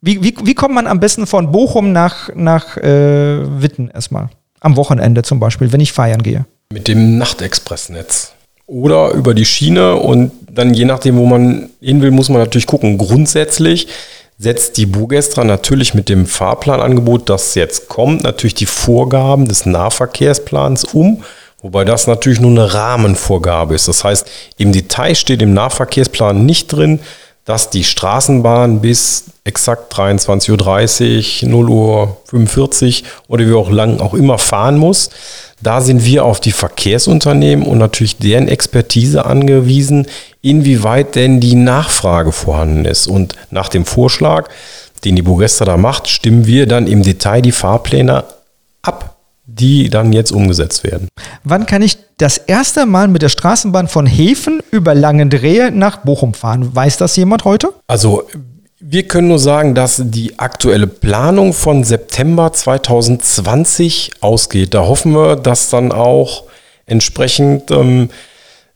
wie, 0.00 0.22
wie, 0.22 0.34
wie 0.44 0.54
kommt 0.54 0.74
man 0.74 0.86
am 0.86 1.00
besten 1.00 1.26
von 1.26 1.50
Bochum 1.50 1.92
nach, 1.92 2.30
nach 2.34 2.76
äh, 2.76 3.62
Witten 3.62 3.90
erstmal? 3.90 4.28
Am 4.60 4.76
Wochenende 4.76 5.22
zum 5.22 5.40
Beispiel, 5.40 5.72
wenn 5.72 5.80
ich 5.80 5.92
feiern 5.92 6.22
gehe. 6.22 6.46
Mit 6.72 6.88
dem 6.88 7.18
Nachtexpressnetz. 7.18 8.32
Oder 8.66 9.12
über 9.12 9.34
die 9.34 9.44
Schiene 9.44 9.96
und 9.96 10.32
dann 10.50 10.74
je 10.74 10.84
nachdem, 10.84 11.16
wo 11.16 11.26
man 11.26 11.70
hin 11.80 12.02
will, 12.02 12.10
muss 12.10 12.28
man 12.28 12.40
natürlich 12.40 12.66
gucken. 12.66 12.98
Grundsätzlich 12.98 13.88
setzt 14.36 14.76
die 14.76 14.86
Bugestra 14.86 15.42
natürlich 15.42 15.94
mit 15.94 16.08
dem 16.08 16.26
Fahrplanangebot, 16.26 17.28
das 17.28 17.54
jetzt 17.54 17.88
kommt, 17.88 18.22
natürlich 18.22 18.54
die 18.54 18.66
Vorgaben 18.66 19.48
des 19.48 19.66
Nahverkehrsplans 19.66 20.84
um 20.84 21.24
Wobei 21.60 21.84
das 21.84 22.06
natürlich 22.06 22.40
nur 22.40 22.52
eine 22.52 22.72
Rahmenvorgabe 22.72 23.74
ist. 23.74 23.88
Das 23.88 24.04
heißt, 24.04 24.28
im 24.58 24.72
Detail 24.72 25.16
steht 25.16 25.42
im 25.42 25.54
Nahverkehrsplan 25.54 26.46
nicht 26.46 26.68
drin, 26.68 27.00
dass 27.44 27.70
die 27.70 27.82
Straßenbahn 27.82 28.80
bis 28.80 29.24
exakt 29.42 29.92
23.30 29.94 31.44
Uhr, 31.44 31.48
0 31.48 31.68
Uhr 31.70 32.16
45 32.26 33.04
oder 33.26 33.46
wie 33.46 33.54
auch 33.54 33.70
lang 33.70 34.00
auch 34.00 34.14
immer 34.14 34.38
fahren 34.38 34.76
muss. 34.76 35.10
Da 35.60 35.80
sind 35.80 36.04
wir 36.04 36.24
auf 36.24 36.40
die 36.40 36.52
Verkehrsunternehmen 36.52 37.66
und 37.66 37.78
natürlich 37.78 38.18
deren 38.18 38.46
Expertise 38.46 39.24
angewiesen, 39.24 40.06
inwieweit 40.42 41.16
denn 41.16 41.40
die 41.40 41.56
Nachfrage 41.56 42.30
vorhanden 42.30 42.84
ist. 42.84 43.08
Und 43.08 43.34
nach 43.50 43.68
dem 43.68 43.84
Vorschlag, 43.84 44.48
den 45.04 45.16
die 45.16 45.22
Bugesta 45.22 45.64
da 45.64 45.76
macht, 45.76 46.08
stimmen 46.08 46.46
wir 46.46 46.66
dann 46.66 46.86
im 46.86 47.02
Detail 47.02 47.40
die 47.40 47.52
Fahrpläne 47.52 48.24
ab 48.82 49.17
die 49.58 49.90
dann 49.90 50.12
jetzt 50.12 50.32
umgesetzt 50.32 50.84
werden. 50.84 51.08
Wann 51.44 51.66
kann 51.66 51.82
ich 51.82 51.98
das 52.18 52.38
erste 52.38 52.86
Mal 52.86 53.08
mit 53.08 53.22
der 53.22 53.28
Straßenbahn 53.28 53.88
von 53.88 54.06
Häfen 54.06 54.60
über 54.70 54.94
Langendrehe 54.94 55.70
nach 55.70 55.98
Bochum 55.98 56.34
fahren? 56.34 56.74
Weiß 56.74 56.96
das 56.96 57.16
jemand 57.16 57.44
heute? 57.44 57.68
Also 57.86 58.24
wir 58.80 59.08
können 59.08 59.28
nur 59.28 59.38
sagen, 59.38 59.74
dass 59.74 60.00
die 60.04 60.38
aktuelle 60.38 60.86
Planung 60.86 61.52
von 61.52 61.82
September 61.82 62.52
2020 62.52 64.12
ausgeht. 64.20 64.74
Da 64.74 64.86
hoffen 64.86 65.12
wir, 65.12 65.36
dass 65.36 65.68
dann 65.68 65.90
auch 65.90 66.44
entsprechend 66.86 67.70
ähm, 67.70 68.08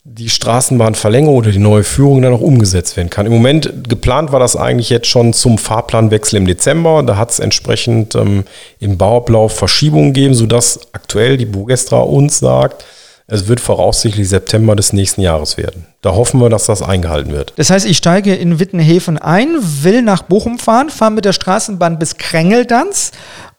die 0.05 0.31
Straßenbahnverlängerung 0.31 1.37
oder 1.37 1.53
die 1.53 1.59
neue 1.59 1.85
Führung 1.85 2.23
dann 2.23 2.35
auch 2.35 2.41
umgesetzt 2.41 2.97
werden 2.97 3.09
kann. 3.09 3.27
Im 3.27 3.33
Moment 3.33 3.89
geplant 3.89 4.33
war 4.33 4.41
das 4.41 4.57
eigentlich 4.57 4.91
jetzt 4.91 5.07
schon 5.07 5.33
zum 5.33 5.59
Fahrplanwechsel 5.59 6.39
im 6.39 6.47
Dezember. 6.47 7.05
Da 7.05 7.17
hat 7.17 7.31
es 7.31 7.39
entsprechend 7.39 8.17
ähm, 8.17 8.45
im 8.81 8.99
Bauablauf 8.99 9.57
Verschiebungen 9.57 10.13
gegeben, 10.13 10.35
sodass 10.35 10.81
aktuell 10.93 11.37
die 11.37 11.47
Bugestra 11.47 12.01
uns 12.01 12.41
sagt, 12.41 12.85
es 13.29 13.47
wird 13.47 13.61
voraussichtlich 13.61 14.29
September 14.29 14.75
des 14.75 14.93
nächsten 14.93 15.21
Jahres 15.21 15.57
werden. 15.57 15.87
Da 16.03 16.15
hoffen 16.15 16.41
wir, 16.41 16.51
dass 16.51 16.67
das 16.67 16.83
eingehalten 16.83 17.33
wird. 17.33 17.53
Das 17.57 17.71
heißt, 17.71 17.87
ich 17.87 17.97
steige 17.97 18.35
in 18.35 18.59
Wittenhäfen 18.59 19.19
ein, 19.19 19.57
will 19.83 20.03
nach 20.03 20.23
Bochum 20.23 20.59
fahren, 20.59 20.91
fahre 20.91 21.13
mit 21.13 21.25
der 21.25 21.33
Straßenbahn 21.33 22.01
bis 22.01 22.17
Krängeldanz 22.17 23.13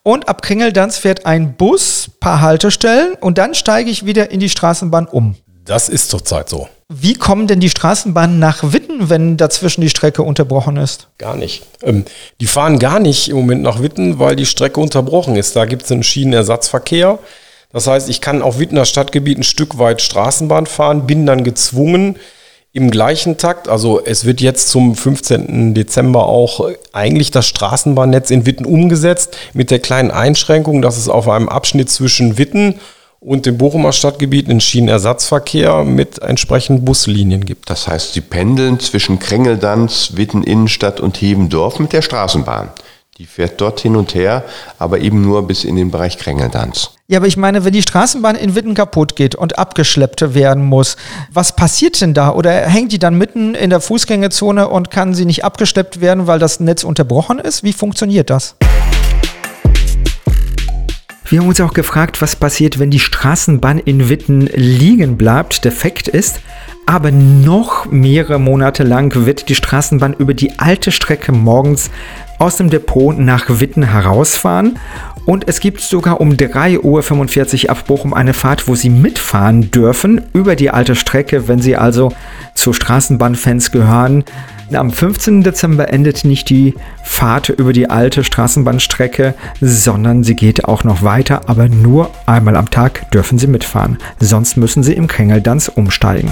und 0.03 0.27
ab 0.27 0.41
Krängeldanz 0.41 0.97
fährt 0.97 1.25
ein 1.25 1.53
Bus, 1.55 2.11
paar 2.19 2.41
Haltestellen 2.41 3.13
und 3.21 3.37
dann 3.37 3.55
steige 3.55 3.89
ich 3.89 4.05
wieder 4.05 4.29
in 4.29 4.41
die 4.41 4.49
Straßenbahn 4.49 5.07
um. 5.07 5.37
Das 5.65 5.87
ist 5.87 6.09
zurzeit 6.09 6.49
so. 6.49 6.67
Wie 6.89 7.13
kommen 7.13 7.47
denn 7.47 7.59
die 7.59 7.69
Straßenbahnen 7.69 8.37
nach 8.37 8.73
Witten, 8.73 9.09
wenn 9.09 9.37
dazwischen 9.37 9.81
die 9.81 9.89
Strecke 9.89 10.21
unterbrochen 10.21 10.77
ist? 10.77 11.07
Gar 11.17 11.37
nicht. 11.37 11.63
Ähm, 11.81 12.05
die 12.41 12.47
fahren 12.47 12.79
gar 12.79 12.99
nicht 12.99 13.29
im 13.29 13.37
Moment 13.37 13.61
nach 13.61 13.81
Witten, 13.81 14.19
weil 14.19 14.35
die 14.35 14.45
Strecke 14.45 14.79
unterbrochen 14.79 15.35
ist. 15.35 15.55
Da 15.55 15.65
gibt 15.65 15.83
es 15.83 15.91
einen 15.91 16.03
Schienenersatzverkehr. 16.03 17.17
Das 17.71 17.87
heißt, 17.87 18.09
ich 18.09 18.21
kann 18.21 18.41
auf 18.41 18.59
Wittener 18.59 18.85
Stadtgebiet 18.85 19.39
ein 19.39 19.43
Stück 19.43 19.79
weit 19.79 20.01
Straßenbahn 20.01 20.65
fahren, 20.65 21.07
bin 21.07 21.25
dann 21.25 21.43
gezwungen, 21.43 22.17
im 22.75 22.89
gleichen 22.89 23.37
Takt, 23.37 23.67
also 23.67 24.03
es 24.03 24.25
wird 24.25 24.41
jetzt 24.41 24.69
zum 24.69 24.95
15. 24.95 25.75
Dezember 25.75 26.25
auch 26.25 26.71
eigentlich 26.91 27.29
das 27.29 27.45
Straßenbahnnetz 27.45 28.31
in 28.31 28.47
Witten 28.47 28.65
umgesetzt, 28.65 29.37
mit 29.53 29.69
der 29.69 29.77
kleinen 29.77 30.09
Einschränkung, 30.09 30.81
dass 30.81 30.97
es 30.97 31.07
auf 31.07 31.29
einem 31.29 31.49
Abschnitt 31.49 31.91
zwischen 31.91 32.39
Witten 32.39 32.71
und 32.73 32.79
dem 33.45 33.57
Bochumer 33.57 33.93
Stadtgebiet 33.93 34.49
einen 34.49 34.61
Schienenersatzverkehr 34.61 35.83
mit 35.83 36.19
entsprechenden 36.19 36.83
Buslinien 36.83 37.45
gibt. 37.45 37.69
Das 37.69 37.87
heißt, 37.87 38.13
Sie 38.13 38.21
pendeln 38.21 38.79
zwischen 38.79 39.19
Krängeldanz, 39.19 40.11
Witten 40.15 40.43
Innenstadt 40.43 40.99
und 40.99 41.17
Hebendorf 41.17 41.79
mit 41.79 41.93
der 41.93 42.01
Straßenbahn. 42.01 42.69
Die 43.19 43.27
fährt 43.27 43.61
dort 43.61 43.79
hin 43.79 43.95
und 43.95 44.15
her, 44.15 44.43
aber 44.79 44.99
eben 44.99 45.21
nur 45.21 45.45
bis 45.45 45.63
in 45.63 45.75
den 45.75 45.91
Bereich 45.91 46.17
Krängeldanz. 46.17 46.91
Ja, 47.07 47.19
aber 47.19 47.27
ich 47.27 47.37
meine, 47.37 47.63
wenn 47.63 47.71
die 47.71 47.83
Straßenbahn 47.83 48.35
in 48.35 48.55
Witten 48.55 48.73
kaputt 48.73 49.15
geht 49.15 49.35
und 49.35 49.59
abgeschleppt 49.59 50.33
werden 50.33 50.63
muss, 50.63 50.97
was 51.31 51.55
passiert 51.55 52.01
denn 52.01 52.15
da? 52.15 52.33
Oder 52.33 52.51
hängt 52.51 52.91
die 52.91 52.97
dann 52.97 53.15
mitten 53.15 53.53
in 53.53 53.69
der 53.69 53.81
Fußgängerzone 53.81 54.67
und 54.67 54.89
kann 54.89 55.13
sie 55.13 55.25
nicht 55.25 55.45
abgeschleppt 55.45 56.01
werden, 56.01 56.25
weil 56.25 56.39
das 56.39 56.59
Netz 56.59 56.83
unterbrochen 56.83 57.37
ist? 57.37 57.63
Wie 57.63 57.73
funktioniert 57.73 58.31
das? 58.31 58.55
Wir 61.25 61.39
haben 61.39 61.47
uns 61.47 61.61
auch 61.61 61.73
gefragt, 61.73 62.21
was 62.21 62.35
passiert, 62.35 62.79
wenn 62.79 62.91
die 62.91 62.99
Straßenbahn 62.99 63.79
in 63.79 64.09
Witten 64.09 64.41
liegen 64.53 65.17
bleibt, 65.17 65.63
defekt 65.63 66.07
ist. 66.07 66.41
Aber 66.85 67.11
noch 67.11 67.85
mehrere 67.85 68.39
Monate 68.39 68.83
lang 68.83 69.25
wird 69.25 69.47
die 69.47 69.55
Straßenbahn 69.55 70.13
über 70.13 70.33
die 70.33 70.59
alte 70.59 70.91
Strecke 70.91 71.31
morgens 71.31 71.89
aus 72.39 72.57
dem 72.57 72.69
Depot 72.69 73.17
nach 73.17 73.45
Witten 73.47 73.83
herausfahren. 73.83 74.77
Und 75.25 75.47
es 75.47 75.59
gibt 75.59 75.79
sogar 75.79 76.19
um 76.19 76.31
3.45 76.31 77.63
Uhr 77.65 77.69
ab 77.69 77.87
Bochum 77.87 78.13
eine 78.13 78.33
Fahrt, 78.33 78.67
wo 78.67 78.75
Sie 78.75 78.89
mitfahren 78.89 79.71
dürfen 79.71 80.21
über 80.33 80.55
die 80.55 80.69
alte 80.69 80.95
Strecke, 80.95 81.47
wenn 81.47 81.59
Sie 81.59 81.77
also 81.77 82.11
zu 82.55 82.73
Straßenbahnfans 82.73 83.71
gehören. 83.71 84.25
Am 84.73 84.91
15. 84.91 85.43
Dezember 85.43 85.93
endet 85.93 86.25
nicht 86.25 86.49
die 86.49 86.73
Fahrt 87.03 87.49
über 87.49 87.73
die 87.73 87.89
alte 87.89 88.23
Straßenbahnstrecke, 88.23 89.35
sondern 89.61 90.23
sie 90.23 90.35
geht 90.35 90.65
auch 90.65 90.83
noch 90.83 91.03
weiter, 91.03 91.47
aber 91.47 91.67
nur 91.67 92.09
einmal 92.25 92.55
am 92.55 92.71
Tag 92.71 93.11
dürfen 93.11 93.37
Sie 93.37 93.47
mitfahren. 93.47 93.97
Sonst 94.19 94.57
müssen 94.57 94.81
Sie 94.81 94.93
im 94.93 95.07
Krängeldanz 95.07 95.69
umsteigen. 95.73 96.31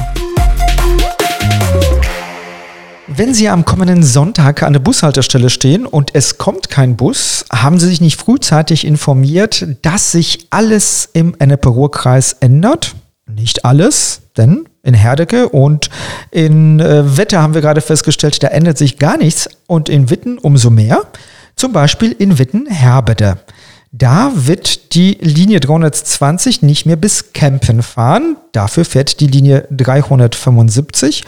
Wenn 3.13 3.33
Sie 3.33 3.49
am 3.49 3.65
kommenden 3.65 4.03
Sonntag 4.03 4.63
an 4.63 4.71
der 4.71 4.79
Bushaltestelle 4.79 5.49
stehen 5.49 5.85
und 5.85 6.11
es 6.13 6.37
kommt 6.37 6.69
kein 6.69 6.95
Bus, 6.95 7.43
haben 7.51 7.77
Sie 7.77 7.87
sich 7.87 7.99
nicht 7.99 8.17
frühzeitig 8.17 8.87
informiert, 8.87 9.67
dass 9.81 10.13
sich 10.13 10.47
alles 10.49 11.09
im 11.11 11.35
Ennepe-Ruhr-Kreis 11.37 12.37
ändert? 12.39 12.95
Nicht 13.27 13.65
alles, 13.65 14.21
denn 14.37 14.63
in 14.81 14.93
Herdecke 14.93 15.49
und 15.49 15.89
in 16.31 16.79
äh, 16.79 17.17
Wetter 17.17 17.41
haben 17.41 17.53
wir 17.53 17.59
gerade 17.59 17.81
festgestellt, 17.81 18.41
da 18.43 18.47
ändert 18.47 18.77
sich 18.77 18.97
gar 18.97 19.17
nichts 19.17 19.49
und 19.67 19.89
in 19.89 20.09
Witten 20.09 20.37
umso 20.37 20.69
mehr. 20.69 21.01
Zum 21.57 21.73
Beispiel 21.73 22.13
in 22.13 22.39
Witten-Herbede. 22.39 23.39
Da 23.91 24.31
wird 24.33 24.95
die 24.95 25.17
Linie 25.19 25.59
320 25.59 26.61
nicht 26.61 26.85
mehr 26.85 26.95
bis 26.95 27.33
Kempen 27.33 27.83
fahren. 27.83 28.37
Dafür 28.53 28.85
fährt 28.85 29.19
die 29.19 29.27
Linie 29.27 29.67
375. 29.69 31.25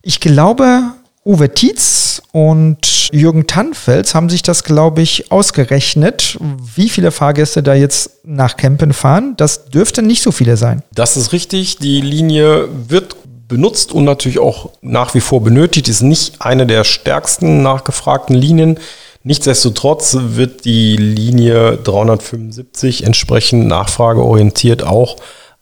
Ich 0.00 0.20
glaube, 0.20 0.93
Uwe 1.24 1.54
Tietz 1.54 2.22
und 2.32 3.08
Jürgen 3.12 3.46
Tannfels 3.46 4.14
haben 4.14 4.28
sich 4.28 4.42
das, 4.42 4.64
glaube 4.64 5.02
ich, 5.02 5.32
ausgerechnet, 5.32 6.36
wie 6.74 6.88
viele 6.88 7.10
Fahrgäste 7.10 7.62
da 7.62 7.74
jetzt 7.74 8.10
nach 8.24 8.56
Kempen 8.56 8.92
fahren. 8.92 9.34
Das 9.36 9.66
dürfte 9.66 10.02
nicht 10.02 10.22
so 10.22 10.32
viele 10.32 10.56
sein. 10.56 10.82
Das 10.94 11.16
ist 11.16 11.32
richtig. 11.32 11.78
Die 11.78 12.00
Linie 12.00 12.68
wird 12.88 13.16
benutzt 13.48 13.92
und 13.92 14.04
natürlich 14.04 14.38
auch 14.38 14.70
nach 14.82 15.14
wie 15.14 15.20
vor 15.20 15.42
benötigt. 15.42 15.88
Ist 15.88 16.02
nicht 16.02 16.42
eine 16.42 16.66
der 16.66 16.84
stärksten 16.84 17.62
nachgefragten 17.62 18.34
Linien 18.34 18.78
Nichtsdestotrotz 19.26 20.18
wird 20.20 20.66
die 20.66 20.98
Linie 20.98 21.78
375 21.78 23.04
entsprechend 23.04 23.66
nachfrageorientiert 23.66 24.82
auch 24.82 25.16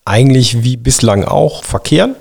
eigentlich 0.05 0.65
wie 0.65 0.77
bislang 0.77 1.23
auch 1.23 1.63
verkehren. 1.63 2.17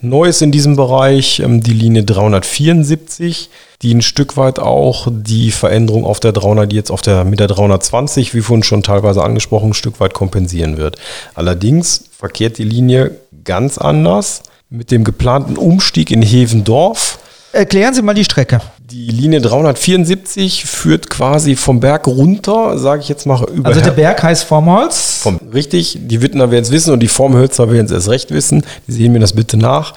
Neu 0.00 0.28
ist 0.28 0.42
in 0.42 0.52
diesem 0.52 0.76
Bereich 0.76 1.40
ähm, 1.40 1.62
die 1.62 1.72
Linie 1.72 2.04
374, 2.04 3.50
die 3.82 3.94
ein 3.94 4.02
Stück 4.02 4.36
weit 4.36 4.58
auch 4.58 5.08
die 5.10 5.50
Veränderung 5.50 6.04
auf 6.04 6.20
der 6.20 6.32
300, 6.32 6.70
die 6.70 6.76
jetzt 6.76 6.90
auf 6.90 7.02
der, 7.02 7.24
mit 7.24 7.40
der 7.40 7.48
320, 7.48 8.34
wie 8.34 8.40
vorhin 8.40 8.62
schon 8.62 8.82
teilweise 8.82 9.22
angesprochen, 9.22 9.70
ein 9.70 9.74
Stück 9.74 10.00
weit 10.00 10.14
kompensieren 10.14 10.76
wird. 10.76 10.96
Allerdings 11.34 12.04
verkehrt 12.16 12.58
die 12.58 12.64
Linie 12.64 13.16
ganz 13.44 13.78
anders 13.78 14.42
mit 14.68 14.90
dem 14.90 15.04
geplanten 15.04 15.56
Umstieg 15.56 16.10
in 16.10 16.22
Hevendorf. 16.22 17.18
Erklären 17.52 17.94
Sie 17.94 18.02
mal 18.02 18.14
die 18.14 18.24
Strecke. 18.24 18.60
Die 18.90 19.06
Linie 19.06 19.40
374 19.40 20.64
führt 20.64 21.10
quasi 21.10 21.54
vom 21.54 21.78
Berg 21.78 22.08
runter, 22.08 22.76
sage 22.76 23.02
ich 23.02 23.08
jetzt 23.08 23.24
mal 23.24 23.48
über. 23.48 23.68
Also 23.68 23.80
der 23.80 23.92
Berg 23.92 24.20
heißt 24.20 24.42
Formholz. 24.42 25.20
Vom, 25.22 25.38
richtig, 25.54 25.96
die 26.00 26.22
Wittner 26.22 26.50
werden 26.50 26.64
es 26.64 26.72
wissen 26.72 26.92
und 26.92 26.98
die 26.98 27.06
Formhölzer 27.06 27.70
werden 27.70 27.86
es 27.86 27.92
erst 27.92 28.08
recht 28.08 28.32
wissen. 28.32 28.64
Die 28.88 28.92
sehen 28.92 29.12
mir 29.12 29.20
das 29.20 29.34
bitte 29.34 29.56
nach. 29.56 29.94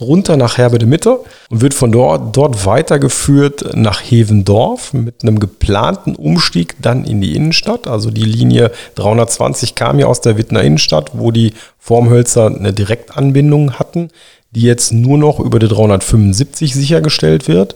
Runter 0.00 0.36
nach 0.36 0.58
Herbede 0.58 0.86
Mitte 0.86 1.18
und 1.50 1.60
wird 1.60 1.74
von 1.74 1.90
dort, 1.90 2.36
dort 2.36 2.64
weitergeführt 2.64 3.74
nach 3.74 4.00
Hevendorf 4.00 4.92
mit 4.92 5.24
einem 5.24 5.40
geplanten 5.40 6.14
Umstieg 6.14 6.76
dann 6.80 7.04
in 7.04 7.20
die 7.20 7.34
Innenstadt. 7.34 7.88
Also 7.88 8.12
die 8.12 8.22
Linie 8.22 8.70
320 8.94 9.74
kam 9.74 9.98
ja 9.98 10.06
aus 10.06 10.20
der 10.20 10.38
Wittner 10.38 10.62
Innenstadt, 10.62 11.10
wo 11.14 11.32
die 11.32 11.52
Formhölzer 11.80 12.46
eine 12.46 12.72
Direktanbindung 12.72 13.72
hatten, 13.72 14.10
die 14.52 14.62
jetzt 14.62 14.92
nur 14.92 15.18
noch 15.18 15.40
über 15.40 15.58
die 15.58 15.66
375 15.66 16.74
sichergestellt 16.74 17.48
wird 17.48 17.74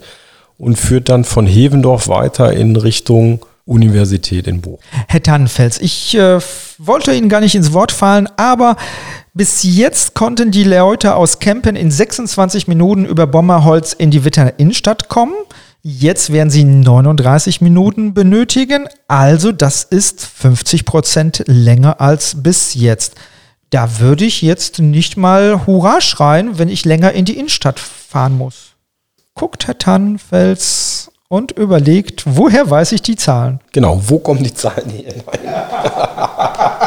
und 0.61 0.77
führt 0.79 1.09
dann 1.09 1.25
von 1.25 1.47
Hevendorf 1.47 2.07
weiter 2.09 2.53
in 2.53 2.77
Richtung 2.77 3.41
Universität 3.65 4.47
in 4.47 4.61
Bochum. 4.61 4.79
Herr 5.09 5.23
Tannenfels, 5.23 5.81
ich 5.81 6.15
äh, 6.17 6.39
wollte 6.79 7.13
Ihnen 7.13 7.29
gar 7.29 7.41
nicht 7.41 7.55
ins 7.55 7.73
Wort 7.73 7.93
fallen, 7.93 8.29
aber 8.37 8.77
bis 9.33 9.63
jetzt 9.63 10.15
konnten 10.15 10.51
die 10.51 10.65
Leute 10.65 11.15
aus 11.15 11.39
Kempen 11.39 11.77
in 11.77 11.91
26 11.91 12.69
Minuten 12.69 13.05
über 13.05 13.27
Bommerholz 13.27 13.93
in 13.93 14.11
die 14.11 14.25
Wittener 14.25 14.59
Innenstadt 14.59 15.09
kommen. 15.09 15.35
Jetzt 15.83 16.31
werden 16.31 16.51
sie 16.51 16.65
39 16.65 17.63
Minuten 17.63 18.13
benötigen, 18.13 18.87
also 19.09 19.53
das 19.53 19.85
ist 19.85 20.27
50 20.27 20.85
Prozent 20.85 21.45
länger 21.47 22.03
als 22.03 22.43
bis 22.43 22.75
jetzt. 22.75 23.15
Da 23.71 23.99
würde 23.99 24.27
ich 24.27 24.43
jetzt 24.43 24.81
nicht 24.81 25.17
mal 25.17 25.67
Hurra 25.67 26.03
schreien, 26.03 26.59
wenn 26.59 26.69
ich 26.69 26.85
länger 26.85 27.13
in 27.13 27.25
die 27.25 27.39
Innenstadt 27.39 27.79
fahren 27.79 28.37
muss 28.37 28.70
guckt 29.35 29.67
Herr 29.67 29.79
Tannenfels 29.79 31.11
und 31.29 31.53
überlegt, 31.53 32.25
woher 32.27 32.69
weiß 32.69 32.93
ich 32.93 33.03
die 33.03 33.17
Zahlen? 33.17 33.61
Genau, 33.73 34.01
wo 34.03 34.19
kommen 34.19 34.43
die 34.43 34.53
Zahlen 34.53 34.91
her? 34.91 35.15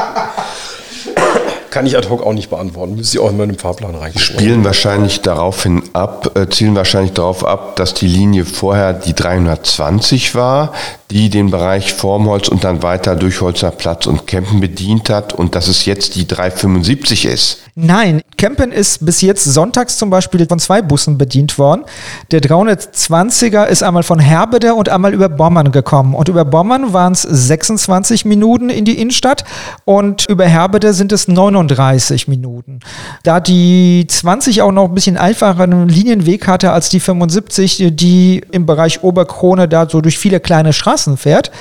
Kann 1.73 1.87
ich 1.87 1.97
ad 1.97 2.07
hoc 2.07 2.21
auch 2.21 2.33
nicht 2.33 2.51
beantworten. 2.51 2.97
Müsste 2.97 3.17
ich 3.17 3.23
auch 3.23 3.31
in 3.31 3.39
den 3.39 3.57
Fahrplan 3.57 3.95
rein. 3.95 4.13
Spielen 4.15 4.63
wahrscheinlich 4.63 5.21
daraufhin 5.21 5.81
ab, 5.93 6.37
äh, 6.37 6.47
zielen 6.47 6.75
wahrscheinlich 6.75 7.13
darauf 7.13 7.43
ab, 7.43 7.77
dass 7.77 7.95
die 7.95 8.05
Linie 8.05 8.45
vorher 8.45 8.93
die 8.93 9.15
320 9.15 10.35
war, 10.35 10.71
die 11.09 11.31
den 11.31 11.49
Bereich 11.49 11.93
Formholz 11.93 12.47
und 12.47 12.63
dann 12.63 12.83
weiter 12.83 13.15
durch 13.15 13.41
Holzer 13.41 13.71
Platz 13.71 14.05
und 14.05 14.27
Kempen 14.27 14.59
bedient 14.59 15.09
hat 15.09 15.33
und 15.33 15.55
dass 15.55 15.67
es 15.67 15.85
jetzt 15.85 16.13
die 16.15 16.27
375 16.27 17.25
ist. 17.25 17.63
Nein, 17.75 18.21
Kempen 18.37 18.71
ist 18.71 19.03
bis 19.03 19.21
jetzt 19.21 19.43
sonntags 19.43 19.97
zum 19.97 20.11
Beispiel 20.11 20.45
von 20.45 20.59
zwei 20.59 20.83
Bussen 20.83 21.17
bedient 21.17 21.57
worden. 21.57 21.85
Der 22.29 22.39
320er 22.39 23.65
ist 23.65 23.81
einmal 23.81 24.03
von 24.03 24.19
Herbede 24.19 24.75
und 24.75 24.89
einmal 24.89 25.11
über 25.11 25.27
Bommern 25.27 25.71
gekommen. 25.71 26.13
Und 26.13 26.29
über 26.29 26.45
Bommern 26.45 26.93
waren 26.93 27.13
es 27.13 27.23
26 27.23 28.25
Minuten 28.25 28.69
in 28.69 28.85
die 28.85 28.99
Innenstadt 28.99 29.43
und 29.85 30.29
über 30.29 30.45
Herbede 30.45 30.93
sind 30.93 31.11
es 31.11 31.27
39 31.67 32.27
Minuten. 32.27 32.79
Da 33.23 33.39
die 33.39 34.05
20 34.07 34.61
auch 34.61 34.71
noch 34.71 34.89
ein 34.89 34.93
bisschen 34.93 35.17
einfacheren 35.17 35.87
Linienweg 35.87 36.47
hatte 36.47 36.71
als 36.71 36.89
die 36.89 36.99
75, 36.99 37.91
die 37.91 38.43
im 38.51 38.65
Bereich 38.65 39.03
Oberkrone 39.03 39.67
da 39.67 39.89
so 39.89 40.01
durch 40.01 40.17
viele 40.17 40.39
kleine 40.39 40.73
Straßen 40.73 41.17
fährt, 41.17 41.51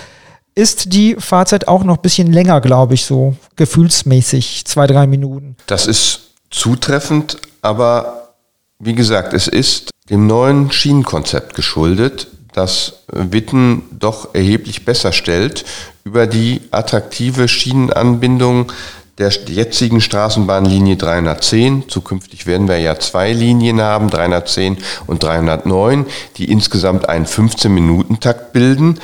ist 0.55 0.93
die 0.93 1.17
Fahrzeit 1.19 1.69
auch 1.69 1.85
noch 1.85 1.97
ein 1.97 2.03
bisschen 2.03 2.33
länger, 2.33 2.61
glaube 2.61 2.95
ich, 2.95 3.05
so 3.05 3.37
gefühlsmäßig, 3.57 4.65
zwei, 4.67 4.87
drei 4.87 5.07
Minuten. 5.07 5.57
Das 5.67 5.87
ist 5.87 6.33
zutreffend, 6.51 7.39
aber 7.63 8.35
wie 8.79 8.95
gesagt, 8.95 9.33
es 9.33 9.49
ist 9.49 9.91
dem 10.11 10.27
neuen 10.27 10.71
Schienenkonzept 10.71 11.55
geschuldet, 11.55 12.29
das 12.53 13.05
Witten 13.07 13.85
doch 13.99 14.35
erheblich 14.35 14.85
besser 14.85 15.13
stellt 15.13 15.65
über 16.05 16.27
die 16.27 16.61
attraktive 16.71 17.49
Schienenanbindung 17.49 18.71
der 19.19 19.31
jetzigen 19.47 20.01
Straßenbahnlinie 20.01 20.97
310. 20.97 21.89
Zukünftig 21.89 22.47
werden 22.47 22.69
wir 22.69 22.79
ja 22.79 22.99
zwei 22.99 23.33
Linien 23.33 23.81
haben, 23.81 24.09
310 24.11 24.79
und 25.07 25.23
309, 25.23 26.07
die 26.37 26.51
insgesamt 26.51 27.09
einen 27.09 27.27
15-Minuten-Takt 27.27 28.53
bilden. 28.53 28.99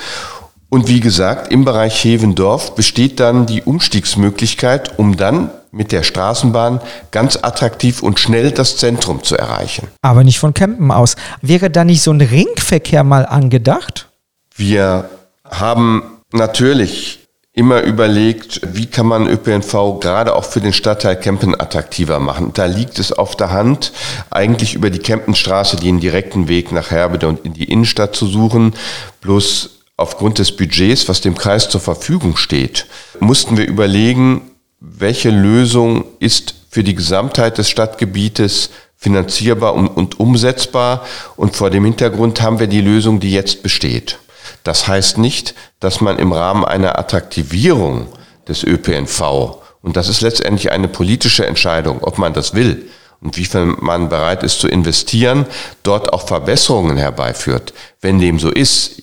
Und 0.70 0.88
wie 0.88 1.00
gesagt, 1.00 1.50
im 1.50 1.64
Bereich 1.64 2.04
Hevendorf 2.04 2.74
besteht 2.74 3.20
dann 3.20 3.46
die 3.46 3.62
Umstiegsmöglichkeit, 3.62 4.98
um 4.98 5.16
dann 5.16 5.50
mit 5.70 5.92
der 5.92 6.02
Straßenbahn 6.02 6.80
ganz 7.10 7.38
attraktiv 7.40 8.02
und 8.02 8.18
schnell 8.18 8.50
das 8.50 8.76
Zentrum 8.76 9.22
zu 9.22 9.36
erreichen. 9.36 9.88
Aber 10.02 10.24
nicht 10.24 10.38
von 10.38 10.54
Kempen 10.54 10.90
aus. 10.90 11.16
Wäre 11.42 11.70
da 11.70 11.84
nicht 11.84 12.02
so 12.02 12.10
ein 12.10 12.20
Ringverkehr 12.20 13.04
mal 13.04 13.26
angedacht? 13.26 14.08
Wir 14.56 15.08
haben 15.44 16.02
natürlich 16.32 17.17
immer 17.58 17.82
überlegt, 17.82 18.60
wie 18.72 18.86
kann 18.86 19.06
man 19.06 19.26
ÖPNV 19.26 19.98
gerade 20.00 20.36
auch 20.36 20.44
für 20.44 20.60
den 20.60 20.72
Stadtteil 20.72 21.18
Kempen 21.18 21.60
attraktiver 21.60 22.20
machen. 22.20 22.52
Da 22.54 22.66
liegt 22.66 23.00
es 23.00 23.10
auf 23.10 23.34
der 23.34 23.50
Hand, 23.50 23.92
eigentlich 24.30 24.74
über 24.74 24.90
die 24.90 25.00
Kempenstraße 25.00 25.76
den 25.76 25.98
direkten 25.98 26.46
Weg 26.46 26.70
nach 26.70 26.92
Herbede 26.92 27.26
und 27.26 27.44
in 27.44 27.54
die 27.54 27.64
Innenstadt 27.64 28.14
zu 28.14 28.26
suchen. 28.26 28.74
Bloß 29.22 29.70
aufgrund 29.96 30.38
des 30.38 30.56
Budgets, 30.56 31.08
was 31.08 31.20
dem 31.20 31.36
Kreis 31.36 31.68
zur 31.68 31.80
Verfügung 31.80 32.36
steht, 32.36 32.86
mussten 33.18 33.56
wir 33.56 33.66
überlegen, 33.66 34.52
welche 34.78 35.30
Lösung 35.30 36.04
ist 36.20 36.54
für 36.70 36.84
die 36.84 36.94
Gesamtheit 36.94 37.58
des 37.58 37.68
Stadtgebietes 37.68 38.70
finanzierbar 38.96 39.74
und, 39.74 39.88
und 39.88 40.20
umsetzbar. 40.20 41.04
Und 41.34 41.56
vor 41.56 41.70
dem 41.70 41.84
Hintergrund 41.84 42.40
haben 42.40 42.60
wir 42.60 42.68
die 42.68 42.82
Lösung, 42.82 43.18
die 43.18 43.32
jetzt 43.32 43.64
besteht. 43.64 44.20
Das 44.64 44.88
heißt 44.88 45.18
nicht, 45.18 45.54
dass 45.80 46.00
man 46.00 46.18
im 46.18 46.32
Rahmen 46.32 46.64
einer 46.64 46.98
Attraktivierung 46.98 48.08
des 48.46 48.64
ÖPNV, 48.64 49.58
und 49.82 49.96
das 49.96 50.08
ist 50.08 50.20
letztendlich 50.20 50.72
eine 50.72 50.88
politische 50.88 51.46
Entscheidung, 51.46 52.02
ob 52.02 52.18
man 52.18 52.32
das 52.32 52.54
will 52.54 52.88
und 53.20 53.36
wie 53.36 53.44
viel 53.44 53.64
man 53.64 54.08
bereit 54.08 54.42
ist 54.42 54.60
zu 54.60 54.68
investieren, 54.68 55.46
dort 55.82 56.12
auch 56.12 56.26
Verbesserungen 56.26 56.96
herbeiführt. 56.96 57.72
Wenn 58.00 58.20
dem 58.20 58.38
so 58.38 58.50
ist, 58.50 59.02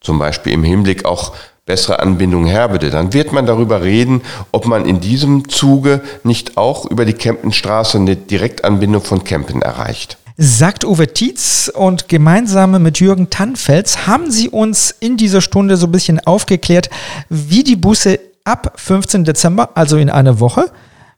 zum 0.00 0.18
Beispiel 0.18 0.52
im 0.52 0.64
Hinblick 0.64 1.04
auch 1.04 1.32
bessere 1.66 2.00
Anbindung 2.00 2.46
Herbede, 2.46 2.90
dann 2.90 3.12
wird 3.12 3.32
man 3.32 3.46
darüber 3.46 3.82
reden, 3.82 4.22
ob 4.50 4.66
man 4.66 4.86
in 4.86 5.00
diesem 5.00 5.48
Zuge 5.48 6.00
nicht 6.24 6.56
auch 6.56 6.86
über 6.86 7.04
die 7.04 7.12
Kempenstraße 7.12 7.98
eine 7.98 8.16
Direktanbindung 8.16 9.02
von 9.02 9.24
Kempen 9.24 9.62
erreicht. 9.62 10.16
Sagt 10.42 10.86
Uwe 10.86 11.06
Tietz 11.06 11.70
und 11.74 12.08
gemeinsam 12.08 12.82
mit 12.82 12.98
Jürgen 12.98 13.28
Tannfels 13.28 14.06
haben 14.06 14.30
sie 14.30 14.48
uns 14.48 14.90
in 14.98 15.18
dieser 15.18 15.42
Stunde 15.42 15.76
so 15.76 15.86
ein 15.86 15.92
bisschen 15.92 16.18
aufgeklärt, 16.18 16.88
wie 17.28 17.62
die 17.62 17.76
Busse 17.76 18.18
ab 18.44 18.72
15. 18.76 19.24
Dezember, 19.26 19.76
also 19.76 19.98
in 19.98 20.08
einer 20.08 20.40
Woche, 20.40 20.70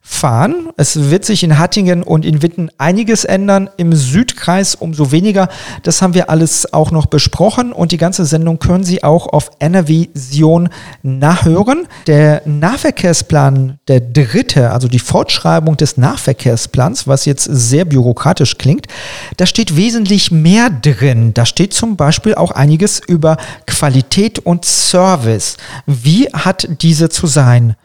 fahren. 0.05 0.71
Es 0.77 1.11
wird 1.11 1.25
sich 1.25 1.45
in 1.45 1.61
Hattingen 1.61 2.03
und 2.03 2.27
in 2.27 2.43
Witten 2.43 2.73
einiges 2.77 3.25
ändern, 3.25 3.71
im 3.77 3.93
Südkreis 3.93 4.75
umso 4.75 5.13
weniger. 5.13 5.49
Das 5.85 6.03
haben 6.03 6.15
wir 6.15 6.29
alles 6.29 6.73
auch 6.73 6.91
noch 6.91 7.07
besprochen 7.07 7.73
und 7.73 7.93
die 7.93 7.99
ganze 7.99 8.25
Sendung 8.25 8.59
können 8.59 8.83
Sie 8.83 9.05
auch 9.05 9.29
auf 9.29 9.53
NRVision 9.61 10.71
nachhören. 11.05 11.87
Der 12.09 12.43
Nahverkehrsplan, 12.47 13.79
der 13.87 14.01
dritte, 14.01 14.73
also 14.73 14.89
die 14.89 14.99
Fortschreibung 14.99 15.77
des 15.77 15.97
Nahverkehrsplans, 15.97 17.07
was 17.07 17.25
jetzt 17.25 17.45
sehr 17.45 17.85
bürokratisch 17.85 18.59
klingt, 18.59 18.89
da 19.37 19.47
steht 19.47 19.77
wesentlich 19.77 20.33
mehr 20.33 20.69
drin. 20.69 21.33
Da 21.33 21.47
steht 21.47 21.75
zum 21.75 21.97
Beispiel 21.97 22.35
auch 22.35 22.51
einiges 22.51 23.01
über 23.07 23.37
Qualität 23.67 24.41
und 24.41 24.65
Service. 24.65 25.59
Wie 25.87 26.27
hat 26.27 26.67
diese 26.83 27.09
zu 27.09 27.29
sein? 27.29 27.77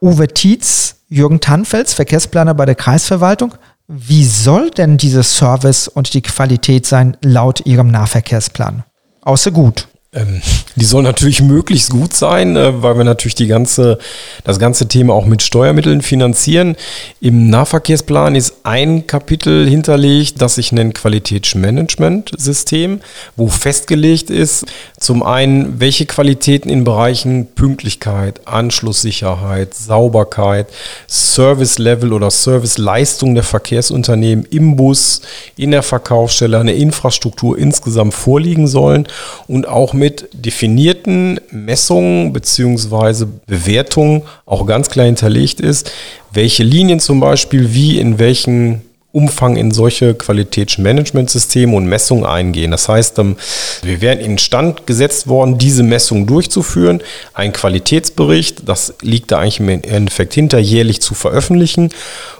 Uwe 0.00 0.28
Tietz 0.28 0.99
Jürgen 1.12 1.40
Tannfels, 1.40 1.92
Verkehrsplaner 1.92 2.54
bei 2.54 2.64
der 2.66 2.76
Kreisverwaltung. 2.76 3.54
Wie 3.88 4.24
soll 4.24 4.70
denn 4.70 4.96
dieser 4.96 5.24
Service 5.24 5.88
und 5.88 6.14
die 6.14 6.22
Qualität 6.22 6.86
sein 6.86 7.16
laut 7.22 7.66
Ihrem 7.66 7.88
Nahverkehrsplan? 7.88 8.84
Außer 9.20 9.50
gut. 9.50 9.88
Ähm, 10.12 10.42
die 10.74 10.86
soll 10.86 11.04
natürlich 11.04 11.40
möglichst 11.40 11.90
gut 11.90 12.14
sein, 12.14 12.56
äh, 12.56 12.82
weil 12.82 12.96
wir 12.96 13.04
natürlich 13.04 13.36
die 13.36 13.46
ganze, 13.46 13.98
das 14.42 14.58
ganze 14.58 14.88
Thema 14.88 15.14
auch 15.14 15.24
mit 15.24 15.40
Steuermitteln 15.40 16.02
finanzieren. 16.02 16.74
Im 17.20 17.48
Nahverkehrsplan 17.48 18.34
ist 18.34 18.56
ein 18.64 19.06
Kapitel 19.06 19.68
hinterlegt, 19.68 20.42
das 20.42 20.56
sich 20.56 20.72
nennt 20.72 20.96
Qualitätsmanagementsystem, 20.96 23.02
wo 23.36 23.46
festgelegt 23.46 24.30
ist, 24.30 24.66
zum 24.98 25.22
einen, 25.22 25.78
welche 25.78 26.06
Qualitäten 26.06 26.70
in 26.70 26.82
Bereichen 26.82 27.46
Pünktlichkeit, 27.54 28.48
Anschlusssicherheit, 28.48 29.74
Sauberkeit, 29.74 30.66
Service-Level 31.06 32.12
oder 32.12 32.32
Serviceleistung 32.32 33.36
der 33.36 33.44
Verkehrsunternehmen 33.44 34.44
im 34.50 34.74
Bus, 34.74 35.22
in 35.56 35.70
der 35.70 35.84
Verkaufsstelle, 35.84 36.58
eine 36.58 36.72
Infrastruktur 36.72 37.56
insgesamt 37.56 38.14
vorliegen 38.14 38.66
sollen 38.66 39.06
und 39.46 39.68
auch 39.68 39.99
mit 40.00 40.28
definierten 40.32 41.38
Messungen 41.52 42.32
bzw. 42.32 43.26
Bewertungen 43.46 44.22
auch 44.46 44.66
ganz 44.66 44.90
klar 44.90 45.06
hinterlegt 45.06 45.60
ist, 45.60 45.92
welche 46.32 46.64
Linien 46.64 46.98
zum 46.98 47.20
Beispiel 47.20 47.72
wie 47.72 48.00
in 48.00 48.18
welchen 48.18 48.82
Umfang 49.12 49.56
in 49.56 49.72
solche 49.72 50.14
Qualitätsmanagementsysteme 50.14 51.74
und 51.76 51.86
Messungen 51.86 52.24
eingehen. 52.24 52.70
Das 52.70 52.88
heißt, 52.88 53.18
ähm, 53.18 53.36
wir 53.82 54.00
werden 54.00 54.20
in 54.20 54.38
Stand 54.38 54.86
gesetzt 54.86 55.26
worden, 55.26 55.58
diese 55.58 55.82
Messungen 55.82 56.26
durchzuführen. 56.26 57.02
Ein 57.34 57.52
Qualitätsbericht, 57.52 58.68
das 58.68 58.94
liegt 59.02 59.32
da 59.32 59.40
eigentlich 59.40 59.58
im 59.58 59.68
Endeffekt 59.68 60.34
hinter, 60.34 60.58
jährlich 60.58 61.02
zu 61.02 61.14
veröffentlichen, 61.14 61.90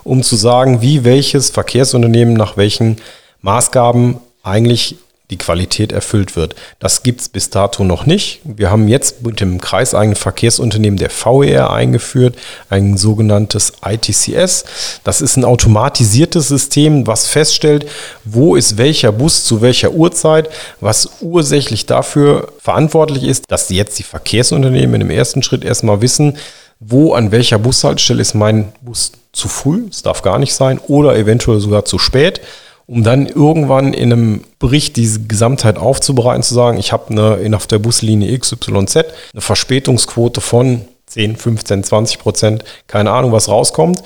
um 0.04 0.22
zu 0.22 0.36
sagen, 0.36 0.80
wie 0.80 1.02
welches 1.02 1.50
Verkehrsunternehmen 1.50 2.34
nach 2.34 2.56
welchen 2.56 2.96
Maßgaben 3.42 4.18
eigentlich 4.44 4.96
die 5.30 5.38
Qualität 5.38 5.92
erfüllt 5.92 6.36
wird. 6.36 6.54
Das 6.78 7.02
gibt 7.02 7.20
es 7.20 7.28
bis 7.28 7.50
dato 7.50 7.84
noch 7.84 8.04
nicht. 8.04 8.40
Wir 8.44 8.70
haben 8.70 8.88
jetzt 8.88 9.22
mit 9.22 9.40
dem 9.40 9.60
kreiseigenen 9.60 10.16
Verkehrsunternehmen 10.16 10.98
der 10.98 11.10
VER 11.10 11.70
eingeführt, 11.70 12.36
ein 12.68 12.96
sogenanntes 12.96 13.72
ITCS. 13.84 14.64
Das 15.04 15.20
ist 15.20 15.36
ein 15.36 15.44
automatisiertes 15.44 16.48
System, 16.48 17.06
was 17.06 17.26
feststellt, 17.26 17.86
wo 18.24 18.56
ist 18.56 18.76
welcher 18.76 19.12
Bus 19.12 19.44
zu 19.44 19.62
welcher 19.62 19.92
Uhrzeit, 19.92 20.50
was 20.80 21.08
ursächlich 21.20 21.86
dafür 21.86 22.52
verantwortlich 22.58 23.24
ist, 23.24 23.44
dass 23.48 23.70
jetzt 23.70 23.98
die 23.98 24.04
Verkehrsunternehmen 24.04 25.00
dem 25.00 25.10
ersten 25.10 25.42
Schritt 25.42 25.64
erstmal 25.64 26.02
wissen, 26.02 26.36
wo 26.80 27.12
an 27.12 27.30
welcher 27.30 27.58
Bushaltestelle 27.58 28.22
ist 28.22 28.34
mein 28.34 28.72
Bus 28.80 29.12
zu 29.32 29.48
früh, 29.48 29.86
es 29.90 30.02
darf 30.02 30.22
gar 30.22 30.38
nicht 30.38 30.54
sein, 30.54 30.80
oder 30.88 31.16
eventuell 31.16 31.60
sogar 31.60 31.84
zu 31.84 31.98
spät 31.98 32.40
um 32.90 33.04
dann 33.04 33.26
irgendwann 33.26 33.94
in 33.94 34.12
einem 34.12 34.40
Bericht 34.58 34.96
diese 34.96 35.20
Gesamtheit 35.20 35.78
aufzubereiten, 35.78 36.42
zu 36.42 36.54
sagen, 36.54 36.76
ich 36.76 36.90
habe 36.90 37.10
eine, 37.10 37.56
auf 37.56 37.68
der 37.68 37.78
Buslinie 37.78 38.36
XYZ 38.36 38.96
eine 38.96 39.04
Verspätungsquote 39.36 40.40
von 40.40 40.80
10, 41.06 41.36
15, 41.36 41.84
20 41.84 42.18
Prozent, 42.18 42.64
keine 42.88 43.12
Ahnung, 43.12 43.30
was 43.30 43.48
rauskommt. 43.48 44.02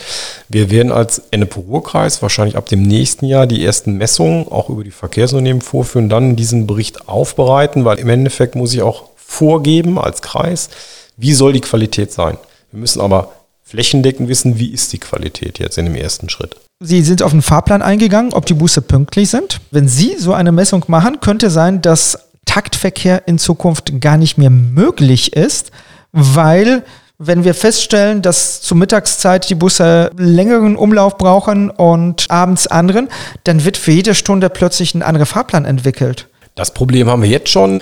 Wir 0.51 0.71
werden 0.71 0.93
als 0.93 1.23
Ennepe-Ruhr-Kreis 1.31 2.21
wahrscheinlich 2.21 2.59
ab 2.59 2.67
dem 2.67 2.83
nächsten 2.83 3.25
Jahr 3.25 3.47
die 3.47 3.65
ersten 3.65 3.95
Messungen 3.97 4.49
auch 4.49 4.69
über 4.69 4.85
die 4.85 4.91
Verkehrsunternehmen 4.91 5.63
vorführen, 5.63 6.11
dann 6.11 6.37
diesen 6.37 6.67
Bericht 6.67 7.09
aufbereiten, 7.09 7.87
weil 7.87 7.99
im 7.99 8.11
Endeffekt 8.11 8.55
muss 8.55 8.75
ich 8.75 8.83
auch 8.83 9.05
vorgeben 9.17 9.99
als 9.99 10.21
Kreis, 10.21 10.69
wie 11.17 11.33
soll 11.33 11.55
die 11.55 11.63
Qualität 11.63 12.13
sein. 12.13 12.37
Wir 12.71 12.81
müssen 12.81 13.01
aber 13.01 13.33
flächendeckend 13.63 14.29
wissen, 14.29 14.59
wie 14.59 14.73
ist 14.73 14.93
die 14.93 14.99
Qualität 14.99 15.59
jetzt 15.59 15.79
in 15.79 15.87
dem 15.87 15.95
ersten 15.95 16.29
Schritt. 16.29 16.57
Sie 16.81 17.03
sind 17.03 17.23
auf 17.23 17.31
den 17.31 17.43
Fahrplan 17.43 17.83
eingegangen, 17.83 18.33
ob 18.33 18.47
die 18.47 18.55
Busse 18.55 18.83
pünktlich 18.83 19.31
sind. 19.31 19.61
Wenn 19.71 19.89
Sie 19.89 20.17
so 20.19 20.35
eine 20.35 20.53
Messung 20.53 20.85
machen, 20.89 21.21
könnte 21.21 21.51
sein, 21.51 21.81
dass 21.81 22.19
Taktverkehr 22.47 23.27
in 23.27 23.39
Zukunft 23.39 24.01
gar 24.01 24.17
nicht 24.17 24.39
mehr 24.39 24.51
möglich 24.51 25.35
ist, 25.35 25.71
weil 26.13 26.85
wenn 27.19 27.45
wir 27.45 27.55
feststellen, 27.55 28.23
dass 28.23 28.61
zur 28.61 28.77
Mittagszeit 28.77 29.49
die 29.49 29.55
Busse 29.55 30.11
längeren 30.17 30.77
Umlauf 30.77 31.17
brauchen 31.17 31.71
und 31.71 32.27
abends 32.29 32.67
anderen, 32.67 33.09
dann 33.45 33.65
wird 33.65 33.77
für 33.77 33.93
jede 33.93 34.15
Stunde 34.15 34.51
plötzlich 34.51 34.95
ein 34.95 35.03
anderer 35.03 35.27
Fahrplan 35.27 35.65
entwickelt. 35.65 36.29
Das 36.55 36.75
Problem 36.75 37.09
haben 37.09 37.23
wir 37.23 37.31
jetzt 37.31 37.51
schon. 37.51 37.81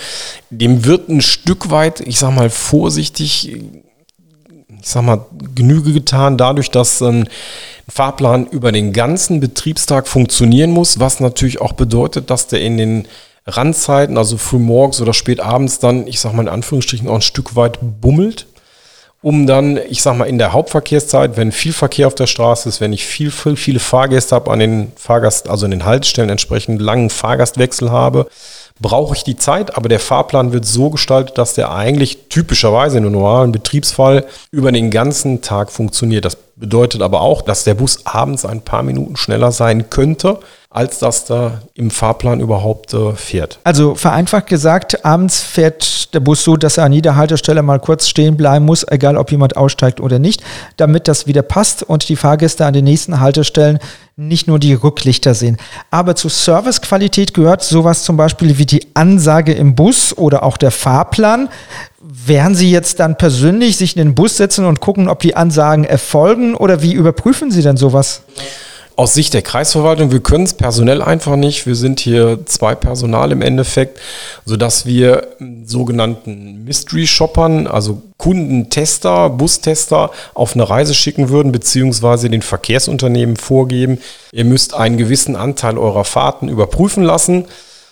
Dem 0.51 0.85
wird 0.85 1.09
ein 1.09 1.21
Stück 1.21 1.71
weit, 1.71 2.01
ich 2.01 2.19
sag 2.19 2.35
mal 2.35 2.51
vorsichtig, 2.51 3.57
ich 4.83 4.89
sag 4.89 5.03
mal, 5.03 5.25
Genüge 5.55 5.93
getan, 5.93 6.37
dadurch, 6.37 6.71
dass 6.71 7.01
ein 7.01 7.29
Fahrplan 7.89 8.47
über 8.47 8.73
den 8.73 8.93
ganzen 8.93 9.39
Betriebstag 9.41 10.09
funktionieren 10.09 10.71
muss, 10.71 10.99
was 10.99 11.21
natürlich 11.21 11.61
auch 11.61 11.73
bedeutet, 11.73 12.31
dass 12.31 12.49
der 12.49 12.61
in 12.61 12.77
den 12.79 13.09
Randzeiten, 13.47 14.19
also 14.19 14.37
früh 14.37 14.59
morgens 14.59 15.01
oder 15.01 15.15
spät 15.15 15.41
abends 15.41 15.79
dann, 15.79 16.07
ich 16.07 16.21
sag 16.21 16.33
mal 16.33 16.43
in 16.43 16.49
Anführungsstrichen, 16.49 17.09
auch 17.09 17.17
ein 17.17 17.23
Stück 17.23 17.55
weit 17.55 17.79
bummelt, 18.01 18.47
um 19.21 19.47
dann, 19.47 19.79
ich 19.89 20.03
sag 20.03 20.17
mal, 20.17 20.25
in 20.25 20.39
der 20.39 20.53
Hauptverkehrszeit, 20.53 21.37
wenn 21.37 21.53
viel 21.53 21.73
Verkehr 21.73 22.09
auf 22.09 22.15
der 22.17 22.27
Straße 22.27 22.69
ist, 22.69 22.81
wenn 22.81 22.93
ich 22.93 23.05
viel, 23.05 23.31
viel 23.31 23.57
viele 23.57 23.79
Fahrgäste 23.79 24.35
habe 24.35 24.51
an 24.51 24.59
den 24.59 24.93
Fahrgast, 24.97 25.49
also 25.49 25.65
in 25.65 25.71
den 25.71 25.85
Haltestellen 25.85 26.31
entsprechend 26.31 26.83
langen 26.83 27.09
Fahrgastwechsel 27.09 27.91
habe, 27.91 28.27
brauche 28.83 29.15
ich 29.17 29.25
die 29.25 29.37
Zeit, 29.37 29.77
aber 29.77 29.89
der 29.89 30.01
Fahrplan 30.01 30.53
wird 30.53 30.67
so 30.67 30.91
gestaltet, 30.91 31.39
dass 31.39 31.55
der 31.55 31.73
eigentlich 31.73 32.29
typischerweise 32.29 32.99
in 32.99 33.05
einem 33.05 33.15
normalen 33.15 33.53
Betriebsfall 33.53 34.27
über 34.51 34.73
den 34.73 34.91
ganzen 34.91 35.41
Tag 35.41 35.71
funktioniert. 35.71 36.25
Das 36.25 36.37
bedeutet 36.57 37.01
aber 37.01 37.23
auch, 37.23 37.43
dass 37.43 37.65
der 37.65 37.75
Bus 37.75 38.05
abends 38.05 38.45
ein 38.45 38.61
paar 38.61 38.83
Minuten 38.83 39.17
schneller 39.17 39.53
sein 39.53 39.89
könnte, 39.89 40.39
als 40.73 40.99
dass 40.99 41.25
da 41.27 41.61
im 41.75 41.91
Fahrplan 41.91 42.41
überhaupt 42.41 42.95
äh, 42.95 43.13
fährt. 43.13 43.59
Also 43.65 43.95
vereinfacht 43.95 44.47
gesagt, 44.47 45.05
abends 45.05 45.41
fährt 45.41 46.15
der 46.15 46.21
Bus 46.21 46.45
so, 46.45 46.57
dass 46.57 46.79
er 46.79 46.85
an 46.85 46.93
jeder 46.93 47.17
Haltestelle 47.17 47.63
mal 47.63 47.79
kurz 47.79 48.09
stehen 48.09 48.37
bleiben 48.37 48.65
muss, 48.65 48.87
egal 48.89 49.17
ob 49.17 49.31
jemand 49.31 49.57
aussteigt 49.57 50.01
oder 50.01 50.19
nicht, 50.19 50.43
damit 50.77 51.09
das 51.09 51.27
wieder 51.27 51.43
passt 51.43 51.83
und 51.83 52.09
die 52.09 52.17
Fahrgäste 52.17 52.65
an 52.65 52.73
den 52.73 52.85
nächsten 52.85 53.21
Haltestellen 53.21 53.79
nicht 54.17 54.47
nur 54.47 54.59
die 54.59 54.75
Rücklichter 54.75 55.35
sehen. 55.35 55.57
Aber 55.91 56.15
zur 56.15 56.31
Servicequalität 56.31 57.35
gehört 57.35 57.63
sowas 57.63 58.03
zum 58.03 58.17
Beispiel 58.17 58.59
wie 58.59 58.67
die 58.67 58.87
Ansage 58.95 59.53
im 59.53 59.75
Bus 59.75 60.17
oder 60.17 60.43
auch 60.43 60.57
der 60.57 60.71
Fahrplan. 60.71 61.49
Werden 62.01 62.55
Sie 62.55 62.71
jetzt 62.71 63.01
dann 63.01 63.17
persönlich 63.17 63.77
sich 63.77 63.97
in 63.97 64.05
den 64.05 64.15
Bus 64.15 64.37
setzen 64.37 64.65
und 64.67 64.81
gucken, 64.81 65.09
ob 65.09 65.21
die 65.21 65.37
Ansagen 65.37 65.85
erfolgen 65.85 66.55
oder 66.55 66.83
wie 66.83 66.93
überprüfen 66.93 67.51
Sie 67.51 67.63
denn 67.63 67.77
sowas? 67.77 68.23
Aus 69.03 69.15
Sicht 69.15 69.35
der 69.35 69.43
Kreisverwaltung, 69.43 70.13
wir 70.13 70.21
können 70.21 70.45
es 70.45 70.55
personell 70.55 71.03
einfach 71.03 71.35
nicht. 71.35 71.67
Wir 71.67 71.75
sind 71.75 71.99
hier 71.99 72.47
zwei 72.47 72.77
Personal 72.77 73.33
im 73.33 73.43
Endeffekt, 73.43 73.99
sodass 74.45 74.87
wir 74.87 75.27
sogenannten 75.65 76.63
Mystery-Shoppern, 76.63 77.67
also 77.67 78.01
Kundentester, 78.17 79.29
Bustester 79.29 80.13
auf 80.35 80.55
eine 80.55 80.71
Reise 80.71 80.95
schicken 80.95 81.31
würden, 81.31 81.51
beziehungsweise 81.51 82.31
den 82.31 82.43
Verkehrsunternehmen 82.43 83.35
vorgeben, 83.35 83.99
ihr 84.31 84.45
müsst 84.45 84.73
einen 84.73 84.99
gewissen 84.99 85.35
Anteil 85.35 85.79
eurer 85.79 86.05
Fahrten 86.05 86.49
überprüfen 86.49 87.03
lassen. 87.03 87.47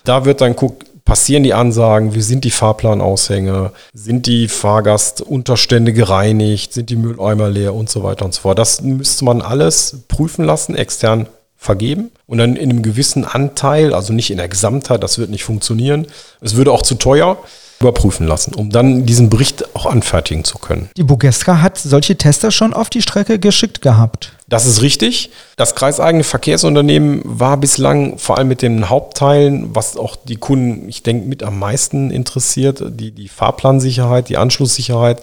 Da 0.05 0.25
wird 0.25 0.41
dann 0.41 0.55
guckt, 0.55 0.87
passieren 1.11 1.43
die 1.43 1.55
Ansagen, 1.55 2.15
wie 2.15 2.21
sind 2.21 2.45
die 2.45 2.53
Fahrplanaushänge, 2.53 3.73
sind 3.93 4.27
die 4.27 4.47
Fahrgastunterstände 4.47 5.93
gereinigt, 5.93 6.73
sind 6.73 6.89
die 6.89 6.95
Mülleimer 6.95 7.51
leer? 7.51 7.75
Und 7.75 7.91
so 7.91 8.05
weiter 8.05 8.25
und 8.25 8.33
so 8.33 8.43
fort. 8.43 8.61
Das 8.61 8.81
müsste 8.83 9.25
man 9.25 9.43
alles 9.43 10.05
prüfen 10.07 10.45
lassen, 10.45 10.77
extern 10.77 11.27
vergeben 11.57 12.13
und 12.29 12.39
dann 12.39 12.55
in 12.55 12.71
einem 12.71 12.83
gewissen 12.85 13.25
Anteil, 13.25 13.93
also 13.93 14.13
nicht 14.13 14.31
in 14.31 14.37
der 14.37 14.47
Gesamtheit, 14.47 15.03
das 15.03 15.19
wird 15.19 15.31
nicht 15.31 15.43
funktionieren. 15.43 16.07
Es 16.41 16.55
würde 16.55 16.71
auch 16.71 16.83
zu 16.83 16.95
teuer 16.95 17.39
überprüfen 17.81 18.27
lassen, 18.27 18.55
um 18.55 18.69
dann 18.69 19.07
diesen 19.07 19.31
Bericht 19.31 19.75
auch 19.75 19.87
anfertigen 19.87 20.45
zu 20.45 20.59
können. 20.59 20.91
Die 20.99 21.03
Bugestra 21.03 21.63
hat 21.63 21.79
solche 21.79 22.17
Tester 22.17 22.51
schon 22.51 22.75
auf 22.75 22.91
die 22.91 23.01
Strecke 23.01 23.39
geschickt 23.39 23.81
gehabt. 23.81 24.33
Das 24.49 24.67
ist 24.67 24.83
richtig. 24.83 25.31
Das 25.57 25.75
kreiseigene 25.75 26.25
Verkehrsunternehmen 26.25 27.23
war 27.25 27.57
bislang 27.57 28.19
vor 28.19 28.37
allem 28.37 28.49
mit 28.49 28.61
den 28.61 28.91
Hauptteilen, 28.91 29.75
was 29.75 29.97
auch 29.97 30.17
die 30.17 30.37
Kunden, 30.37 30.89
ich 30.89 31.03
denke, 31.03 31.27
mit 31.27 31.43
am 31.43 31.59
meisten 31.59 32.11
interessiert, 32.11 32.83
die, 32.87 33.13
die 33.13 33.29
Fahrplansicherheit, 33.29 34.29
die 34.29 34.37
Anschlusssicherheit, 34.37 35.23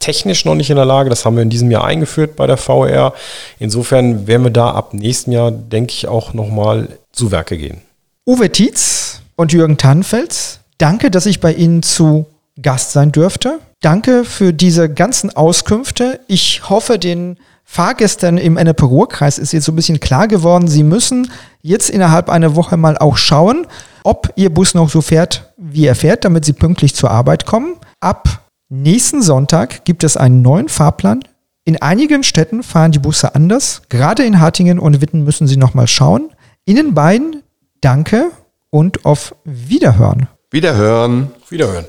technisch 0.00 0.44
noch 0.44 0.56
nicht 0.56 0.70
in 0.70 0.76
der 0.76 0.86
Lage. 0.86 1.08
Das 1.08 1.24
haben 1.24 1.36
wir 1.36 1.42
in 1.42 1.50
diesem 1.50 1.70
Jahr 1.70 1.84
eingeführt 1.84 2.34
bei 2.34 2.48
der 2.48 2.56
VR. 2.56 3.12
Insofern 3.60 4.26
werden 4.26 4.42
wir 4.42 4.50
da 4.50 4.70
ab 4.72 4.92
nächsten 4.92 5.30
Jahr, 5.30 5.52
denke 5.52 5.92
ich, 5.92 6.08
auch 6.08 6.32
nochmal 6.32 6.88
zu 7.12 7.30
Werke 7.30 7.56
gehen. 7.56 7.82
Uwe 8.26 8.50
Tietz 8.50 9.20
und 9.36 9.52
Jürgen 9.52 9.76
Tannenfels, 9.76 10.60
danke, 10.82 11.12
dass 11.12 11.26
ich 11.26 11.40
bei 11.40 11.52
Ihnen 11.52 11.82
zu 11.82 12.26
Gast 12.60 12.92
sein 12.92 13.12
dürfte. 13.12 13.60
Danke 13.80 14.24
für 14.24 14.52
diese 14.52 14.92
ganzen 14.92 15.30
Auskünfte. 15.30 16.20
Ich 16.26 16.68
hoffe, 16.68 16.98
den 16.98 17.38
Fahrgästen 17.64 18.36
im 18.36 18.56
NRP-Ruhr-Kreis 18.56 19.38
ist 19.38 19.52
jetzt 19.52 19.64
so 19.64 19.72
ein 19.72 19.76
bisschen 19.76 20.00
klar 20.00 20.28
geworden, 20.28 20.68
sie 20.68 20.82
müssen 20.82 21.30
jetzt 21.62 21.88
innerhalb 21.88 22.28
einer 22.28 22.56
Woche 22.56 22.76
mal 22.76 22.98
auch 22.98 23.16
schauen, 23.16 23.66
ob 24.02 24.32
ihr 24.34 24.52
Bus 24.52 24.74
noch 24.74 24.90
so 24.90 25.00
fährt, 25.00 25.54
wie 25.56 25.86
er 25.86 25.94
fährt, 25.94 26.24
damit 26.24 26.44
sie 26.44 26.52
pünktlich 26.52 26.94
zur 26.94 27.10
Arbeit 27.10 27.46
kommen. 27.46 27.76
Ab 28.00 28.42
nächsten 28.68 29.22
Sonntag 29.22 29.84
gibt 29.84 30.02
es 30.02 30.16
einen 30.16 30.42
neuen 30.42 30.68
Fahrplan. 30.68 31.20
In 31.64 31.80
einigen 31.80 32.24
Städten 32.24 32.64
fahren 32.64 32.90
die 32.90 32.98
Busse 32.98 33.36
anders. 33.36 33.82
Gerade 33.88 34.24
in 34.24 34.40
Hartingen 34.40 34.80
und 34.80 35.00
Witten 35.00 35.22
müssen 35.22 35.46
sie 35.46 35.56
nochmal 35.56 35.86
schauen. 35.86 36.30
Ihnen 36.66 36.92
beiden 36.92 37.42
danke 37.80 38.32
und 38.70 39.04
auf 39.04 39.36
Wiederhören. 39.44 40.28
Wiederhören. 40.52 41.30
Wiederhören. 41.48 41.86